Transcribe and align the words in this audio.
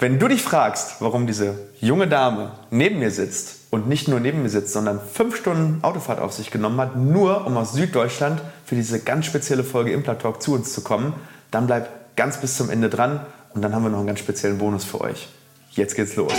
Wenn 0.00 0.20
du 0.20 0.28
dich 0.28 0.42
fragst, 0.42 1.00
warum 1.00 1.26
diese 1.26 1.58
junge 1.80 2.06
Dame 2.06 2.52
neben 2.70 3.00
mir 3.00 3.10
sitzt 3.10 3.56
und 3.70 3.88
nicht 3.88 4.06
nur 4.06 4.20
neben 4.20 4.42
mir 4.42 4.48
sitzt, 4.48 4.72
sondern 4.72 5.00
fünf 5.00 5.36
Stunden 5.36 5.82
Autofahrt 5.82 6.20
auf 6.20 6.32
sich 6.32 6.52
genommen 6.52 6.80
hat, 6.80 6.94
nur 6.94 7.44
um 7.44 7.56
aus 7.56 7.72
Süddeutschland 7.72 8.40
für 8.64 8.76
diese 8.76 9.00
ganz 9.00 9.26
spezielle 9.26 9.64
Folge 9.64 9.90
Implant 9.90 10.22
Talk 10.22 10.40
zu 10.40 10.54
uns 10.54 10.72
zu 10.72 10.82
kommen, 10.82 11.14
dann 11.50 11.66
bleib 11.66 12.14
ganz 12.14 12.36
bis 12.40 12.56
zum 12.56 12.70
Ende 12.70 12.88
dran 12.88 13.26
und 13.54 13.62
dann 13.62 13.74
haben 13.74 13.82
wir 13.82 13.90
noch 13.90 13.98
einen 13.98 14.06
ganz 14.06 14.20
speziellen 14.20 14.58
Bonus 14.58 14.84
für 14.84 15.00
euch. 15.00 15.26
Jetzt 15.72 15.96
geht's 15.96 16.14
los. 16.14 16.32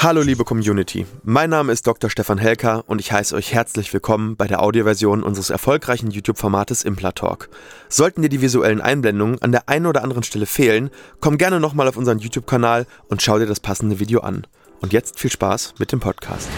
Hallo 0.00 0.22
liebe 0.22 0.44
Community, 0.44 1.06
mein 1.24 1.50
Name 1.50 1.72
ist 1.72 1.84
Dr. 1.84 2.08
Stefan 2.08 2.38
Helker 2.38 2.84
und 2.86 3.00
ich 3.00 3.10
heiße 3.10 3.34
euch 3.34 3.52
herzlich 3.52 3.92
willkommen 3.92 4.36
bei 4.36 4.46
der 4.46 4.62
Audioversion 4.62 5.24
unseres 5.24 5.50
erfolgreichen 5.50 6.12
YouTube-Formates 6.12 6.84
Implatalk. 6.84 7.48
Sollten 7.88 8.22
dir 8.22 8.28
die 8.28 8.40
visuellen 8.40 8.80
Einblendungen 8.80 9.42
an 9.42 9.50
der 9.50 9.68
einen 9.68 9.86
oder 9.86 10.04
anderen 10.04 10.22
Stelle 10.22 10.46
fehlen, 10.46 10.90
komm 11.18 11.36
gerne 11.36 11.58
nochmal 11.58 11.88
auf 11.88 11.96
unseren 11.96 12.20
YouTube-Kanal 12.20 12.86
und 13.08 13.22
schau 13.22 13.40
dir 13.40 13.46
das 13.46 13.58
passende 13.58 13.98
Video 13.98 14.20
an. 14.20 14.46
Und 14.80 14.92
jetzt 14.92 15.18
viel 15.18 15.32
Spaß 15.32 15.74
mit 15.80 15.90
dem 15.90 15.98
Podcast. 15.98 16.48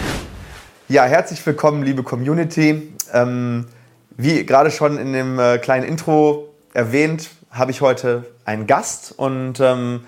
Ja, 0.87 1.05
herzlich 1.05 1.43
willkommen 1.43 1.81
liebe 1.81 2.03
Community. 2.03 2.93
Ähm, 3.11 3.65
wie 4.17 4.45
gerade 4.45 4.69
schon 4.69 4.99
in 4.99 5.13
dem 5.13 5.39
äh, 5.39 5.57
kleinen 5.57 5.87
Intro 5.87 6.53
erwähnt, 6.75 7.31
habe 7.49 7.71
ich 7.71 7.81
heute 7.81 8.23
einen 8.45 8.67
Gast 8.67 9.15
und 9.17 9.59
ähm, 9.59 10.01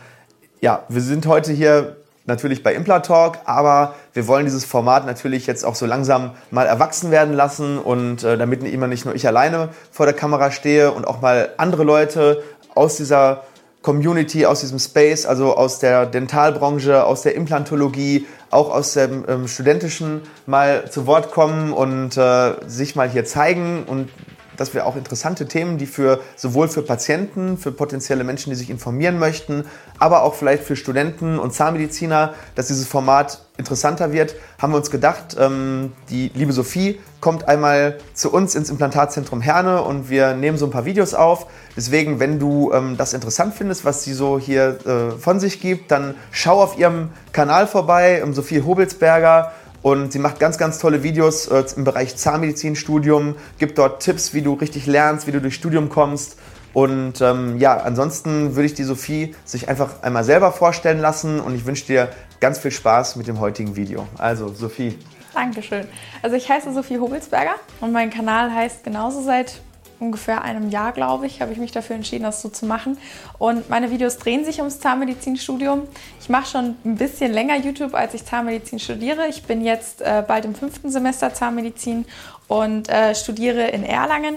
ja, 0.61 0.83
wir 0.87 1.01
sind 1.01 1.25
heute 1.25 1.51
hier 1.51 1.97
natürlich 2.25 2.63
bei 2.63 2.73
Implatalk, 2.73 3.39
aber 3.45 3.95
wir 4.13 4.27
wollen 4.27 4.45
dieses 4.45 4.65
Format 4.65 5.05
natürlich 5.05 5.45
jetzt 5.47 5.65
auch 5.65 5.75
so 5.75 5.85
langsam 5.85 6.31
mal 6.51 6.65
erwachsen 6.65 7.11
werden 7.11 7.33
lassen 7.33 7.77
und 7.77 8.23
äh, 8.23 8.37
damit 8.37 8.63
immer 8.63 8.87
nicht 8.87 9.05
nur 9.05 9.15
ich 9.15 9.27
alleine 9.27 9.69
vor 9.91 10.05
der 10.05 10.15
Kamera 10.15 10.51
stehe 10.51 10.91
und 10.91 11.05
auch 11.05 11.21
mal 11.21 11.49
andere 11.57 11.83
Leute 11.83 12.43
aus 12.75 12.95
dieser 12.95 13.43
Community, 13.81 14.45
aus 14.45 14.61
diesem 14.61 14.79
Space, 14.79 15.25
also 15.25 15.55
aus 15.55 15.79
der 15.79 16.05
Dentalbranche, 16.05 17.03
aus 17.03 17.21
der 17.21 17.35
Implantologie, 17.35 18.25
auch 18.49 18.71
aus 18.71 18.93
dem 18.93 19.25
ähm, 19.27 19.47
Studentischen 19.47 20.21
mal 20.45 20.89
zu 20.89 21.05
Wort 21.05 21.31
kommen 21.31 21.73
und 21.73 22.15
äh, 22.15 22.53
sich 22.65 22.95
mal 22.95 23.09
hier 23.09 23.25
zeigen 23.25 23.83
und 23.85 24.09
dass 24.57 24.73
wir 24.73 24.85
auch 24.85 24.95
interessante 24.95 25.47
Themen, 25.47 25.77
die 25.77 25.85
für 25.85 26.21
sowohl 26.35 26.67
für 26.67 26.81
Patienten, 26.81 27.57
für 27.57 27.71
potenzielle 27.71 28.23
Menschen, 28.23 28.49
die 28.49 28.55
sich 28.55 28.69
informieren 28.69 29.19
möchten, 29.19 29.65
aber 29.99 30.23
auch 30.23 30.35
vielleicht 30.35 30.63
für 30.63 30.75
Studenten 30.75 31.39
und 31.39 31.53
Zahnmediziner, 31.53 32.33
dass 32.55 32.67
dieses 32.67 32.87
Format 32.87 33.43
interessanter 33.57 34.11
wird, 34.11 34.35
haben 34.59 34.73
wir 34.73 34.77
uns 34.77 34.89
gedacht, 34.89 35.35
ähm, 35.39 35.93
die 36.09 36.31
liebe 36.33 36.53
Sophie 36.53 36.99
kommt 37.21 37.47
einmal 37.47 37.99
zu 38.13 38.33
uns 38.33 38.55
ins 38.55 38.69
Implantatzentrum 38.69 39.41
Herne 39.41 39.83
und 39.83 40.09
wir 40.09 40.33
nehmen 40.33 40.57
so 40.57 40.65
ein 40.65 40.71
paar 40.71 40.85
Videos 40.85 41.13
auf. 41.13 41.45
Deswegen, 41.77 42.19
wenn 42.19 42.39
du 42.39 42.71
ähm, 42.73 42.97
das 42.97 43.13
interessant 43.13 43.53
findest, 43.53 43.85
was 43.85 44.03
sie 44.03 44.13
so 44.13 44.39
hier 44.39 44.79
äh, 44.85 45.19
von 45.19 45.39
sich 45.39 45.61
gibt, 45.61 45.91
dann 45.91 46.15
schau 46.31 46.61
auf 46.61 46.77
ihrem 46.77 47.09
Kanal 47.31 47.67
vorbei, 47.67 48.23
um 48.23 48.33
Sophie 48.33 48.61
Hobelsberger 48.61 49.51
und 49.83 50.11
sie 50.11 50.19
macht 50.19 50.39
ganz, 50.39 50.57
ganz 50.57 50.79
tolle 50.79 51.03
Videos 51.03 51.47
äh, 51.47 51.63
im 51.75 51.83
Bereich 51.83 52.15
Zahnmedizinstudium, 52.15 53.35
gibt 53.59 53.77
dort 53.77 54.01
Tipps, 54.01 54.33
wie 54.33 54.41
du 54.41 54.53
richtig 54.53 54.87
lernst, 54.87 55.27
wie 55.27 55.31
du 55.31 55.39
durchs 55.39 55.57
Studium 55.57 55.89
kommst. 55.89 56.37
Und 56.73 57.21
ähm, 57.21 57.59
ja, 57.59 57.77
ansonsten 57.77 58.55
würde 58.55 58.65
ich 58.65 58.73
die 58.73 58.83
Sophie 58.83 59.35
sich 59.45 59.69
einfach 59.69 60.01
einmal 60.01 60.23
selber 60.23 60.51
vorstellen 60.51 60.99
lassen 60.99 61.39
und 61.39 61.53
ich 61.53 61.65
wünsche 61.67 61.85
dir 61.85 62.09
ganz 62.39 62.57
viel 62.57 62.71
Spaß 62.71 63.17
mit 63.17 63.27
dem 63.27 63.39
heutigen 63.39 63.75
Video. 63.75 64.07
Also, 64.17 64.51
Sophie. 64.53 64.97
Dankeschön. 65.33 65.87
Also 66.21 66.35
ich 66.35 66.49
heiße 66.49 66.73
Sophie 66.73 66.99
Hobelsberger 66.99 67.55
und 67.81 67.91
mein 67.91 68.09
Kanal 68.09 68.53
heißt 68.53 68.83
genauso 68.83 69.21
seit 69.21 69.61
ungefähr 70.03 70.43
einem 70.43 70.69
Jahr, 70.69 70.91
glaube 70.91 71.25
ich, 71.25 71.41
habe 71.41 71.51
ich 71.53 71.57
mich 71.57 71.71
dafür 71.71 71.95
entschieden, 71.95 72.23
das 72.23 72.41
so 72.41 72.49
zu 72.49 72.65
machen. 72.65 72.97
Und 73.39 73.69
meine 73.69 73.89
Videos 73.89 74.17
drehen 74.17 74.45
sich 74.45 74.59
ums 74.59 74.79
Zahnmedizinstudium. 74.79 75.83
Ich 76.19 76.29
mache 76.29 76.47
schon 76.47 76.75
ein 76.85 76.95
bisschen 76.95 77.31
länger 77.31 77.57
YouTube, 77.57 77.93
als 77.95 78.13
ich 78.13 78.25
Zahnmedizin 78.25 78.79
studiere. 78.79 79.27
Ich 79.27 79.43
bin 79.43 79.63
jetzt 79.63 80.01
äh, 80.01 80.23
bald 80.27 80.45
im 80.45 80.55
fünften 80.55 80.89
Semester 80.89 81.33
Zahnmedizin 81.33 82.05
und 82.47 82.89
äh, 82.89 83.15
studiere 83.15 83.69
in 83.69 83.83
Erlangen. 83.83 84.35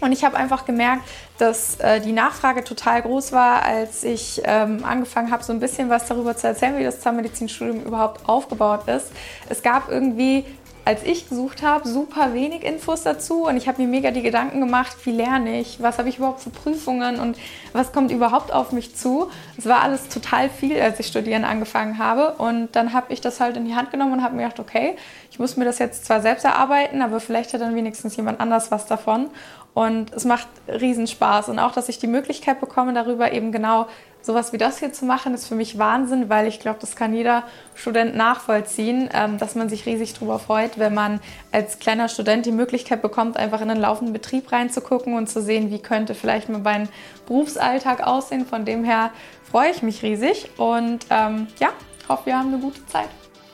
Und 0.00 0.12
ich 0.12 0.24
habe 0.24 0.36
einfach 0.36 0.66
gemerkt, 0.66 1.02
dass 1.38 1.80
äh, 1.80 2.00
die 2.00 2.12
Nachfrage 2.12 2.64
total 2.64 3.02
groß 3.02 3.32
war, 3.32 3.62
als 3.62 4.04
ich 4.04 4.42
ähm, 4.44 4.84
angefangen 4.84 5.30
habe, 5.30 5.42
so 5.42 5.52
ein 5.52 5.60
bisschen 5.60 5.88
was 5.88 6.06
darüber 6.06 6.36
zu 6.36 6.46
erzählen, 6.46 6.78
wie 6.78 6.84
das 6.84 7.00
Zahnmedizinstudium 7.00 7.82
überhaupt 7.82 8.28
aufgebaut 8.28 8.88
ist. 8.88 9.10
Es 9.48 9.62
gab 9.62 9.88
irgendwie 9.88 10.44
als 10.86 11.02
ich 11.02 11.28
gesucht 11.28 11.64
habe, 11.64 11.88
super 11.88 12.32
wenig 12.32 12.62
Infos 12.62 13.02
dazu 13.02 13.48
und 13.48 13.56
ich 13.56 13.66
habe 13.66 13.82
mir 13.82 13.88
mega 13.88 14.12
die 14.12 14.22
Gedanken 14.22 14.60
gemacht, 14.60 14.96
wie 15.02 15.10
lerne 15.10 15.58
ich, 15.58 15.82
was 15.82 15.98
habe 15.98 16.08
ich 16.08 16.18
überhaupt 16.18 16.40
für 16.40 16.50
Prüfungen 16.50 17.18
und 17.18 17.36
was 17.72 17.90
kommt 17.92 18.12
überhaupt 18.12 18.52
auf 18.52 18.70
mich 18.70 18.94
zu. 18.94 19.28
Es 19.58 19.66
war 19.66 19.82
alles 19.82 20.08
total 20.08 20.48
viel, 20.48 20.80
als 20.80 21.00
ich 21.00 21.08
studieren 21.08 21.44
angefangen 21.44 21.98
habe 21.98 22.34
und 22.38 22.76
dann 22.76 22.92
habe 22.92 23.12
ich 23.12 23.20
das 23.20 23.40
halt 23.40 23.56
in 23.56 23.64
die 23.64 23.74
Hand 23.74 23.90
genommen 23.90 24.12
und 24.12 24.22
habe 24.22 24.36
mir 24.36 24.44
gedacht, 24.44 24.60
okay, 24.60 24.94
ich 25.32 25.40
muss 25.40 25.56
mir 25.56 25.64
das 25.64 25.80
jetzt 25.80 26.06
zwar 26.06 26.20
selbst 26.20 26.44
erarbeiten, 26.44 27.02
aber 27.02 27.18
vielleicht 27.18 27.52
hat 27.52 27.62
dann 27.62 27.74
wenigstens 27.74 28.16
jemand 28.16 28.38
anders 28.38 28.70
was 28.70 28.86
davon 28.86 29.26
und 29.74 30.12
es 30.12 30.24
macht 30.24 30.46
riesen 30.68 31.08
Spaß 31.08 31.48
und 31.48 31.58
auch, 31.58 31.72
dass 31.72 31.88
ich 31.88 31.98
die 31.98 32.06
Möglichkeit 32.06 32.60
bekomme, 32.60 32.92
darüber 32.92 33.32
eben 33.32 33.50
genau 33.50 33.88
sowas 34.26 34.52
wie 34.52 34.58
das 34.58 34.78
hier 34.78 34.92
zu 34.92 35.04
machen, 35.04 35.34
ist 35.34 35.46
für 35.46 35.54
mich 35.54 35.78
Wahnsinn, 35.78 36.28
weil 36.28 36.48
ich 36.48 36.58
glaube, 36.58 36.78
das 36.80 36.96
kann 36.96 37.14
jeder 37.14 37.44
Student 37.76 38.16
nachvollziehen, 38.16 39.08
ähm, 39.14 39.38
dass 39.38 39.54
man 39.54 39.68
sich 39.68 39.86
riesig 39.86 40.14
darüber 40.14 40.40
freut, 40.40 40.80
wenn 40.80 40.94
man 40.94 41.20
als 41.52 41.78
kleiner 41.78 42.08
Student 42.08 42.44
die 42.44 42.50
Möglichkeit 42.50 43.02
bekommt, 43.02 43.36
einfach 43.36 43.60
in 43.60 43.70
einen 43.70 43.80
laufenden 43.80 44.12
Betrieb 44.12 44.50
reinzugucken 44.50 45.14
und 45.14 45.28
zu 45.28 45.40
sehen, 45.40 45.70
wie 45.70 45.78
könnte 45.78 46.16
vielleicht 46.16 46.48
mal 46.48 46.58
mein 46.58 46.88
Berufsalltag 47.26 48.04
aussehen. 48.04 48.44
Von 48.44 48.64
dem 48.64 48.82
her 48.82 49.10
freue 49.48 49.70
ich 49.70 49.82
mich 49.82 50.02
riesig 50.02 50.50
und 50.56 51.06
ähm, 51.10 51.46
ja, 51.60 51.68
hoffe, 52.08 52.26
wir 52.26 52.36
haben 52.36 52.52
eine 52.52 52.60
gute 52.60 52.84
Zeit. 52.86 53.08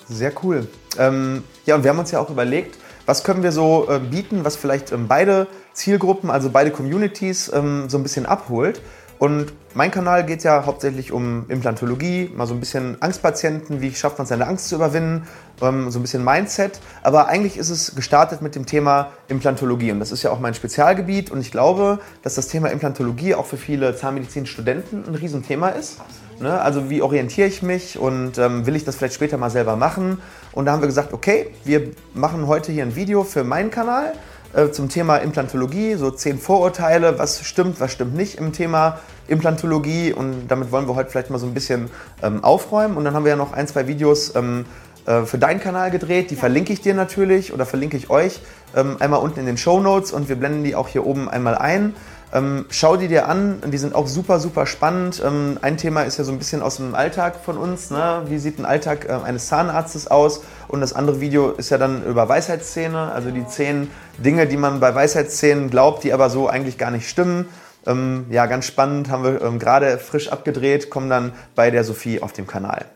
Sehr 0.09 0.33
cool. 0.43 0.67
Ähm, 0.99 1.45
ja, 1.67 1.75
und 1.75 1.85
wir 1.85 1.91
haben 1.91 1.99
uns 1.99 2.11
ja 2.13 2.19
auch 2.19 2.31
überlegt, 2.31 2.79
was 3.05 3.25
können 3.25 3.43
wir 3.43 3.53
so 3.53 3.89
äh, 3.91 3.99
bieten, 3.99 4.45
was 4.45 4.57
vielleicht 4.57 4.91
ähm, 4.91 5.07
beide 5.07 5.49
Zielgruppen, 5.75 6.31
also 6.31 6.49
beide 6.49 6.71
Communities 6.71 7.51
ähm, 7.53 7.91
so 7.91 7.99
ein 7.99 8.03
bisschen 8.03 8.25
abholt. 8.25 8.81
Und 9.23 9.53
mein 9.75 9.93
Kanal 9.93 10.27
geht 10.27 10.43
ja 10.43 10.67
hauptsächlich 10.67 11.13
um 11.13 11.45
Implantologie, 11.49 12.29
mal 12.35 12.49
so 12.49 12.55
ein 12.55 12.59
bisschen 12.59 13.01
Angstpatienten, 13.01 13.81
wie 13.81 13.95
schafft 13.95 14.19
man 14.19 14.27
seine 14.27 14.49
Angst 14.49 14.69
zu 14.69 14.75
überwinden, 14.75 15.29
ähm, 15.61 15.93
so 15.93 16.01
ein 16.01 16.03
bisschen 16.03 16.25
Mindset. 16.25 16.81
Aber 17.05 17.29
eigentlich 17.29 17.57
ist 17.57 17.71
es 17.71 17.95
gestartet 17.95 18.43
mit 18.43 18.57
dem 18.57 18.67
Thema 18.67 19.13
Implantologie 19.29 19.93
und 19.93 20.01
das 20.01 20.11
ist 20.11 20.25
ja 20.25 20.33
auch 20.33 20.41
mein 20.41 20.55
Spezialgebiet 20.55 21.31
und 21.31 21.41
ich 21.41 21.53
glaube, 21.53 22.01
dass 22.25 22.35
das 22.35 22.49
Thema 22.49 22.71
Implantologie 22.71 23.37
auch 23.37 23.47
für 23.47 23.59
viele 23.59 23.95
Zahnmedizinstudenten 23.95 25.05
ein 25.07 25.15
Riesenthema 25.15 25.69
ist. 25.69 26.01
Ne? 26.41 26.61
Also 26.61 26.91
wie 26.91 27.01
orientiere 27.01 27.47
ich 27.47 27.63
mich 27.63 28.01
und 28.01 28.39
ähm, 28.39 28.67
will 28.67 28.75
ich 28.75 28.85
das 28.85 28.97
vielleicht 28.97 29.15
später 29.15 29.39
mal 29.39 29.51
selber 29.51 29.77
machen? 29.77 30.21
Und 30.51 30.67
da 30.67 30.73
haben 30.73 30.81
wir 30.81 30.89
gesagt, 30.89 31.13
okay, 31.13 31.47
wir 31.63 31.93
machen 32.13 32.49
heute 32.49 32.73
hier 32.73 32.83
ein 32.83 32.97
Video 32.97 33.23
für 33.23 33.45
meinen 33.45 33.71
Kanal 33.71 34.15
äh, 34.55 34.71
zum 34.71 34.89
Thema 34.89 35.17
Implantologie, 35.17 35.95
so 35.95 36.11
zehn 36.11 36.39
Vorurteile, 36.39 37.19
was 37.19 37.45
stimmt, 37.45 37.81
was 37.81 37.93
stimmt 37.93 38.15
nicht 38.15 38.39
im 38.39 38.53
Thema 38.53 38.99
Implantologie 39.29 40.13
und 40.13 40.49
damit 40.49 40.73
wollen 40.73 40.87
wir 40.89 40.95
heute 40.95 41.11
vielleicht 41.11 41.31
mal 41.31 41.39
so 41.39 41.47
ein 41.47 41.55
bisschen 41.55 41.91
ähm, 42.23 42.45
aufräumen 42.45 42.97
und 42.97 43.05
dann 43.05 43.15
haben 43.15 43.25
wir 43.25 43.31
ja 43.31 43.37
noch 43.37 43.53
ein, 43.53 43.67
zwei 43.67 43.87
Videos 43.87 44.35
ähm, 44.37 44.65
äh, 45.07 45.23
für 45.23 45.39
deinen 45.39 45.61
Kanal 45.61 45.91
gedreht, 45.91 46.31
die 46.31 46.35
ja. 46.35 46.41
verlinke 46.41 46.73
ich 46.73 46.81
dir 46.81 46.95
natürlich 46.95 47.53
oder 47.53 47.67
verlinke 47.67 47.97
ich 47.97 48.11
euch 48.11 48.41
ähm, 48.77 48.97
einmal 49.01 49.21
unten 49.21 49.41
in 49.41 49.47
den 49.47 49.57
Show 49.57 49.81
Notes 49.81 50.13
und 50.13 50.29
wir 50.29 50.37
blenden 50.37 50.65
die 50.65 50.75
auch 50.75 50.89
hier 50.89 51.07
oben 51.07 51.29
einmal 51.29 51.57
ein. 51.57 51.95
Ähm, 52.35 52.65
schau 52.71 52.97
die 52.97 53.09
dir 53.09 53.29
an, 53.29 53.61
die 53.67 53.77
sind 53.77 53.95
auch 53.95 54.07
super, 54.07 54.41
super 54.41 54.65
spannend. 54.65 55.23
Ähm, 55.25 55.59
ein 55.61 55.77
Thema 55.77 56.03
ist 56.03 56.17
ja 56.17 56.25
so 56.25 56.33
ein 56.33 56.39
bisschen 56.39 56.63
aus 56.63 56.77
dem 56.77 56.95
Alltag 56.95 57.37
von 57.45 57.59
uns. 57.59 57.91
Ne? 57.91 58.23
Wie 58.27 58.39
sieht 58.39 58.59
ein 58.59 58.65
Alltag 58.65 59.07
äh, 59.07 59.13
eines 59.13 59.49
Zahnarztes 59.49 60.11
aus? 60.11 60.43
Und 60.69 60.81
das 60.81 60.95
andere 60.95 61.21
Video 61.21 61.51
ist 61.51 61.69
ja 61.69 61.77
dann 61.77 62.03
über 62.05 62.29
Weisheitszähne, 62.31 63.13
also 63.13 63.31
die 63.31 63.47
zehn 63.47 63.91
Dinge, 64.17 64.47
die 64.47 64.57
man 64.57 64.81
bei 64.81 64.95
Weisheitszähnen 64.95 65.69
glaubt, 65.69 66.05
die 66.05 66.15
aber 66.15 66.31
so 66.31 66.49
eigentlich 66.49 66.79
gar 66.79 66.91
nicht 66.91 67.07
stimmen. 67.07 67.49
Ähm, 67.87 68.25
ja, 68.31 68.47
ganz 68.47 68.65
spannend, 68.65 69.11
haben 69.11 69.25
wir 69.25 69.43
ähm, 69.43 69.59
gerade 69.59 69.99
frisch 69.99 70.31
abgedreht, 70.31 70.89
kommen 70.89 71.11
dann 71.11 71.33
bei 71.55 71.71
der 71.71 71.85
Sophie 71.85 72.23
auf 72.23 72.33
dem 72.33 72.47
Kanal. 72.47 72.87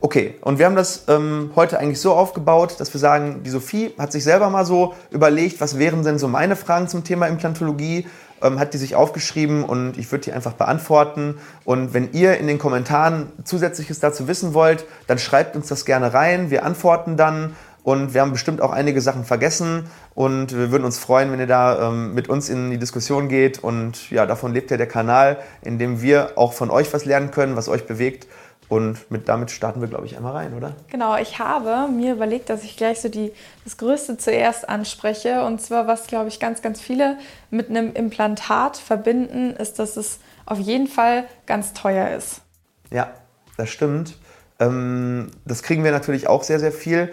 Okay, 0.00 0.34
und 0.42 0.58
wir 0.58 0.66
haben 0.66 0.76
das 0.76 1.04
ähm, 1.08 1.52
heute 1.56 1.78
eigentlich 1.78 2.00
so 2.00 2.12
aufgebaut, 2.12 2.76
dass 2.78 2.92
wir 2.92 3.00
sagen, 3.00 3.42
die 3.44 3.50
Sophie 3.50 3.94
hat 3.98 4.12
sich 4.12 4.24
selber 4.24 4.50
mal 4.50 4.66
so 4.66 4.94
überlegt, 5.10 5.60
was 5.62 5.78
wären 5.78 6.02
denn 6.04 6.18
so 6.18 6.28
meine 6.28 6.54
Fragen 6.54 6.86
zum 6.86 7.02
Thema 7.02 7.26
Implantologie, 7.26 8.06
ähm, 8.42 8.58
hat 8.58 8.74
die 8.74 8.78
sich 8.78 8.94
aufgeschrieben 8.94 9.64
und 9.64 9.98
ich 9.98 10.10
würde 10.10 10.24
die 10.24 10.32
einfach 10.32 10.52
beantworten. 10.52 11.38
Und 11.64 11.94
wenn 11.94 12.12
ihr 12.12 12.38
in 12.38 12.46
den 12.46 12.58
Kommentaren 12.58 13.32
Zusätzliches 13.44 14.00
dazu 14.00 14.28
wissen 14.28 14.54
wollt, 14.54 14.84
dann 15.06 15.18
schreibt 15.18 15.56
uns 15.56 15.68
das 15.68 15.84
gerne 15.84 16.12
rein, 16.14 16.50
wir 16.50 16.64
antworten 16.64 17.16
dann 17.16 17.54
und 17.86 18.14
wir 18.14 18.20
haben 18.20 18.32
bestimmt 18.32 18.60
auch 18.60 18.72
einige 18.72 19.00
Sachen 19.00 19.24
vergessen 19.24 19.84
und 20.16 20.52
wir 20.52 20.72
würden 20.72 20.84
uns 20.84 20.98
freuen, 20.98 21.30
wenn 21.30 21.38
ihr 21.38 21.46
da 21.46 21.88
ähm, 21.88 22.14
mit 22.14 22.28
uns 22.28 22.48
in 22.48 22.68
die 22.68 22.78
Diskussion 22.78 23.28
geht. 23.28 23.62
Und 23.62 24.10
ja, 24.10 24.26
davon 24.26 24.52
lebt 24.52 24.72
ja 24.72 24.76
der 24.76 24.88
Kanal, 24.88 25.38
in 25.62 25.78
dem 25.78 26.02
wir 26.02 26.32
auch 26.34 26.52
von 26.52 26.70
euch 26.70 26.92
was 26.92 27.04
lernen 27.04 27.30
können, 27.30 27.54
was 27.54 27.68
euch 27.68 27.86
bewegt. 27.86 28.26
Und 28.68 29.10
mit, 29.10 29.28
damit 29.28 29.52
starten 29.52 29.80
wir, 29.80 29.88
glaube 29.88 30.06
ich, 30.06 30.16
einmal 30.16 30.32
rein, 30.32 30.54
oder? 30.54 30.74
Genau, 30.90 31.16
ich 31.16 31.38
habe 31.38 31.88
mir 31.90 32.14
überlegt, 32.14 32.50
dass 32.50 32.64
ich 32.64 32.76
gleich 32.76 33.00
so 33.00 33.08
die, 33.08 33.32
das 33.64 33.76
Größte 33.76 34.18
zuerst 34.18 34.68
anspreche. 34.68 35.44
Und 35.44 35.60
zwar, 35.60 35.86
was, 35.86 36.08
glaube 36.08 36.28
ich, 36.28 36.40
ganz, 36.40 36.62
ganz 36.62 36.80
viele 36.80 37.16
mit 37.50 37.70
einem 37.70 37.92
Implantat 37.92 38.76
verbinden, 38.76 39.52
ist, 39.52 39.78
dass 39.78 39.96
es 39.96 40.18
auf 40.46 40.58
jeden 40.58 40.88
Fall 40.88 41.24
ganz 41.46 41.74
teuer 41.74 42.16
ist. 42.16 42.40
Ja, 42.90 43.10
das 43.56 43.70
stimmt. 43.70 44.16
Ähm, 44.58 45.30
das 45.44 45.62
kriegen 45.62 45.84
wir 45.84 45.92
natürlich 45.92 46.26
auch 46.26 46.42
sehr, 46.42 46.58
sehr 46.58 46.72
viel. 46.72 47.12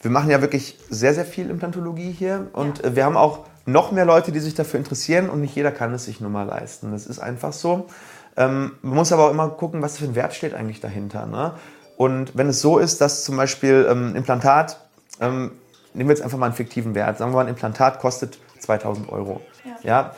Wir 0.00 0.10
machen 0.10 0.30
ja 0.30 0.40
wirklich 0.40 0.78
sehr, 0.88 1.12
sehr 1.12 1.26
viel 1.26 1.50
Implantologie 1.50 2.12
hier. 2.12 2.48
Und 2.54 2.82
ja. 2.82 2.96
wir 2.96 3.04
haben 3.04 3.16
auch 3.18 3.46
noch 3.66 3.92
mehr 3.92 4.06
Leute, 4.06 4.32
die 4.32 4.40
sich 4.40 4.54
dafür 4.54 4.78
interessieren. 4.78 5.28
Und 5.28 5.42
nicht 5.42 5.54
jeder 5.54 5.70
kann 5.70 5.92
es 5.92 6.06
sich 6.06 6.20
nun 6.20 6.32
mal 6.32 6.44
leisten. 6.44 6.92
Das 6.92 7.06
ist 7.06 7.18
einfach 7.18 7.52
so. 7.52 7.88
Ähm, 8.36 8.72
man 8.82 8.96
muss 8.96 9.12
aber 9.12 9.26
auch 9.26 9.30
immer 9.30 9.48
gucken, 9.50 9.82
was 9.82 9.98
für 9.98 10.04
ein 10.04 10.14
Wert 10.14 10.34
steht 10.34 10.54
eigentlich 10.54 10.80
dahinter. 10.80 11.26
Ne? 11.26 11.52
Und 11.96 12.36
wenn 12.36 12.48
es 12.48 12.60
so 12.60 12.78
ist, 12.78 13.00
dass 13.00 13.24
zum 13.24 13.36
Beispiel 13.36 13.86
ähm, 13.88 14.10
ein 14.10 14.16
Implantat, 14.16 14.80
ähm, 15.20 15.52
nehmen 15.92 16.08
wir 16.08 16.14
jetzt 16.14 16.24
einfach 16.24 16.38
mal 16.38 16.46
einen 16.46 16.54
fiktiven 16.54 16.94
Wert, 16.94 17.18
sagen 17.18 17.30
wir 17.30 17.36
mal, 17.36 17.42
ein 17.42 17.48
Implantat 17.48 18.00
kostet 18.00 18.38
2000 18.58 19.10
Euro. 19.12 19.40
Ja. 19.64 19.76
ja. 19.82 20.14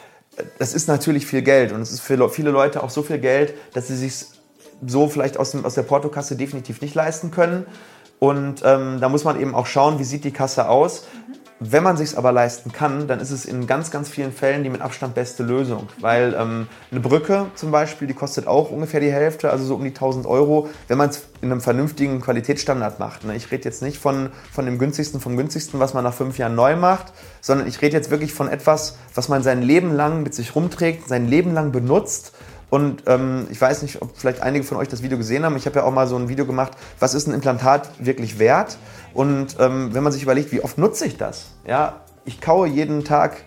Das 0.58 0.74
ist 0.74 0.86
natürlich 0.88 1.26
viel 1.26 1.42
Geld 1.42 1.72
und 1.72 1.80
es 1.80 1.92
ist 1.92 2.00
für 2.00 2.28
viele 2.28 2.50
Leute 2.50 2.82
auch 2.82 2.90
so 2.90 3.02
viel 3.02 3.18
Geld, 3.18 3.54
dass 3.72 3.88
sie 3.88 3.96
sich 3.96 4.26
so 4.86 5.08
vielleicht 5.08 5.38
aus, 5.38 5.52
dem, 5.52 5.64
aus 5.64 5.74
der 5.74 5.82
Portokasse 5.82 6.36
definitiv 6.36 6.82
nicht 6.82 6.94
leisten 6.94 7.30
können. 7.30 7.66
Und 8.18 8.62
ähm, 8.64 8.98
da 9.00 9.08
muss 9.08 9.24
man 9.24 9.40
eben 9.40 9.54
auch 9.54 9.66
schauen, 9.66 9.98
wie 9.98 10.04
sieht 10.04 10.24
die 10.24 10.32
Kasse 10.32 10.68
aus. 10.68 11.06
Mhm. 11.12 11.34
Wenn 11.58 11.82
man 11.82 11.96
sich 11.96 12.18
aber 12.18 12.32
leisten 12.32 12.70
kann, 12.70 13.08
dann 13.08 13.18
ist 13.18 13.30
es 13.30 13.46
in 13.46 13.66
ganz, 13.66 13.90
ganz 13.90 14.10
vielen 14.10 14.30
Fällen 14.30 14.62
die 14.62 14.68
mit 14.68 14.82
Abstand 14.82 15.14
beste 15.14 15.42
Lösung. 15.42 15.88
Weil 16.00 16.36
ähm, 16.38 16.68
eine 16.90 17.00
Brücke 17.00 17.46
zum 17.54 17.70
Beispiel, 17.70 18.06
die 18.06 18.12
kostet 18.12 18.46
auch 18.46 18.70
ungefähr 18.70 19.00
die 19.00 19.10
Hälfte, 19.10 19.50
also 19.50 19.64
so 19.64 19.74
um 19.74 19.82
die 19.82 19.88
1000 19.88 20.26
Euro, 20.26 20.68
wenn 20.88 20.98
man 20.98 21.08
es 21.08 21.22
in 21.40 21.50
einem 21.50 21.62
vernünftigen 21.62 22.20
Qualitätsstandard 22.20 22.98
macht. 22.98 23.24
Ne? 23.24 23.34
Ich 23.34 23.50
rede 23.50 23.64
jetzt 23.64 23.80
nicht 23.80 23.96
von, 23.96 24.28
von 24.52 24.66
dem 24.66 24.78
günstigsten 24.78 25.18
vom 25.18 25.38
günstigsten, 25.38 25.80
was 25.80 25.94
man 25.94 26.04
nach 26.04 26.12
fünf 26.12 26.36
Jahren 26.36 26.54
neu 26.54 26.76
macht, 26.76 27.14
sondern 27.40 27.66
ich 27.66 27.80
rede 27.80 27.96
jetzt 27.96 28.10
wirklich 28.10 28.34
von 28.34 28.48
etwas, 28.48 28.98
was 29.14 29.30
man 29.30 29.42
sein 29.42 29.62
Leben 29.62 29.94
lang 29.94 30.22
mit 30.22 30.34
sich 30.34 30.54
rumträgt, 30.54 31.08
sein 31.08 31.26
Leben 31.26 31.54
lang 31.54 31.72
benutzt 31.72 32.34
und 32.68 33.04
ähm, 33.06 33.46
ich 33.50 33.60
weiß 33.60 33.82
nicht, 33.82 34.02
ob 34.02 34.16
vielleicht 34.16 34.40
einige 34.40 34.64
von 34.64 34.76
euch 34.76 34.88
das 34.88 35.02
Video 35.02 35.16
gesehen 35.18 35.44
haben. 35.44 35.56
Ich 35.56 35.66
habe 35.66 35.78
ja 35.78 35.84
auch 35.84 35.92
mal 35.92 36.06
so 36.06 36.16
ein 36.16 36.28
Video 36.28 36.46
gemacht, 36.46 36.72
was 36.98 37.14
ist 37.14 37.28
ein 37.28 37.34
Implantat 37.34 37.90
wirklich 37.98 38.38
wert? 38.38 38.78
Und 39.14 39.56
ähm, 39.60 39.94
wenn 39.94 40.02
man 40.02 40.12
sich 40.12 40.22
überlegt, 40.22 40.52
wie 40.52 40.62
oft 40.62 40.76
nutze 40.76 41.06
ich 41.06 41.16
das? 41.16 41.46
Ja, 41.66 42.00
ich 42.24 42.40
kaue 42.40 42.66
jeden 42.66 43.04
Tag 43.04 43.44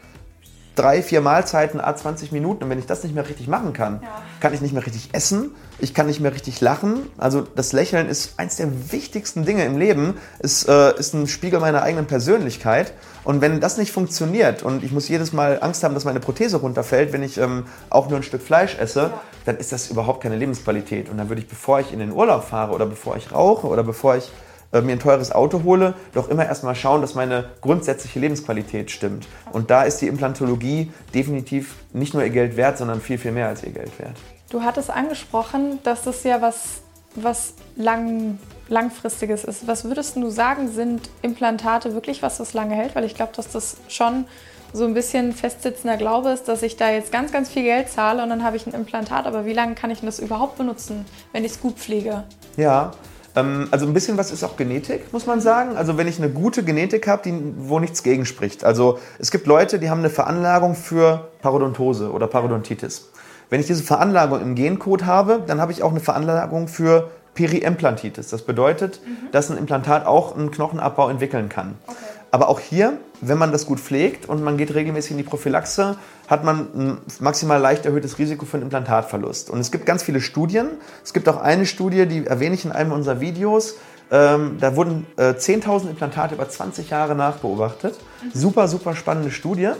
drei, 0.76 1.04
vier 1.04 1.20
Mahlzeiten, 1.20 1.82
a 1.82 1.94
20 1.94 2.32
Minuten. 2.32 2.64
Und 2.64 2.70
wenn 2.70 2.80
ich 2.80 2.86
das 2.86 3.04
nicht 3.04 3.14
mehr 3.14 3.28
richtig 3.28 3.48
machen 3.48 3.74
kann, 3.74 4.00
ja. 4.02 4.22
kann 4.40 4.54
ich 4.54 4.62
nicht 4.62 4.74
mehr 4.74 4.86
richtig 4.86 5.10
essen, 5.12 5.52
ich 5.82 5.94
kann 5.94 6.08
nicht 6.08 6.20
mehr 6.20 6.34
richtig 6.34 6.62
lachen. 6.62 7.08
Also 7.18 7.42
das 7.42 7.74
Lächeln 7.74 8.08
ist 8.10 8.34
eins 8.38 8.58
der 8.58 8.92
wichtigsten 8.92 9.46
Dinge 9.46 9.66
im 9.66 9.78
Leben, 9.78 10.16
es 10.40 10.64
äh, 10.64 10.98
ist 10.98 11.14
ein 11.14 11.28
Spiegel 11.28 11.60
meiner 11.60 11.82
eigenen 11.82 12.06
Persönlichkeit. 12.06 12.94
Und 13.24 13.42
wenn 13.42 13.60
das 13.60 13.78
nicht 13.78 13.92
funktioniert 13.92 14.64
und 14.64 14.84
ich 14.84 14.92
muss 14.92 15.08
jedes 15.08 15.34
Mal 15.34 15.60
Angst 15.62 15.84
haben, 15.84 15.94
dass 15.94 16.06
meine 16.06 16.20
Prothese 16.20 16.58
runterfällt, 16.58 17.14
wenn 17.14 17.24
ich 17.24 17.38
ähm, 17.38 17.66
auch 17.90 18.10
nur 18.10 18.18
ein 18.18 18.24
Stück 18.24 18.42
Fleisch 18.42 18.78
esse, 18.78 19.02
ja. 19.02 19.22
dann 19.46 19.58
ist 19.58 19.72
das 19.72 19.90
überhaupt 19.90 20.22
keine 20.24 20.36
Lebensqualität. 20.36 21.10
Und 21.10 21.18
dann 21.18 21.30
würde 21.30 21.42
ich, 21.42 21.48
bevor 21.48 21.80
ich 21.80 21.94
in 21.94 22.00
den 22.00 22.12
Urlaub 22.12 22.44
fahre 22.44 22.74
oder 22.74 22.86
bevor 22.86 23.18
ich 23.18 23.32
rauche 23.32 23.68
oder 23.68 23.84
bevor 23.84 24.16
ich 24.16 24.32
äh, 24.72 24.82
mir 24.82 24.94
ein 24.94 25.00
teures 25.00 25.32
Auto 25.32 25.64
hole, 25.64 25.96
doch 26.14 26.30
immer 26.30 26.46
erstmal 26.46 26.76
schauen, 26.76 27.02
dass 27.02 27.16
meine 27.16 27.46
grundsätzliche 27.62 28.20
Lebensqualität 28.20 28.92
stimmt. 28.92 29.28
Und 29.52 29.70
da 29.70 29.84
ist 29.84 30.02
die 30.02 30.08
Implantologie 30.08 30.92
definitiv 31.14 31.76
nicht 31.94 32.14
nur 32.14 32.24
ihr 32.24 32.30
Geld 32.30 32.58
wert, 32.58 32.78
sondern 32.78 33.02
viel, 33.02 33.18
viel 33.18 33.32
mehr 33.32 33.48
als 33.48 33.64
ihr 33.64 33.72
Geld 33.72 33.98
wert. 34.00 34.16
Du 34.50 34.64
hattest 34.64 34.90
angesprochen, 34.90 35.80
dass 35.84 36.04
das 36.04 36.24
ja 36.24 36.42
was, 36.42 36.82
was 37.16 37.54
lang, 37.76 38.40
langfristiges 38.68 39.44
ist. 39.44 39.68
Was 39.68 39.86
würdest 39.86 40.16
du 40.16 40.30
sagen, 40.30 40.72
sind 40.72 41.10
Implantate 41.22 41.94
wirklich 41.94 42.24
was, 42.24 42.40
was 42.40 42.54
lange 42.54 42.74
hält? 42.74 42.96
Weil 42.96 43.04
ich 43.04 43.14
glaube, 43.14 43.32
dass 43.36 43.52
das 43.52 43.78
schon 43.88 44.26
so 44.74 44.86
ein 44.86 44.96
bisschen 44.96 45.34
festsitzender 45.34 45.98
Glaube 45.98 46.30
ist, 46.30 46.48
dass 46.48 46.64
ich 46.64 46.78
da 46.78 46.90
jetzt 46.90 47.12
ganz, 47.12 47.32
ganz 47.32 47.50
viel 47.50 47.64
Geld 47.64 47.90
zahle 47.90 48.24
und 48.24 48.30
dann 48.30 48.44
habe 48.44 48.56
ich 48.56 48.66
ein 48.66 48.74
Implantat. 48.74 49.28
Aber 49.28 49.46
wie 49.46 49.54
lange 49.54 49.76
kann 49.76 49.92
ich 49.92 50.02
das 50.02 50.20
überhaupt 50.20 50.58
benutzen, 50.58 51.06
wenn 51.32 51.46
ich 51.46 51.52
es 51.54 51.62
gut 51.62 51.78
pflege? 51.78 52.24
Ja, 52.58 52.92
ähm, 53.36 53.68
also 53.70 53.86
ein 53.86 53.94
bisschen 53.94 54.18
was 54.18 54.32
ist 54.32 54.44
auch 54.44 54.58
Genetik, 54.58 55.14
muss 55.14 55.28
man 55.28 55.42
sagen. 55.42 55.78
Also 55.78 55.98
wenn 55.98 56.08
ich 56.08 56.18
eine 56.18 56.30
gute 56.30 56.64
Genetik 56.64 57.08
habe, 57.08 57.32
wo 57.58 57.80
nichts 57.80 58.02
gegen 58.02 58.26
spricht. 58.26 58.64
Also 58.64 58.98
es 59.20 59.30
gibt 59.30 59.46
Leute, 59.46 59.78
die 59.78 59.92
haben 59.92 60.00
eine 60.00 60.10
Veranlagung 60.10 60.74
für 60.74 61.30
Parodontose 61.42 62.12
oder 62.12 62.26
Parodontitis. 62.28 63.10
Wenn 63.50 63.60
ich 63.60 63.68
diese 63.68 63.84
Veranlagung 63.84 64.42
im 64.42 64.56
Gencode 64.56 65.06
habe, 65.06 65.44
dann 65.46 65.60
habe 65.60 65.72
ich 65.72 65.84
auch 65.84 65.92
eine 65.92 66.00
Veranlagung 66.00 66.68
für 66.68 67.10
Periimplantitis. 67.34 68.30
Das 68.30 68.44
bedeutet, 68.44 69.02
mhm. 69.06 69.32
dass 69.32 69.50
ein 69.50 69.58
Implantat 69.58 70.06
auch 70.06 70.36
einen 70.36 70.52
Knochenabbau 70.52 71.10
entwickeln 71.10 71.50
kann. 71.50 71.76
Okay. 71.88 71.98
Aber 72.32 72.50
auch 72.50 72.60
hier, 72.60 72.98
wenn 73.22 73.38
man 73.38 73.52
das 73.52 73.66
gut 73.66 73.80
pflegt 73.80 74.30
und 74.30 74.44
man 74.44 74.58
geht 74.58 74.76
regelmäßig 74.76 75.12
in 75.12 75.18
die 75.18 75.24
Prophylaxe, 75.24 75.98
hat 76.28 76.44
man 76.44 76.68
ein 76.76 76.98
maximal 77.20 77.60
leicht 77.60 77.86
erhöhtes 77.86 78.20
Risiko 78.20 78.46
für 78.46 78.58
einen 78.58 78.64
Implantatverlust. 78.64 79.50
Und 79.50 79.60
es 79.60 79.72
gibt 79.72 79.86
ganz 79.86 80.04
viele 80.04 80.22
Studien. 80.22 80.68
Es 81.04 81.14
gibt 81.14 81.28
auch 81.28 81.38
eine 81.38 81.66
Studie, 81.66 82.06
die 82.06 82.28
erwähne 82.28 82.56
ich 82.56 82.66
in 82.66 82.72
einem 82.72 82.92
unserer 82.92 83.20
Videos. 83.20 83.76
Ähm, 84.12 84.58
da 84.60 84.76
wurden 84.76 85.08
äh, 85.18 85.32
10.000 85.32 85.90
Implantate 85.90 86.36
über 86.36 86.48
20 86.48 86.90
Jahre 86.90 87.16
nachbeobachtet. 87.16 87.98
Mhm. 88.24 88.32
Super, 88.34 88.68
super 88.68 88.96
spannende 88.96 89.32
Studie. 89.32 89.72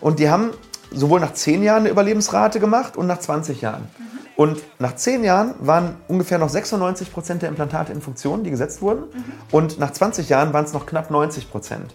Und 0.00 0.18
die 0.18 0.28
haben 0.28 0.50
sowohl 0.94 1.20
nach 1.20 1.32
10 1.32 1.62
Jahren 1.62 1.80
eine 1.80 1.90
Überlebensrate 1.90 2.60
gemacht 2.60 2.96
und 2.96 3.06
nach 3.06 3.18
20 3.18 3.60
Jahren. 3.60 3.82
Mhm. 3.82 4.14
Und 4.36 4.62
nach 4.80 4.96
10 4.96 5.22
Jahren 5.22 5.54
waren 5.60 5.96
ungefähr 6.08 6.38
noch 6.38 6.48
96 6.48 7.12
Prozent 7.12 7.42
der 7.42 7.48
Implantate 7.48 7.92
in 7.92 8.00
Funktion, 8.00 8.42
die 8.42 8.50
gesetzt 8.50 8.82
wurden. 8.82 9.02
Mhm. 9.02 9.24
Und 9.52 9.78
nach 9.78 9.92
20 9.92 10.28
Jahren 10.28 10.52
waren 10.52 10.64
es 10.64 10.72
noch 10.72 10.86
knapp 10.86 11.10
90 11.10 11.50
Prozent. 11.50 11.94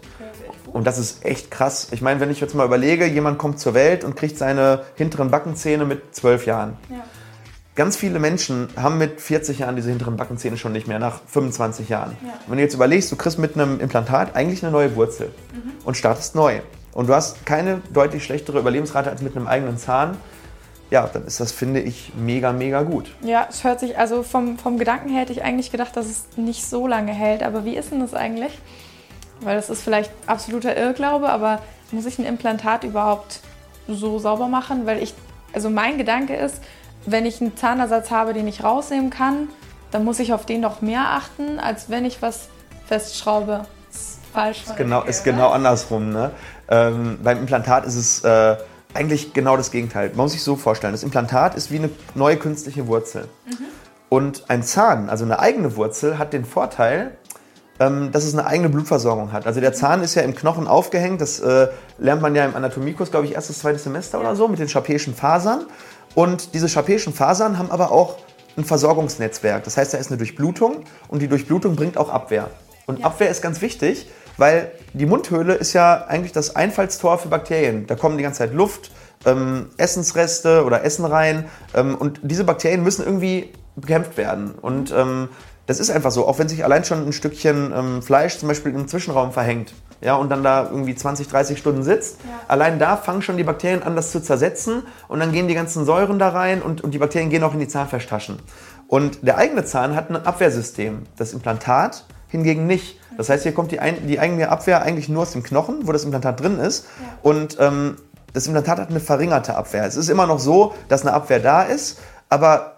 Und 0.72 0.86
das 0.86 0.98
ist 0.98 1.24
echt 1.24 1.50
krass. 1.50 1.88
Ich 1.90 2.00
meine, 2.00 2.20
wenn 2.20 2.30
ich 2.30 2.40
jetzt 2.40 2.54
mal 2.54 2.64
überlege, 2.64 3.06
jemand 3.06 3.38
kommt 3.38 3.58
zur 3.58 3.74
Welt 3.74 4.04
und 4.04 4.16
kriegt 4.16 4.38
seine 4.38 4.84
hinteren 4.94 5.30
Backenzähne 5.30 5.84
mit 5.84 6.14
12 6.14 6.46
Jahren. 6.46 6.76
Ja. 6.88 7.04
Ganz 7.74 7.96
viele 7.96 8.18
Menschen 8.18 8.68
haben 8.76 8.98
mit 8.98 9.20
40 9.20 9.60
Jahren 9.60 9.76
diese 9.76 9.90
hinteren 9.90 10.16
Backenzähne 10.16 10.56
schon 10.56 10.72
nicht 10.72 10.86
mehr, 10.86 10.98
nach 10.98 11.20
25 11.26 11.88
Jahren. 11.88 12.16
Ja. 12.22 12.34
Wenn 12.46 12.58
du 12.58 12.62
jetzt 12.62 12.74
überlegst, 12.74 13.10
du 13.10 13.16
kriegst 13.16 13.38
mit 13.38 13.54
einem 13.54 13.80
Implantat 13.80 14.36
eigentlich 14.36 14.62
eine 14.62 14.72
neue 14.72 14.94
Wurzel 14.96 15.28
mhm. 15.52 15.72
und 15.84 15.96
startest 15.96 16.34
neu. 16.34 16.60
Und 16.92 17.08
du 17.08 17.14
hast 17.14 17.46
keine 17.46 17.82
deutlich 17.92 18.24
schlechtere 18.24 18.58
Überlebensrate 18.58 19.10
als 19.10 19.22
mit 19.22 19.36
einem 19.36 19.46
eigenen 19.46 19.78
Zahn. 19.78 20.16
Ja, 20.90 21.06
dann 21.06 21.24
ist 21.24 21.38
das, 21.38 21.52
finde 21.52 21.80
ich, 21.80 22.12
mega, 22.16 22.52
mega 22.52 22.82
gut. 22.82 23.14
Ja, 23.22 23.46
es 23.48 23.62
hört 23.62 23.78
sich, 23.78 23.96
also 23.96 24.24
vom, 24.24 24.58
vom 24.58 24.76
Gedanken 24.76 25.08
her 25.08 25.20
hätte 25.20 25.32
ich 25.32 25.44
eigentlich 25.44 25.70
gedacht, 25.70 25.96
dass 25.96 26.06
es 26.06 26.24
nicht 26.36 26.66
so 26.66 26.88
lange 26.88 27.12
hält. 27.12 27.44
Aber 27.44 27.64
wie 27.64 27.76
ist 27.76 27.92
denn 27.92 28.00
das 28.00 28.12
eigentlich? 28.12 28.58
Weil 29.40 29.56
das 29.56 29.70
ist 29.70 29.82
vielleicht 29.82 30.10
absoluter 30.26 30.76
Irrglaube, 30.76 31.28
aber 31.28 31.62
muss 31.92 32.06
ich 32.06 32.18
ein 32.18 32.26
Implantat 32.26 32.82
überhaupt 32.82 33.40
so 33.86 34.18
sauber 34.18 34.48
machen? 34.48 34.84
Weil 34.84 35.00
ich, 35.00 35.14
also 35.52 35.70
mein 35.70 35.96
Gedanke 35.96 36.34
ist, 36.34 36.60
wenn 37.06 37.24
ich 37.24 37.40
einen 37.40 37.56
Zahnersatz 37.56 38.10
habe, 38.10 38.34
den 38.34 38.48
ich 38.48 38.64
rausnehmen 38.64 39.10
kann, 39.10 39.48
dann 39.92 40.04
muss 40.04 40.18
ich 40.18 40.32
auf 40.32 40.44
den 40.44 40.60
noch 40.60 40.82
mehr 40.82 41.10
achten, 41.10 41.58
als 41.58 41.88
wenn 41.88 42.04
ich 42.04 42.20
was 42.20 42.48
festschraube. 42.86 43.64
Falsch. 44.32 44.64
Ist 44.64 44.76
genau, 44.76 45.02
ist 45.02 45.24
genau 45.24 45.50
andersrum. 45.50 46.10
Ne? 46.10 46.30
Ähm, 46.68 47.18
beim 47.22 47.38
Implantat 47.38 47.86
ist 47.86 47.96
es 47.96 48.24
äh, 48.24 48.56
eigentlich 48.94 49.32
genau 49.32 49.56
das 49.56 49.70
Gegenteil. 49.70 50.08
Man 50.10 50.24
muss 50.24 50.32
sich 50.32 50.42
so 50.42 50.56
vorstellen, 50.56 50.92
das 50.92 51.02
Implantat 51.02 51.54
ist 51.54 51.70
wie 51.70 51.78
eine 51.78 51.90
neue 52.14 52.36
künstliche 52.36 52.86
Wurzel. 52.86 53.28
Mhm. 53.46 53.64
Und 54.08 54.44
ein 54.48 54.62
Zahn, 54.62 55.08
also 55.08 55.24
eine 55.24 55.38
eigene 55.38 55.76
Wurzel, 55.76 56.18
hat 56.18 56.32
den 56.32 56.44
Vorteil, 56.44 57.12
ähm, 57.78 58.10
dass 58.12 58.24
es 58.24 58.34
eine 58.34 58.46
eigene 58.46 58.68
Blutversorgung 58.68 59.32
hat. 59.32 59.46
Also 59.46 59.60
der 59.60 59.72
Zahn 59.72 60.02
ist 60.02 60.14
ja 60.14 60.22
im 60.22 60.34
Knochen 60.34 60.66
aufgehängt, 60.66 61.20
das 61.20 61.40
äh, 61.40 61.68
lernt 61.98 62.20
man 62.20 62.34
ja 62.34 62.44
im 62.44 62.54
Anatomiekurs, 62.54 63.10
glaube 63.10 63.26
ich, 63.26 63.34
erstes, 63.34 63.60
zweites 63.60 63.84
Semester 63.84 64.18
ja. 64.18 64.24
oder 64.24 64.36
so, 64.36 64.48
mit 64.48 64.58
den 64.58 64.68
schapäischen 64.68 65.14
Fasern. 65.14 65.66
Und 66.14 66.54
diese 66.54 66.68
schapäischen 66.68 67.14
Fasern 67.14 67.58
haben 67.58 67.70
aber 67.70 67.92
auch 67.92 68.16
ein 68.56 68.64
Versorgungsnetzwerk. 68.64 69.64
Das 69.64 69.76
heißt, 69.76 69.94
da 69.94 69.98
ist 69.98 70.10
eine 70.10 70.18
Durchblutung 70.18 70.84
und 71.08 71.22
die 71.22 71.28
Durchblutung 71.28 71.76
bringt 71.76 71.96
auch 71.96 72.10
Abwehr. 72.10 72.50
Und 72.86 73.00
ja. 73.00 73.06
Abwehr 73.06 73.30
ist 73.30 73.42
ganz 73.42 73.60
wichtig, 73.60 74.10
weil 74.36 74.70
die 74.92 75.06
Mundhöhle 75.06 75.54
ist 75.54 75.72
ja 75.72 76.04
eigentlich 76.06 76.32
das 76.32 76.56
Einfallstor 76.56 77.18
für 77.18 77.28
Bakterien. 77.28 77.86
Da 77.86 77.94
kommen 77.94 78.16
die 78.16 78.22
ganze 78.22 78.38
Zeit 78.38 78.54
Luft, 78.54 78.90
ähm, 79.26 79.70
Essensreste 79.76 80.64
oder 80.64 80.84
Essen 80.84 81.04
rein 81.04 81.46
ähm, 81.74 81.94
und 81.94 82.20
diese 82.22 82.44
Bakterien 82.44 82.82
müssen 82.82 83.04
irgendwie 83.04 83.52
bekämpft 83.76 84.16
werden. 84.16 84.52
Und 84.60 84.92
ähm, 84.96 85.28
das 85.66 85.78
ist 85.78 85.90
einfach 85.90 86.10
so, 86.10 86.26
auch 86.26 86.38
wenn 86.38 86.48
sich 86.48 86.64
allein 86.64 86.84
schon 86.84 87.06
ein 87.06 87.12
Stückchen 87.12 87.72
ähm, 87.74 88.02
Fleisch 88.02 88.38
zum 88.38 88.48
Beispiel 88.48 88.74
im 88.74 88.88
Zwischenraum 88.88 89.32
verhängt 89.32 89.72
ja, 90.00 90.16
und 90.16 90.30
dann 90.30 90.42
da 90.42 90.64
irgendwie 90.64 90.94
20, 90.94 91.28
30 91.28 91.58
Stunden 91.58 91.82
sitzt, 91.82 92.18
ja. 92.24 92.40
allein 92.48 92.78
da 92.78 92.96
fangen 92.96 93.22
schon 93.22 93.36
die 93.36 93.44
Bakterien 93.44 93.82
an, 93.82 93.96
das 93.96 94.10
zu 94.10 94.20
zersetzen 94.20 94.82
und 95.08 95.20
dann 95.20 95.32
gehen 95.32 95.48
die 95.48 95.54
ganzen 95.54 95.84
Säuren 95.84 96.18
da 96.18 96.30
rein 96.30 96.62
und, 96.62 96.80
und 96.82 96.92
die 96.92 96.98
Bakterien 96.98 97.30
gehen 97.30 97.42
auch 97.44 97.52
in 97.52 97.60
die 97.60 97.68
Zahnfleischtaschen. 97.68 98.38
Und 98.88 99.24
der 99.26 99.36
eigene 99.36 99.64
Zahn 99.64 99.94
hat 99.94 100.10
ein 100.10 100.16
Abwehrsystem. 100.16 101.02
Das 101.16 101.32
Implantat 101.32 102.06
hingegen 102.30 102.66
nicht. 102.66 102.98
Das 103.16 103.28
heißt, 103.28 103.42
hier 103.42 103.52
kommt 103.52 103.72
die, 103.72 103.80
ein, 103.80 104.06
die 104.06 104.18
eigene 104.18 104.48
Abwehr 104.48 104.82
eigentlich 104.82 105.08
nur 105.08 105.22
aus 105.22 105.32
dem 105.32 105.42
Knochen, 105.42 105.86
wo 105.86 105.92
das 105.92 106.04
Implantat 106.04 106.40
drin 106.40 106.58
ist. 106.58 106.86
Ja. 107.00 107.18
Und 107.22 107.56
ähm, 107.60 107.96
das 108.32 108.46
Implantat 108.46 108.78
hat 108.78 108.90
eine 108.90 109.00
verringerte 109.00 109.56
Abwehr. 109.56 109.84
Es 109.84 109.96
ist 109.96 110.08
immer 110.08 110.26
noch 110.26 110.38
so, 110.38 110.74
dass 110.88 111.02
eine 111.02 111.12
Abwehr 111.12 111.40
da 111.40 111.62
ist, 111.62 111.98
aber 112.28 112.76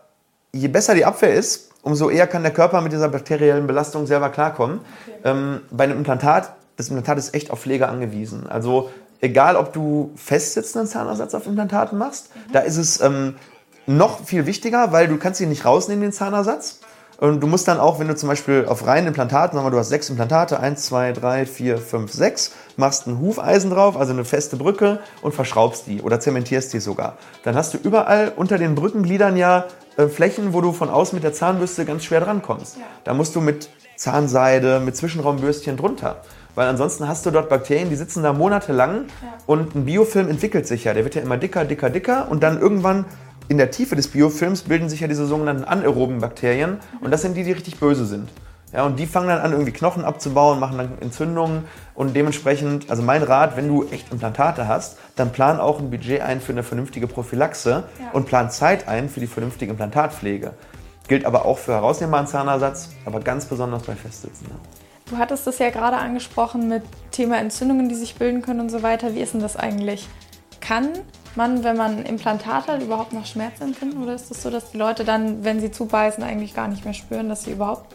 je 0.53 0.69
besser 0.69 0.95
die 0.95 1.05
Abwehr 1.05 1.35
ist, 1.35 1.71
umso 1.83 2.11
eher 2.11 2.27
kann 2.27 2.43
der 2.43 2.53
Körper 2.53 2.81
mit 2.81 2.93
dieser 2.93 3.09
bakteriellen 3.09 3.67
Belastung 3.67 4.07
selber 4.07 4.31
klarkommen. 4.31 4.81
Okay. 5.07 5.19
Ähm, 5.25 5.61
bei 5.71 5.85
einem 5.85 5.99
Implantat, 5.99 6.55
das 6.77 6.89
Implantat 6.89 7.19
ist 7.19 7.35
echt 7.35 7.51
auf 7.51 7.61
Pflege 7.61 7.89
angewiesen. 7.89 8.47
Also 8.47 8.91
egal, 9.21 9.57
ob 9.57 9.73
du 9.73 10.13
festsitzenden 10.17 10.89
Zahnersatz 10.89 11.35
auf 11.35 11.47
Implantaten 11.47 11.99
machst, 11.99 12.35
mhm. 12.35 12.53
da 12.53 12.61
ist 12.61 12.77
es 12.77 13.01
ähm, 13.01 13.37
noch 13.87 14.25
viel 14.25 14.47
wichtiger, 14.47 14.93
weil 14.93 15.09
du 15.09 15.17
kannst 15.19 15.41
ihn 15.41 15.49
nicht 15.49 15.65
rausnehmen, 15.65 16.03
den 16.03 16.13
Zahnersatz. 16.13 16.81
Und 17.23 17.39
du 17.41 17.47
musst 17.47 17.69
dann 17.69 17.79
auch, 17.79 18.01
wenn 18.01 18.09
du 18.09 18.17
zum 18.17 18.29
Beispiel 18.29 18.67
auf 18.67 18.85
reinen 18.85 19.07
Implantaten, 19.07 19.55
sagen 19.55 19.65
wir, 19.65 19.71
du 19.71 19.79
hast 19.79 19.91
sechs 19.91 20.11
Implantate, 20.11 20.59
eins, 20.59 20.87
zwei, 20.87 21.13
drei, 21.13 21.47
vier, 21.47 21.79
fünf, 21.79 22.13
sechs, 22.13 22.51
machst 22.77 23.07
ein 23.07 23.21
Hufeisen 23.21 23.71
drauf, 23.71 23.97
also 23.97 24.13
eine 24.13 24.25
feste 24.25 24.57
Brücke 24.57 24.99
und 25.21 25.33
verschraubst 25.33 25.87
die 25.87 26.03
oder 26.03 26.19
zementierst 26.19 26.73
die 26.73 26.81
sogar. 26.81 27.19
Dann 27.45 27.55
hast 27.55 27.75
du 27.75 27.79
überall 27.79 28.33
unter 28.35 28.59
den 28.59 28.75
Brückengliedern 28.75 29.37
ja 29.37 29.67
äh, 29.97 30.09
Flächen, 30.09 30.53
wo 30.53 30.61
du 30.61 30.73
von 30.73 30.91
außen 30.91 31.15
mit 31.15 31.23
der 31.23 31.33
Zahnbürste 31.33 31.85
ganz 31.85 32.03
schwer 32.03 32.23
drankommst. 32.23 32.79
Ja. 32.79 32.83
Da 33.05 33.15
musst 33.15 33.37
du 33.37 33.41
mit 33.41 33.71
Zahnseide, 33.95 34.81
mit 34.81 34.97
Zwischenraumbürstchen 34.97 35.77
drunter. 35.77 36.23
Weil 36.57 36.67
ansonsten 36.67 37.07
hast 37.07 37.25
du 37.25 37.31
dort 37.31 37.49
Bakterien, 37.49 37.89
die 37.89 37.95
sitzen 37.95 38.25
da 38.25 38.33
monatelang 38.33 39.05
ja. 39.23 39.29
und 39.47 39.77
ein 39.77 39.85
Biofilm 39.85 40.29
entwickelt 40.29 40.67
sich 40.67 40.83
ja. 40.83 40.93
Der 40.93 41.05
wird 41.05 41.15
ja 41.15 41.23
immer 41.23 41.37
dicker, 41.37 41.65
dicker, 41.65 41.89
dicker 41.89 42.27
und 42.29 42.43
dann 42.43 42.61
irgendwann 42.61 43.05
in 43.53 43.59
der 43.59 43.71
Tiefe 43.71 43.97
des 43.97 44.09
Biofilms 44.09 44.63
bilden 44.63 44.89
sich 44.89 45.01
ja 45.01 45.09
diese 45.09 45.27
sogenannten 45.27 45.65
anaeroben 45.65 46.21
Bakterien 46.21 46.79
und 47.03 47.11
das 47.11 47.21
sind 47.21 47.37
die, 47.37 47.45
die 47.45 47.53
richtig 47.53 47.79
böse 47.79 48.07
sind. 48.07 48.31
Ja, 48.73 48.87
und 48.87 48.99
die 48.99 49.07
fangen 49.07 49.29
dann 49.29 49.41
an, 49.41 49.53
irgendwie 49.53 49.73
Knochen 49.73 50.07
abzubauen, 50.07 50.59
machen 50.59 50.79
dann 50.79 50.93
Entzündungen 51.03 51.65
und 51.95 52.17
dementsprechend, 52.17 52.89
also 52.91 53.03
mein 53.03 53.23
Rat, 53.23 53.55
wenn 53.59 53.69
du 53.69 53.87
echt 53.91 54.11
Implantate 54.11 54.67
hast, 54.67 54.97
dann 55.17 55.33
plan 55.33 55.61
auch 55.61 55.81
ein 55.81 55.91
Budget 55.91 56.23
ein 56.23 56.41
für 56.41 56.53
eine 56.53 56.63
vernünftige 56.63 57.07
Prophylaxe 57.07 57.85
ja. 58.01 58.11
und 58.15 58.25
plan 58.25 58.51
Zeit 58.51 58.89
ein 58.89 59.11
für 59.11 59.21
die 59.21 59.27
vernünftige 59.27 59.71
Implantatpflege. 59.71 60.55
Gilt 61.07 61.27
aber 61.27 61.45
auch 61.45 61.59
für 61.59 61.73
herausnehmbaren 61.73 62.27
Zahnersatz, 62.27 62.89
aber 63.05 63.21
ganz 63.21 63.45
besonders 63.45 63.83
bei 63.83 63.95
Festsitzenden. 63.95 64.57
Du 65.11 65.19
hattest 65.19 65.47
das 65.47 65.59
ja 65.59 65.69
gerade 65.69 65.99
angesprochen 65.99 66.69
mit 66.69 66.85
Thema 67.11 67.37
Entzündungen, 67.37 67.91
die 67.91 67.97
sich 67.97 68.15
bilden 68.15 68.41
können 68.41 68.61
und 68.61 68.71
so 68.71 68.83
weiter. 68.83 69.15
Wie 69.15 69.21
ist 69.21 69.35
denn 69.35 69.43
das 69.43 69.57
eigentlich? 69.57 70.09
Kann 70.63 70.89
man, 71.35 71.65
wenn 71.65 71.77
man 71.77 71.99
ein 71.99 72.07
Implantat 72.07 72.69
hat, 72.69 72.83
überhaupt 72.83 73.13
noch 73.13 73.27
Schmerz 73.27 73.61
empfinden? 73.61 74.03
Oder 74.03 74.15
ist 74.15 74.23
es 74.23 74.29
das 74.29 74.43
so, 74.43 74.51
dass 74.51 74.71
die 74.71 74.79
Leute 74.79 75.05
dann, 75.05 75.45
wenn 75.45 75.61
sie 75.61 75.71
zubeißen, 75.71 76.23
eigentlich 76.23 76.55
gar 76.55 76.69
nicht 76.69 76.85
mehr 76.85 76.95
spüren, 76.95 77.29
dass 77.29 77.45
sie 77.45 77.53
überhaupt 77.53 77.93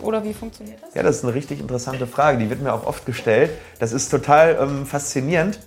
oder 0.00 0.24
wie 0.24 0.32
funktioniert 0.32 0.82
das? 0.82 0.94
Ja, 0.94 1.02
das 1.02 1.16
ist 1.16 1.24
eine 1.24 1.34
richtig 1.34 1.60
interessante 1.60 2.06
Frage. 2.06 2.38
Die 2.38 2.48
wird 2.48 2.62
mir 2.62 2.72
auch 2.72 2.86
oft 2.86 3.04
gestellt. 3.06 3.50
Das 3.78 3.92
ist 3.92 4.08
total 4.08 4.58
ähm, 4.60 4.86
faszinierend, 4.86 5.58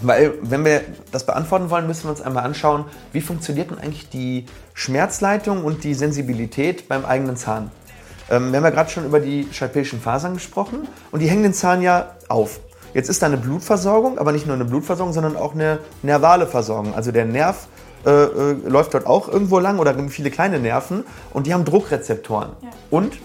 weil 0.00 0.34
wenn 0.42 0.64
wir 0.64 0.82
das 1.12 1.26
beantworten 1.26 1.70
wollen, 1.70 1.86
müssen 1.86 2.04
wir 2.04 2.10
uns 2.10 2.22
einmal 2.22 2.44
anschauen, 2.44 2.84
wie 3.12 3.20
funktioniert 3.20 3.70
denn 3.70 3.78
eigentlich 3.78 4.08
die 4.08 4.46
Schmerzleitung 4.74 5.64
und 5.64 5.84
die 5.84 5.94
Sensibilität 5.94 6.88
beim 6.88 7.04
eigenen 7.04 7.36
Zahn. 7.36 7.70
Ähm, 8.30 8.50
wir 8.52 8.58
haben 8.58 8.64
ja 8.64 8.70
gerade 8.70 8.90
schon 8.90 9.04
über 9.04 9.20
die 9.20 9.48
schalpischen 9.52 10.00
Fasern 10.00 10.34
gesprochen 10.34 10.86
und 11.10 11.20
die 11.20 11.28
hängen 11.28 11.42
den 11.42 11.54
Zahn 11.54 11.82
ja 11.82 12.16
auf. 12.28 12.60
Jetzt 12.98 13.08
ist 13.08 13.22
da 13.22 13.26
eine 13.26 13.36
Blutversorgung, 13.36 14.18
aber 14.18 14.32
nicht 14.32 14.44
nur 14.44 14.56
eine 14.56 14.64
Blutversorgung, 14.64 15.14
sondern 15.14 15.36
auch 15.36 15.54
eine 15.54 15.78
nervale 16.02 16.48
Versorgung. 16.48 16.96
Also 16.96 17.12
der 17.12 17.26
Nerv 17.26 17.68
äh, 18.04 18.10
äh, 18.10 18.52
läuft 18.66 18.92
dort 18.92 19.06
auch 19.06 19.28
irgendwo 19.28 19.60
lang 19.60 19.78
oder 19.78 19.94
viele 20.08 20.32
kleine 20.32 20.58
Nerven 20.58 21.04
und 21.32 21.46
die 21.46 21.54
haben 21.54 21.64
Druckrezeptoren 21.64 22.50
ja. 22.60 22.70
und 22.90 23.16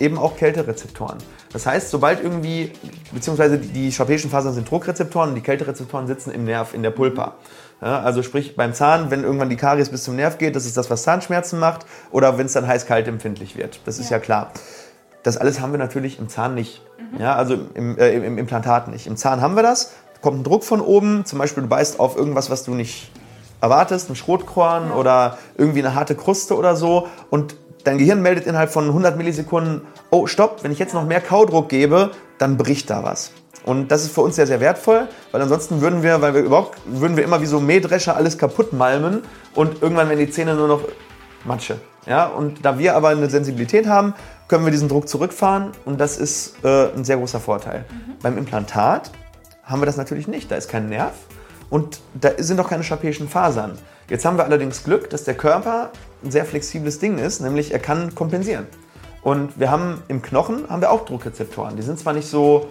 eben 0.00 0.18
auch 0.18 0.36
Kälterezeptoren. 0.36 1.18
Das 1.52 1.64
heißt, 1.64 1.90
sobald 1.90 2.20
irgendwie, 2.24 2.72
beziehungsweise 3.12 3.58
die 3.58 3.92
scharpischen 3.92 4.30
Fasern 4.30 4.52
sind 4.52 4.68
Druckrezeptoren 4.68 5.28
und 5.28 5.36
die 5.36 5.42
Kälterezeptoren 5.42 6.08
sitzen 6.08 6.32
im 6.32 6.44
Nerv, 6.44 6.74
in 6.74 6.82
der 6.82 6.90
Pulpa. 6.90 7.36
Ja, 7.80 8.00
also 8.00 8.24
sprich 8.24 8.56
beim 8.56 8.74
Zahn, 8.74 9.12
wenn 9.12 9.22
irgendwann 9.22 9.48
die 9.48 9.56
Karies 9.56 9.90
bis 9.90 10.02
zum 10.02 10.16
Nerv 10.16 10.38
geht, 10.38 10.56
das 10.56 10.66
ist 10.66 10.76
das, 10.76 10.90
was 10.90 11.04
Zahnschmerzen 11.04 11.60
macht, 11.60 11.86
oder 12.10 12.36
wenn 12.36 12.46
es 12.46 12.52
dann 12.52 12.66
heiß-kalt 12.66 13.06
empfindlich 13.06 13.56
wird. 13.56 13.78
Das 13.84 14.00
ist 14.00 14.10
ja. 14.10 14.16
ja 14.16 14.20
klar. 14.20 14.50
Das 15.28 15.36
alles 15.36 15.60
haben 15.60 15.72
wir 15.72 15.78
natürlich 15.78 16.18
im 16.18 16.30
Zahn 16.30 16.54
nicht. 16.54 16.80
Mhm. 17.12 17.20
Ja, 17.20 17.34
also 17.34 17.58
im, 17.74 17.98
äh, 17.98 18.12
im 18.12 18.38
Implantat 18.38 18.88
nicht. 18.88 19.06
Im 19.06 19.18
Zahn 19.18 19.42
haben 19.42 19.56
wir 19.56 19.62
das, 19.62 19.92
kommt 20.22 20.40
ein 20.40 20.42
Druck 20.42 20.64
von 20.64 20.80
oben, 20.80 21.26
zum 21.26 21.38
Beispiel 21.38 21.64
du 21.64 21.68
beißt 21.68 22.00
auf 22.00 22.16
irgendwas, 22.16 22.48
was 22.48 22.64
du 22.64 22.72
nicht 22.72 23.10
erwartest, 23.60 24.08
ein 24.08 24.16
Schrotkorn 24.16 24.88
ja. 24.88 24.94
oder 24.94 25.36
irgendwie 25.58 25.80
eine 25.80 25.94
harte 25.94 26.14
Kruste 26.14 26.56
oder 26.56 26.76
so 26.76 27.08
und 27.28 27.56
dein 27.84 27.98
Gehirn 27.98 28.22
meldet 28.22 28.46
innerhalb 28.46 28.70
von 28.70 28.86
100 28.86 29.18
Millisekunden, 29.18 29.82
oh 30.08 30.26
stopp, 30.26 30.64
wenn 30.64 30.72
ich 30.72 30.78
jetzt 30.78 30.94
noch 30.94 31.04
mehr 31.04 31.20
Kaudruck 31.20 31.68
gebe, 31.68 32.12
dann 32.38 32.56
bricht 32.56 32.88
da 32.88 33.04
was. 33.04 33.32
Und 33.66 33.88
das 33.88 34.04
ist 34.04 34.14
für 34.14 34.22
uns 34.22 34.36
sehr, 34.36 34.46
sehr 34.46 34.60
wertvoll, 34.60 35.08
weil 35.30 35.42
ansonsten 35.42 35.82
würden 35.82 36.02
wir, 36.02 36.22
weil 36.22 36.32
wir 36.32 36.40
überhaupt, 36.40 36.78
würden 36.86 37.18
wir 37.18 37.24
immer 37.24 37.42
wie 37.42 37.46
so 37.46 37.60
Mähdrescher 37.60 38.16
alles 38.16 38.38
kaputt 38.38 38.72
malmen 38.72 39.24
und 39.54 39.82
irgendwann 39.82 40.08
werden 40.08 40.20
die 40.20 40.30
Zähne 40.30 40.54
nur 40.54 40.68
noch 40.68 40.80
Matsche. 41.44 41.76
Ja, 42.06 42.26
und 42.26 42.64
da 42.64 42.78
wir 42.78 42.96
aber 42.96 43.08
eine 43.08 43.28
Sensibilität 43.28 43.86
haben, 43.86 44.14
können 44.48 44.64
wir 44.64 44.72
diesen 44.72 44.88
Druck 44.88 45.08
zurückfahren 45.08 45.72
und 45.84 46.00
das 46.00 46.16
ist 46.16 46.64
äh, 46.64 46.90
ein 46.92 47.04
sehr 47.04 47.18
großer 47.18 47.38
Vorteil. 47.38 47.84
Mhm. 47.90 48.14
Beim 48.22 48.38
Implantat 48.38 49.12
haben 49.62 49.80
wir 49.80 49.86
das 49.86 49.96
natürlich 49.96 50.26
nicht. 50.26 50.50
Da 50.50 50.56
ist 50.56 50.68
kein 50.68 50.88
Nerv 50.88 51.12
und 51.70 52.00
da 52.14 52.30
sind 52.38 52.58
auch 52.58 52.68
keine 52.68 52.82
scharpischen 52.82 53.28
Fasern. 53.28 53.78
Jetzt 54.08 54.24
haben 54.24 54.38
wir 54.38 54.44
allerdings 54.44 54.84
Glück, 54.84 55.10
dass 55.10 55.24
der 55.24 55.34
Körper 55.34 55.90
ein 56.24 56.30
sehr 56.30 56.46
flexibles 56.46 56.98
Ding 56.98 57.18
ist, 57.18 57.40
nämlich 57.40 57.72
er 57.72 57.78
kann 57.78 58.14
kompensieren. 58.14 58.66
Und 59.22 59.60
wir 59.60 59.70
haben 59.70 60.02
im 60.08 60.22
Knochen 60.22 60.68
haben 60.70 60.80
wir 60.80 60.90
auch 60.90 61.04
Druckrezeptoren. 61.04 61.76
Die 61.76 61.82
sind 61.82 61.98
zwar 61.98 62.14
nicht 62.14 62.28
so 62.28 62.68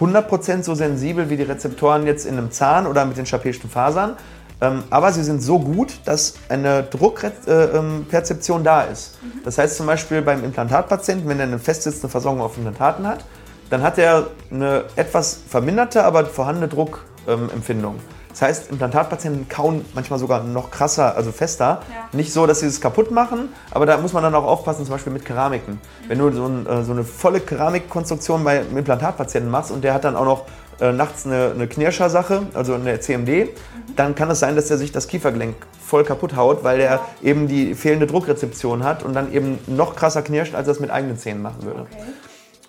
100% 0.00 0.62
so 0.62 0.74
sensibel 0.74 1.28
wie 1.28 1.36
die 1.36 1.42
Rezeptoren 1.42 2.06
jetzt 2.06 2.24
in 2.24 2.38
einem 2.38 2.50
Zahn 2.50 2.86
oder 2.86 3.04
mit 3.04 3.16
den 3.18 3.26
scharpischen 3.26 3.68
Fasern, 3.68 4.16
ähm, 4.60 4.82
aber 4.90 5.12
sie 5.12 5.22
sind 5.22 5.40
so 5.40 5.58
gut, 5.58 6.00
dass 6.04 6.34
eine 6.48 6.82
Druckperzeption 6.82 8.56
äh, 8.56 8.60
ähm, 8.60 8.64
da 8.64 8.82
ist. 8.82 9.22
Mhm. 9.22 9.42
Das 9.44 9.58
heißt 9.58 9.76
zum 9.76 9.86
Beispiel 9.86 10.22
beim 10.22 10.42
Implantatpatienten, 10.44 11.28
wenn 11.28 11.38
er 11.38 11.46
eine 11.46 11.58
festsitzende 11.58 12.08
Versorgung 12.08 12.40
auf 12.40 12.56
Implantaten 12.56 13.06
hat, 13.06 13.24
dann 13.70 13.82
hat 13.82 13.98
er 13.98 14.28
eine 14.50 14.84
etwas 14.96 15.38
verminderte, 15.48 16.04
aber 16.04 16.26
vorhandene 16.26 16.68
Druckempfindung. 16.68 17.96
Das 18.30 18.42
heißt, 18.42 18.70
Implantatpatienten 18.70 19.48
kauen 19.48 19.84
manchmal 19.94 20.18
sogar 20.18 20.44
noch 20.44 20.70
krasser, 20.70 21.16
also 21.16 21.32
fester. 21.32 21.80
Ja. 21.88 22.08
Nicht 22.12 22.32
so, 22.32 22.46
dass 22.46 22.60
sie 22.60 22.66
es 22.66 22.80
kaputt 22.80 23.10
machen, 23.10 23.48
aber 23.70 23.84
da 23.84 23.96
muss 23.98 24.12
man 24.12 24.22
dann 24.22 24.34
auch 24.34 24.44
aufpassen, 24.44 24.84
zum 24.84 24.94
Beispiel 24.94 25.12
mit 25.12 25.24
Keramiken. 25.24 25.74
Mhm. 25.74 26.08
Wenn 26.08 26.18
du 26.18 26.32
so, 26.32 26.46
ein, 26.46 26.66
äh, 26.66 26.84
so, 26.84 26.92
eine 26.92 27.04
volle 27.04 27.40
Keramikkonstruktion 27.40 28.44
bei 28.44 28.60
einem 28.60 28.76
Implantatpatienten 28.76 29.50
machst 29.50 29.70
und 29.70 29.82
der 29.82 29.94
hat 29.94 30.04
dann 30.04 30.14
auch 30.14 30.24
noch 30.24 30.44
äh, 30.80 30.92
nachts 30.92 31.26
eine, 31.26 31.52
eine 31.54 31.66
Knirscher-Sache, 31.66 32.46
also 32.54 32.74
eine 32.74 33.00
CMD, 33.00 33.28
mhm. 33.28 33.48
dann 33.96 34.14
kann 34.14 34.30
es 34.30 34.40
sein, 34.40 34.56
dass 34.56 34.70
er 34.70 34.78
sich 34.78 34.92
das 34.92 35.08
Kiefergelenk 35.08 35.54
voll 35.84 36.04
kaputt 36.04 36.36
haut, 36.36 36.64
weil 36.64 36.80
er 36.80 37.00
eben 37.22 37.48
die 37.48 37.74
fehlende 37.74 38.06
Druckrezeption 38.06 38.84
hat 38.84 39.02
und 39.02 39.14
dann 39.14 39.32
eben 39.32 39.58
noch 39.66 39.96
krasser 39.96 40.22
knirscht, 40.22 40.54
als 40.54 40.68
er 40.68 40.72
es 40.72 40.80
mit 40.80 40.90
eigenen 40.90 41.18
Zähnen 41.18 41.42
machen 41.42 41.62
würde. 41.62 41.80
Okay. 41.80 42.02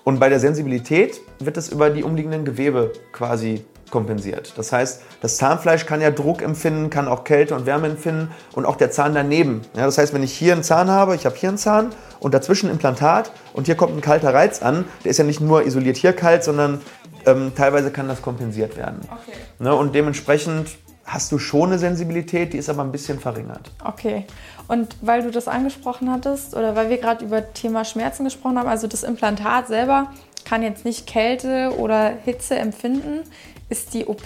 Und 0.04 0.20
bei 0.20 0.30
der 0.30 0.39
Sensibilität 0.39 1.22
wird 1.39 1.58
es 1.58 1.70
über 1.70 1.89
die 1.89 2.04
umliegenden 2.04 2.46
Gewebe 2.46 2.94
quasi 3.12 3.63
kompensiert. 3.89 4.54
Das 4.56 4.72
heißt, 4.72 5.01
das 5.22 5.38
Zahnfleisch 5.38 5.86
kann 5.86 6.01
ja 6.01 6.12
Druck 6.12 6.42
empfinden, 6.42 6.89
kann 6.89 7.08
auch 7.08 7.24
Kälte 7.24 7.56
und 7.56 7.66
Wärme 7.66 7.88
empfinden 7.88 8.30
und 8.54 8.66
auch 8.66 8.75
der 8.75 8.92
Zahn 8.92 9.13
daneben. 9.13 9.62
Ja, 9.75 9.86
das 9.86 9.98
heißt, 9.98 10.13
wenn 10.13 10.24
ich 10.24 10.34
hier 10.34 10.54
einen 10.54 10.63
Zahn 10.63 10.89
habe, 10.89 11.16
ich 11.16 11.25
habe 11.25 11.36
hier 11.36 11.50
einen 11.50 11.58
Zahn 11.58 11.89
und 12.20 12.34
dazwischen 12.34 12.70
ein 12.70 12.74
Implantat 12.74 13.32
und 13.54 13.66
hier 13.66 13.75
kommt 13.75 13.96
ein 13.96 14.01
kalter 14.01 14.34
Reiz 14.34 14.62
an, 14.62 14.86
der 15.04 15.12
ist 15.12 15.18
ja 15.18 15.24
nicht 15.24 15.42
nur 15.42 15.66
isoliert 15.66 15.98
hier 15.98 16.13
kalt, 16.13 16.44
sondern 16.44 16.82
ähm, 17.30 17.54
teilweise 17.56 17.92
kann 17.92 18.08
das 18.08 18.22
kompensiert 18.22 18.78
werden. 18.78 19.00
Okay. 19.04 19.38
Ne, 19.60 19.76
und 19.76 19.96
dementsprechend 19.96 20.70
hast 21.06 21.32
du 21.32 21.40
schon 21.40 21.70
eine 21.70 21.80
Sensibilität, 21.80 22.54
die 22.54 22.58
ist 22.58 22.70
aber 22.70 22.84
ein 22.84 22.92
bisschen 22.92 23.20
verringert. 23.20 23.72
Okay. 23.84 24.26
Und 24.68 24.96
weil 25.02 25.24
du 25.24 25.32
das 25.32 25.48
angesprochen 25.48 26.12
hattest 26.12 26.56
oder 26.56 26.76
weil 26.76 26.90
wir 26.90 26.98
gerade 26.98 27.26
über 27.26 27.54
Thema 27.54 27.84
Schmerzen 27.84 28.24
gesprochen 28.24 28.60
haben, 28.60 28.70
also 28.70 28.88
das 28.88 29.04
Implantat 29.04 29.68
selber 29.68 30.12
kann 30.46 30.62
jetzt 30.64 30.86
nicht 30.86 31.08
Kälte 31.08 31.74
oder 31.78 32.14
Hitze 32.24 32.56
empfinden. 32.56 33.22
Ist 33.70 33.94
die 33.94 34.06
OP 34.06 34.22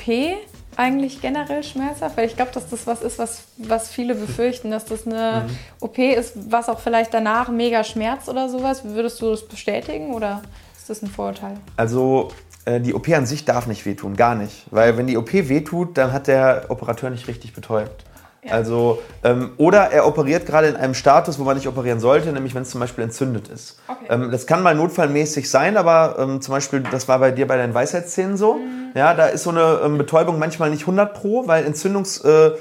eigentlich 0.76 1.22
generell 1.22 1.64
schmerzhaft? 1.64 2.18
Weil 2.18 2.28
ich 2.28 2.36
glaube, 2.36 2.52
dass 2.52 2.70
das 2.70 2.88
was 2.88 3.02
ist, 3.02 3.20
was, 3.20 3.44
was 3.58 3.90
viele 3.90 4.16
befürchten, 4.16 4.72
dass 4.72 4.86
das 4.86 5.06
eine 5.08 5.46
mhm. 5.48 5.58
OP 5.80 5.98
ist, 5.98 6.52
was 6.52 6.70
auch 6.70 6.80
vielleicht 6.80 7.14
danach 7.14 7.50
mega 7.50 7.84
schmerzt 7.84 8.30
oder 8.30 8.50
sowas. 8.50 8.84
Würdest 8.84 9.22
du 9.22 9.30
das 9.30 9.48
bestätigen 9.48 10.14
oder 10.14 10.42
ist 10.78 10.90
das 10.90 11.02
ein 11.02 11.08
Vorurteil? 11.08 11.58
Also 11.78 12.30
die 12.66 12.94
OP 12.94 13.10
an 13.10 13.26
sich 13.26 13.44
darf 13.44 13.68
nicht 13.68 13.86
wehtun, 13.86 14.16
gar 14.16 14.36
nicht. 14.36 14.66
Weil 14.72 14.98
wenn 14.98 15.06
die 15.06 15.18
OP 15.18 15.34
wehtut, 15.34 15.98
dann 15.98 16.14
hat 16.14 16.28
der 16.28 16.66
Operateur 16.70 17.10
nicht 17.10 17.28
richtig 17.28 17.54
betäubt. 17.54 18.06
Also, 18.50 19.02
ähm, 19.24 19.52
oder 19.58 19.92
er 19.92 20.06
operiert 20.06 20.46
gerade 20.46 20.68
in 20.68 20.76
einem 20.76 20.94
Status, 20.94 21.40
wo 21.40 21.44
man 21.44 21.56
nicht 21.56 21.68
operieren 21.68 22.00
sollte, 22.00 22.32
nämlich 22.32 22.54
wenn 22.56 22.64
es 22.64 22.70
zum 22.70 22.80
Beispiel 22.80 23.04
entzündet 23.04 23.48
ist. 23.48 23.80
Okay. 23.88 24.06
Ähm, 24.10 24.32
das 24.32 24.48
kann 24.48 24.62
mal 24.64 24.76
notfallmäßig 24.76 25.50
sein, 25.50 25.78
aber 25.78 26.18
ähm, 26.20 26.42
zum 26.42 26.54
Beispiel, 26.54 26.84
das 26.92 27.08
war 27.08 27.20
bei 27.20 27.32
dir 27.32 27.48
bei 27.48 27.58
deinen 27.58 27.74
Weisheitszähnen 27.74 28.38
so. 28.38 28.56
Mhm. 28.56 28.92
Ja, 28.96 29.14
da 29.14 29.28
ist 29.28 29.44
so 29.44 29.50
eine 29.50 29.80
ähm, 29.84 29.98
Betäubung 29.98 30.40
manchmal 30.40 30.70
nicht 30.70 30.82
100 30.82 31.14
pro, 31.14 31.48
weil 31.48 31.66
Entzündungs, 31.66 32.20
äh, 32.22 32.52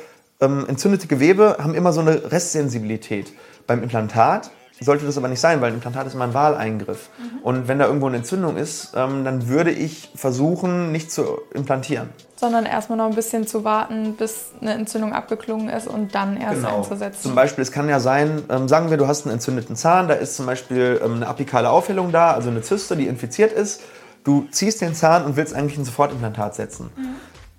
ähm, 0.41 0.65
entzündete 0.69 1.07
Gewebe 1.07 1.57
haben 1.59 1.75
immer 1.75 1.93
so 1.93 2.01
eine 2.01 2.31
Restsensibilität. 2.31 3.33
Beim 3.67 3.83
Implantat 3.83 4.51
sollte 4.83 5.07
das 5.07 5.17
aber 5.17 5.29
nicht 5.29 5.41
sein, 5.41 5.61
weil 5.61 5.69
ein 5.69 5.75
Implantat 5.75 6.07
ist 6.07 6.15
immer 6.15 6.25
ein 6.25 6.35
Wahleingriff. 6.35 7.09
Mhm. 7.19 7.39
Und 7.43 7.69
wenn 7.69 7.79
da 7.79 7.87
irgendwo 7.87 8.07
eine 8.07 8.19
Entzündung 8.19 8.57
ist, 8.57 8.93
ähm, 8.95 9.25
dann 9.25 9.49
würde 9.49 9.71
ich 9.71 10.11
versuchen, 10.15 10.93
nicht 10.93 11.11
zu 11.11 11.41
implantieren. 11.55 12.11
Sondern 12.37 12.67
erstmal 12.67 12.99
noch 12.99 13.07
ein 13.07 13.15
bisschen 13.15 13.47
zu 13.47 13.65
warten, 13.65 14.15
bis 14.15 14.47
eine 14.61 14.75
Entzündung 14.75 15.13
abgeklungen 15.13 15.69
ist 15.69 15.87
und 15.87 16.15
dann 16.15 16.37
erst 16.37 16.57
genau. 16.57 16.79
einzusetzen. 16.79 17.23
Zum 17.23 17.35
Beispiel, 17.35 17.63
es 17.63 17.73
kann 17.73 17.89
ja 17.89 18.01
sein, 18.01 18.43
ähm, 18.51 18.69
sagen 18.69 18.91
wir, 18.91 18.97
du 18.97 19.07
hast 19.07 19.27
einen 19.27 19.35
entzündeten 19.35 19.77
Zahn, 19.77 20.09
da 20.09 20.15
ist 20.15 20.37
zum 20.37 20.47
Beispiel 20.47 21.01
ähm, 21.05 21.15
eine 21.15 21.27
apikale 21.27 21.71
Aufhellung 21.71 22.13
da, 22.13 22.33
also 22.33 22.51
eine 22.51 22.63
Zyste, 22.63 22.97
die 22.97 23.07
infiziert 23.07 23.53
ist. 23.53 23.83
Du 24.25 24.47
ziehst 24.51 24.81
den 24.81 24.95
Zahn 24.95 25.25
und 25.25 25.37
willst 25.37 25.55
eigentlich 25.55 25.79
ein 25.79 25.85
Sofortimplantat 25.85 26.55
setzen. 26.55 26.91
Mhm. 26.97 27.17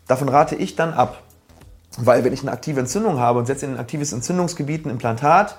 Davon 0.07 0.29
rate 0.29 0.55
ich 0.55 0.75
dann 0.75 0.93
ab. 0.93 1.21
Weil 1.97 2.23
wenn 2.23 2.33
ich 2.33 2.41
eine 2.41 2.51
aktive 2.51 2.79
Entzündung 2.79 3.19
habe 3.19 3.39
und 3.39 3.45
setze 3.45 3.65
in 3.65 3.73
ein 3.73 3.79
aktives 3.79 4.13
Entzündungsgebiet 4.13 4.85
ein 4.85 4.89
Implantat, 4.89 5.57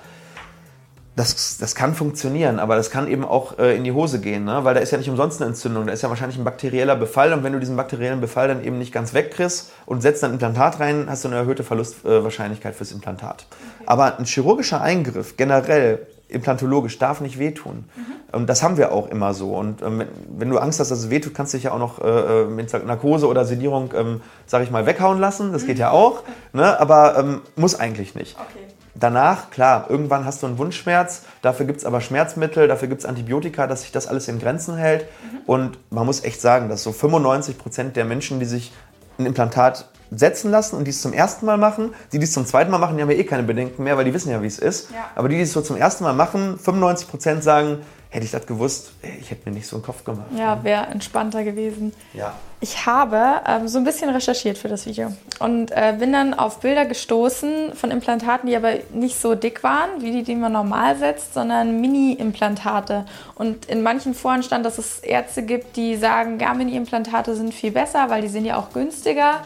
das, 1.17 1.59
das 1.59 1.75
kann 1.77 1.95
funktionieren, 1.95 2.59
aber 2.59 2.75
das 2.75 2.91
kann 2.91 3.07
eben 3.07 3.25
auch 3.25 3.59
äh, 3.59 3.77
in 3.77 3.85
die 3.85 3.93
Hose 3.93 4.21
gehen, 4.21 4.45
ne? 4.45 4.65
weil 4.65 4.75
da 4.75 4.81
ist 4.81 4.91
ja 4.91 4.99
nicht 4.99 5.09
umsonst 5.09 5.41
eine 5.41 5.51
Entzündung, 5.51 5.87
da 5.87 5.93
ist 5.93 6.03
ja 6.03 6.09
wahrscheinlich 6.09 6.39
ein 6.39 6.45
bakterieller 6.45 6.97
Befall 6.97 7.33
und 7.33 7.45
wenn 7.45 7.53
du 7.53 7.61
diesen 7.61 7.77
bakteriellen 7.77 8.21
Befall 8.21 8.49
dann 8.49 8.65
eben 8.65 8.79
nicht 8.79 8.93
ganz 8.93 9.15
wegkriegst 9.15 9.71
und 9.87 10.01
setzt 10.03 10.25
dann 10.25 10.33
ein 10.33 10.35
Implantat 10.35 10.81
rein, 10.81 11.07
hast 11.09 11.25
du 11.25 11.29
eine 11.29 11.37
erhöhte 11.37 11.63
Verlustwahrscheinlichkeit 11.63 12.75
fürs 12.75 12.91
Implantat. 12.91 13.47
Okay. 13.49 13.85
Aber 13.87 14.19
ein 14.19 14.25
chirurgischer 14.25 14.81
Eingriff 14.81 15.37
generell 15.37 16.07
implantologisch 16.29 16.99
darf 16.99 17.21
nicht 17.21 17.39
wehtun. 17.39 17.85
Mhm. 17.95 18.37
Und 18.37 18.49
das 18.49 18.65
haben 18.65 18.77
wir 18.77 18.91
auch 18.91 19.09
immer 19.09 19.35
so. 19.35 19.55
Und 19.55 19.83
ähm, 19.83 20.03
wenn 20.37 20.51
du 20.51 20.59
Angst 20.59 20.81
hast, 20.81 20.91
dass 20.91 20.99
es 20.99 21.11
wehtut, 21.11 21.35
kannst 21.35 21.53
du 21.53 21.59
dich 21.59 21.65
ja 21.65 21.73
auch 21.73 21.79
noch 21.79 22.01
äh, 22.03 22.43
äh 22.43 22.45
mit 22.47 22.73
Narkose 22.87 23.29
oder 23.29 23.45
Sedierung, 23.45 23.93
ähm, 23.95 24.21
sag 24.47 24.65
ich 24.65 24.71
mal, 24.71 24.87
weghauen 24.87 25.21
lassen. 25.21 25.53
Das 25.53 25.63
mhm. 25.63 25.67
geht 25.69 25.79
ja 25.79 25.91
auch. 25.91 26.25
Ne? 26.53 26.81
Aber 26.81 27.17
ähm, 27.19 27.41
muss 27.55 27.79
eigentlich 27.79 28.17
nicht. 28.17 28.37
Okay. 28.37 28.64
Danach, 28.95 29.51
klar, 29.51 29.87
irgendwann 29.89 30.25
hast 30.25 30.43
du 30.43 30.47
einen 30.47 30.57
Wundschmerz, 30.59 31.23
dafür 31.43 31.67
gibt 31.67 31.81
es 31.81 31.85
aber 31.85 32.01
Schmerzmittel, 32.01 32.69
dafür 32.69 32.87
gibt 32.87 33.01
es 33.01 33.07
Antibiotika, 33.07 33.67
dass 33.67 33.83
sich 33.83 33.91
das 33.91 34.07
alles 34.07 34.29
in 34.29 34.39
Grenzen 34.39 34.77
hält. 34.77 35.03
Mhm. 35.03 35.39
Und 35.47 35.79
man 35.91 36.07
muss 36.07 36.23
echt 36.23 36.41
sagen, 36.41 36.69
dass 36.69 36.85
so 36.85 36.93
95 36.93 37.59
Prozent 37.59 37.97
der 37.97 38.05
Menschen, 38.05 38.39
die 38.39 38.47
sich 38.47 38.73
ein 39.19 39.27
Implantat 39.27 39.89
setzen 40.11 40.51
lassen 40.51 40.77
und 40.77 40.85
die 40.85 40.91
es 40.91 41.03
zum 41.03 41.13
ersten 41.13 41.47
Mal 41.47 41.57
machen, 41.57 41.93
die, 42.13 42.19
die 42.19 42.25
es 42.25 42.33
zum 42.33 42.47
zweiten 42.47 42.71
Mal 42.71 42.79
machen, 42.79 42.97
die 42.97 43.03
haben 43.03 43.11
ja 43.11 43.17
eh 43.17 43.25
keine 43.25 43.43
Bedenken 43.43 43.83
mehr, 43.83 43.97
weil 43.97 44.05
die 44.05 44.15
wissen 44.15 44.31
ja, 44.31 44.43
wie 44.43 44.47
es 44.47 44.59
ist. 44.59 44.91
Ja. 44.93 45.11
Aber 45.15 45.29
die, 45.29 45.37
die 45.37 45.43
es 45.43 45.53
so 45.53 45.61
zum 45.61 45.77
ersten 45.77 46.05
Mal 46.05 46.13
machen, 46.13 46.59
95 46.59 47.09
Prozent 47.09 47.43
sagen, 47.43 47.79
hätte 48.15 48.27
ich 48.27 48.31
das 48.31 48.47
gewusst, 48.47 48.93
ich 49.03 49.33
hätte 49.33 49.49
mir 49.49 49.57
nicht 49.57 49.67
so 49.67 49.75
einen 49.75 49.85
Kopf 49.85 50.05
gemacht. 50.05 50.29
Ja, 50.39 50.63
wäre 50.63 50.87
entspannter 50.87 51.43
gewesen. 51.43 51.93
Ja. 52.13 52.33
Ich 52.61 52.87
habe 52.87 53.41
ähm, 53.45 53.67
so 53.67 53.79
ein 53.79 53.83
bisschen 53.83 54.09
recherchiert 54.09 54.57
für 54.57 54.69
das 54.69 54.87
Video 54.87 55.13
und 55.41 55.73
äh, 55.73 55.97
bin 55.99 56.13
dann 56.13 56.33
auf 56.33 56.61
Bilder 56.61 56.85
gestoßen 56.85 57.75
von 57.75 57.91
Implantaten, 57.91 58.49
die 58.49 58.55
aber 58.55 58.75
nicht 58.93 59.21
so 59.21 59.35
dick 59.35 59.65
waren, 59.65 60.01
wie 60.01 60.13
die, 60.13 60.23
die 60.23 60.37
man 60.37 60.53
normal 60.53 60.97
setzt, 60.97 61.35
sondern 61.35 61.81
Mini-Implantate. 61.81 63.05
Und 63.35 63.67
in 63.67 63.83
manchen 63.83 64.15
Foren 64.15 64.45
stand, 64.45 64.65
dass 64.65 64.79
es 64.79 65.01
Ärzte 65.01 65.43
gibt, 65.43 65.77
die 65.77 65.97
sagen, 65.97 66.39
ja, 66.39 66.55
Mini-Implantate 66.55 67.35
sind 67.35 67.53
viel 67.53 67.73
besser, 67.73 68.11
weil 68.11 68.23
die 68.23 68.29
sind 68.29 68.45
ja 68.45 68.57
auch 68.57 68.73
günstiger. 68.73 69.41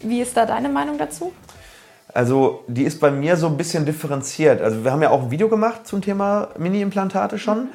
Wie 0.00 0.20
ist 0.20 0.36
da 0.36 0.44
deine 0.44 0.68
Meinung 0.68 0.98
dazu? 0.98 1.32
Also 2.12 2.64
die 2.66 2.82
ist 2.82 3.00
bei 3.00 3.10
mir 3.10 3.38
so 3.38 3.46
ein 3.46 3.56
bisschen 3.56 3.86
differenziert. 3.86 4.60
Also 4.60 4.84
wir 4.84 4.92
haben 4.92 5.00
ja 5.00 5.08
auch 5.08 5.22
ein 5.22 5.30
Video 5.30 5.48
gemacht 5.48 5.86
zum 5.86 6.02
Thema 6.02 6.48
Mini-Implantate 6.58 7.38
schon. 7.38 7.60
Mhm. 7.60 7.68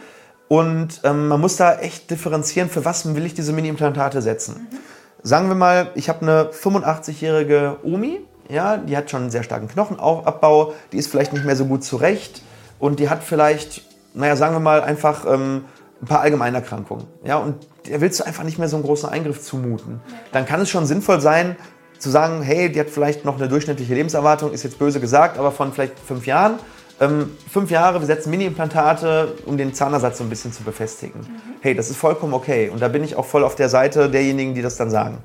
Und 0.48 1.02
ähm, 1.04 1.28
man 1.28 1.42
muss 1.42 1.56
da 1.56 1.76
echt 1.76 2.12
differenzieren, 2.12 2.70
für 2.70 2.86
was 2.86 3.16
will 3.16 3.26
ich 3.26 3.34
diese 3.34 3.52
Mini-Implantate 3.54 4.22
setzen. 4.22 4.68
Mhm. 4.70 4.78
Sagen 5.24 5.48
wir 5.48 5.56
mal, 5.56 5.90
ich 5.96 6.08
habe 6.08 6.22
eine 6.22 6.50
85-jährige 6.52 7.78
Omi, 7.84 8.20
ja, 8.48 8.78
die 8.78 8.96
hat 8.96 9.10
schon 9.10 9.24
einen 9.24 9.32
sehr 9.32 9.42
starken 9.42 9.68
Knochenabbau, 9.68 10.74
die 10.92 10.98
ist 10.98 11.08
vielleicht 11.08 11.34
nicht 11.34 11.46
mehr 11.46 11.56
so 11.56 11.66
gut 11.66 11.84
zurecht 11.84 12.44
und 12.78 13.00
die 13.00 13.10
hat 13.10 13.24
vielleicht, 13.24 13.82
naja, 14.14 14.36
sagen 14.36 14.54
wir 14.54 14.60
mal, 14.60 14.82
einfach 14.82 15.26
ähm, 15.26 15.66
ein 16.02 16.06
paar 16.06 16.22
Allgemeinerkrankungen. 16.22 17.08
Ja, 17.24 17.38
und 17.38 17.56
der 17.88 18.02
willst 18.02 18.20
du 18.20 18.26
einfach 18.26 18.44
nicht 18.44 18.60
mehr 18.60 18.68
so 18.68 18.76
einen 18.76 18.86
großen 18.86 19.10
Eingriff 19.10 19.42
zumuten. 19.42 20.00
Dann 20.32 20.46
kann 20.46 20.62
es 20.62 20.70
schon 20.70 20.86
sinnvoll 20.86 21.22
sein, 21.22 21.56
zu 21.98 22.10
sagen, 22.10 22.44
hey, 22.44 22.72
die 22.72 22.80
hat 22.80 22.90
vielleicht 22.90 23.26
noch 23.26 23.38
eine 23.38 23.48
durchschnittliche 23.48 23.96
Lebenserwartung, 23.96 24.52
ist 24.52 24.64
jetzt 24.64 24.78
böse 24.78 25.00
gesagt, 25.00 25.40
aber 25.40 25.52
von 25.52 25.74
vielleicht 25.74 25.98
fünf 25.98 26.28
Jahren 26.28 26.60
ähm, 27.00 27.32
fünf 27.52 27.72
Jahre, 27.72 28.00
wir 28.00 28.06
setzen 28.06 28.30
Mini-Implantate, 28.30 29.34
um 29.46 29.58
den 29.58 29.74
Zahnersatz 29.74 30.18
so 30.18 30.24
ein 30.24 30.30
bisschen 30.30 30.54
zu 30.54 30.64
befestigen. 30.64 31.22
Mhm. 31.22 31.56
Hey, 31.62 31.76
das 31.76 31.90
ist 31.90 31.98
vollkommen 31.98 32.34
okay. 32.34 32.70
Und 32.70 32.82
da 32.82 32.88
bin 32.88 33.04
ich 33.04 33.16
auch 33.16 33.26
voll 33.26 33.44
auf 33.44 33.56
der 33.56 33.70
Seite 33.70 34.10
derjenigen, 34.10 34.56
die 34.56 34.62
das 34.62 34.78
dann 34.78 34.90
sagen. 34.90 35.18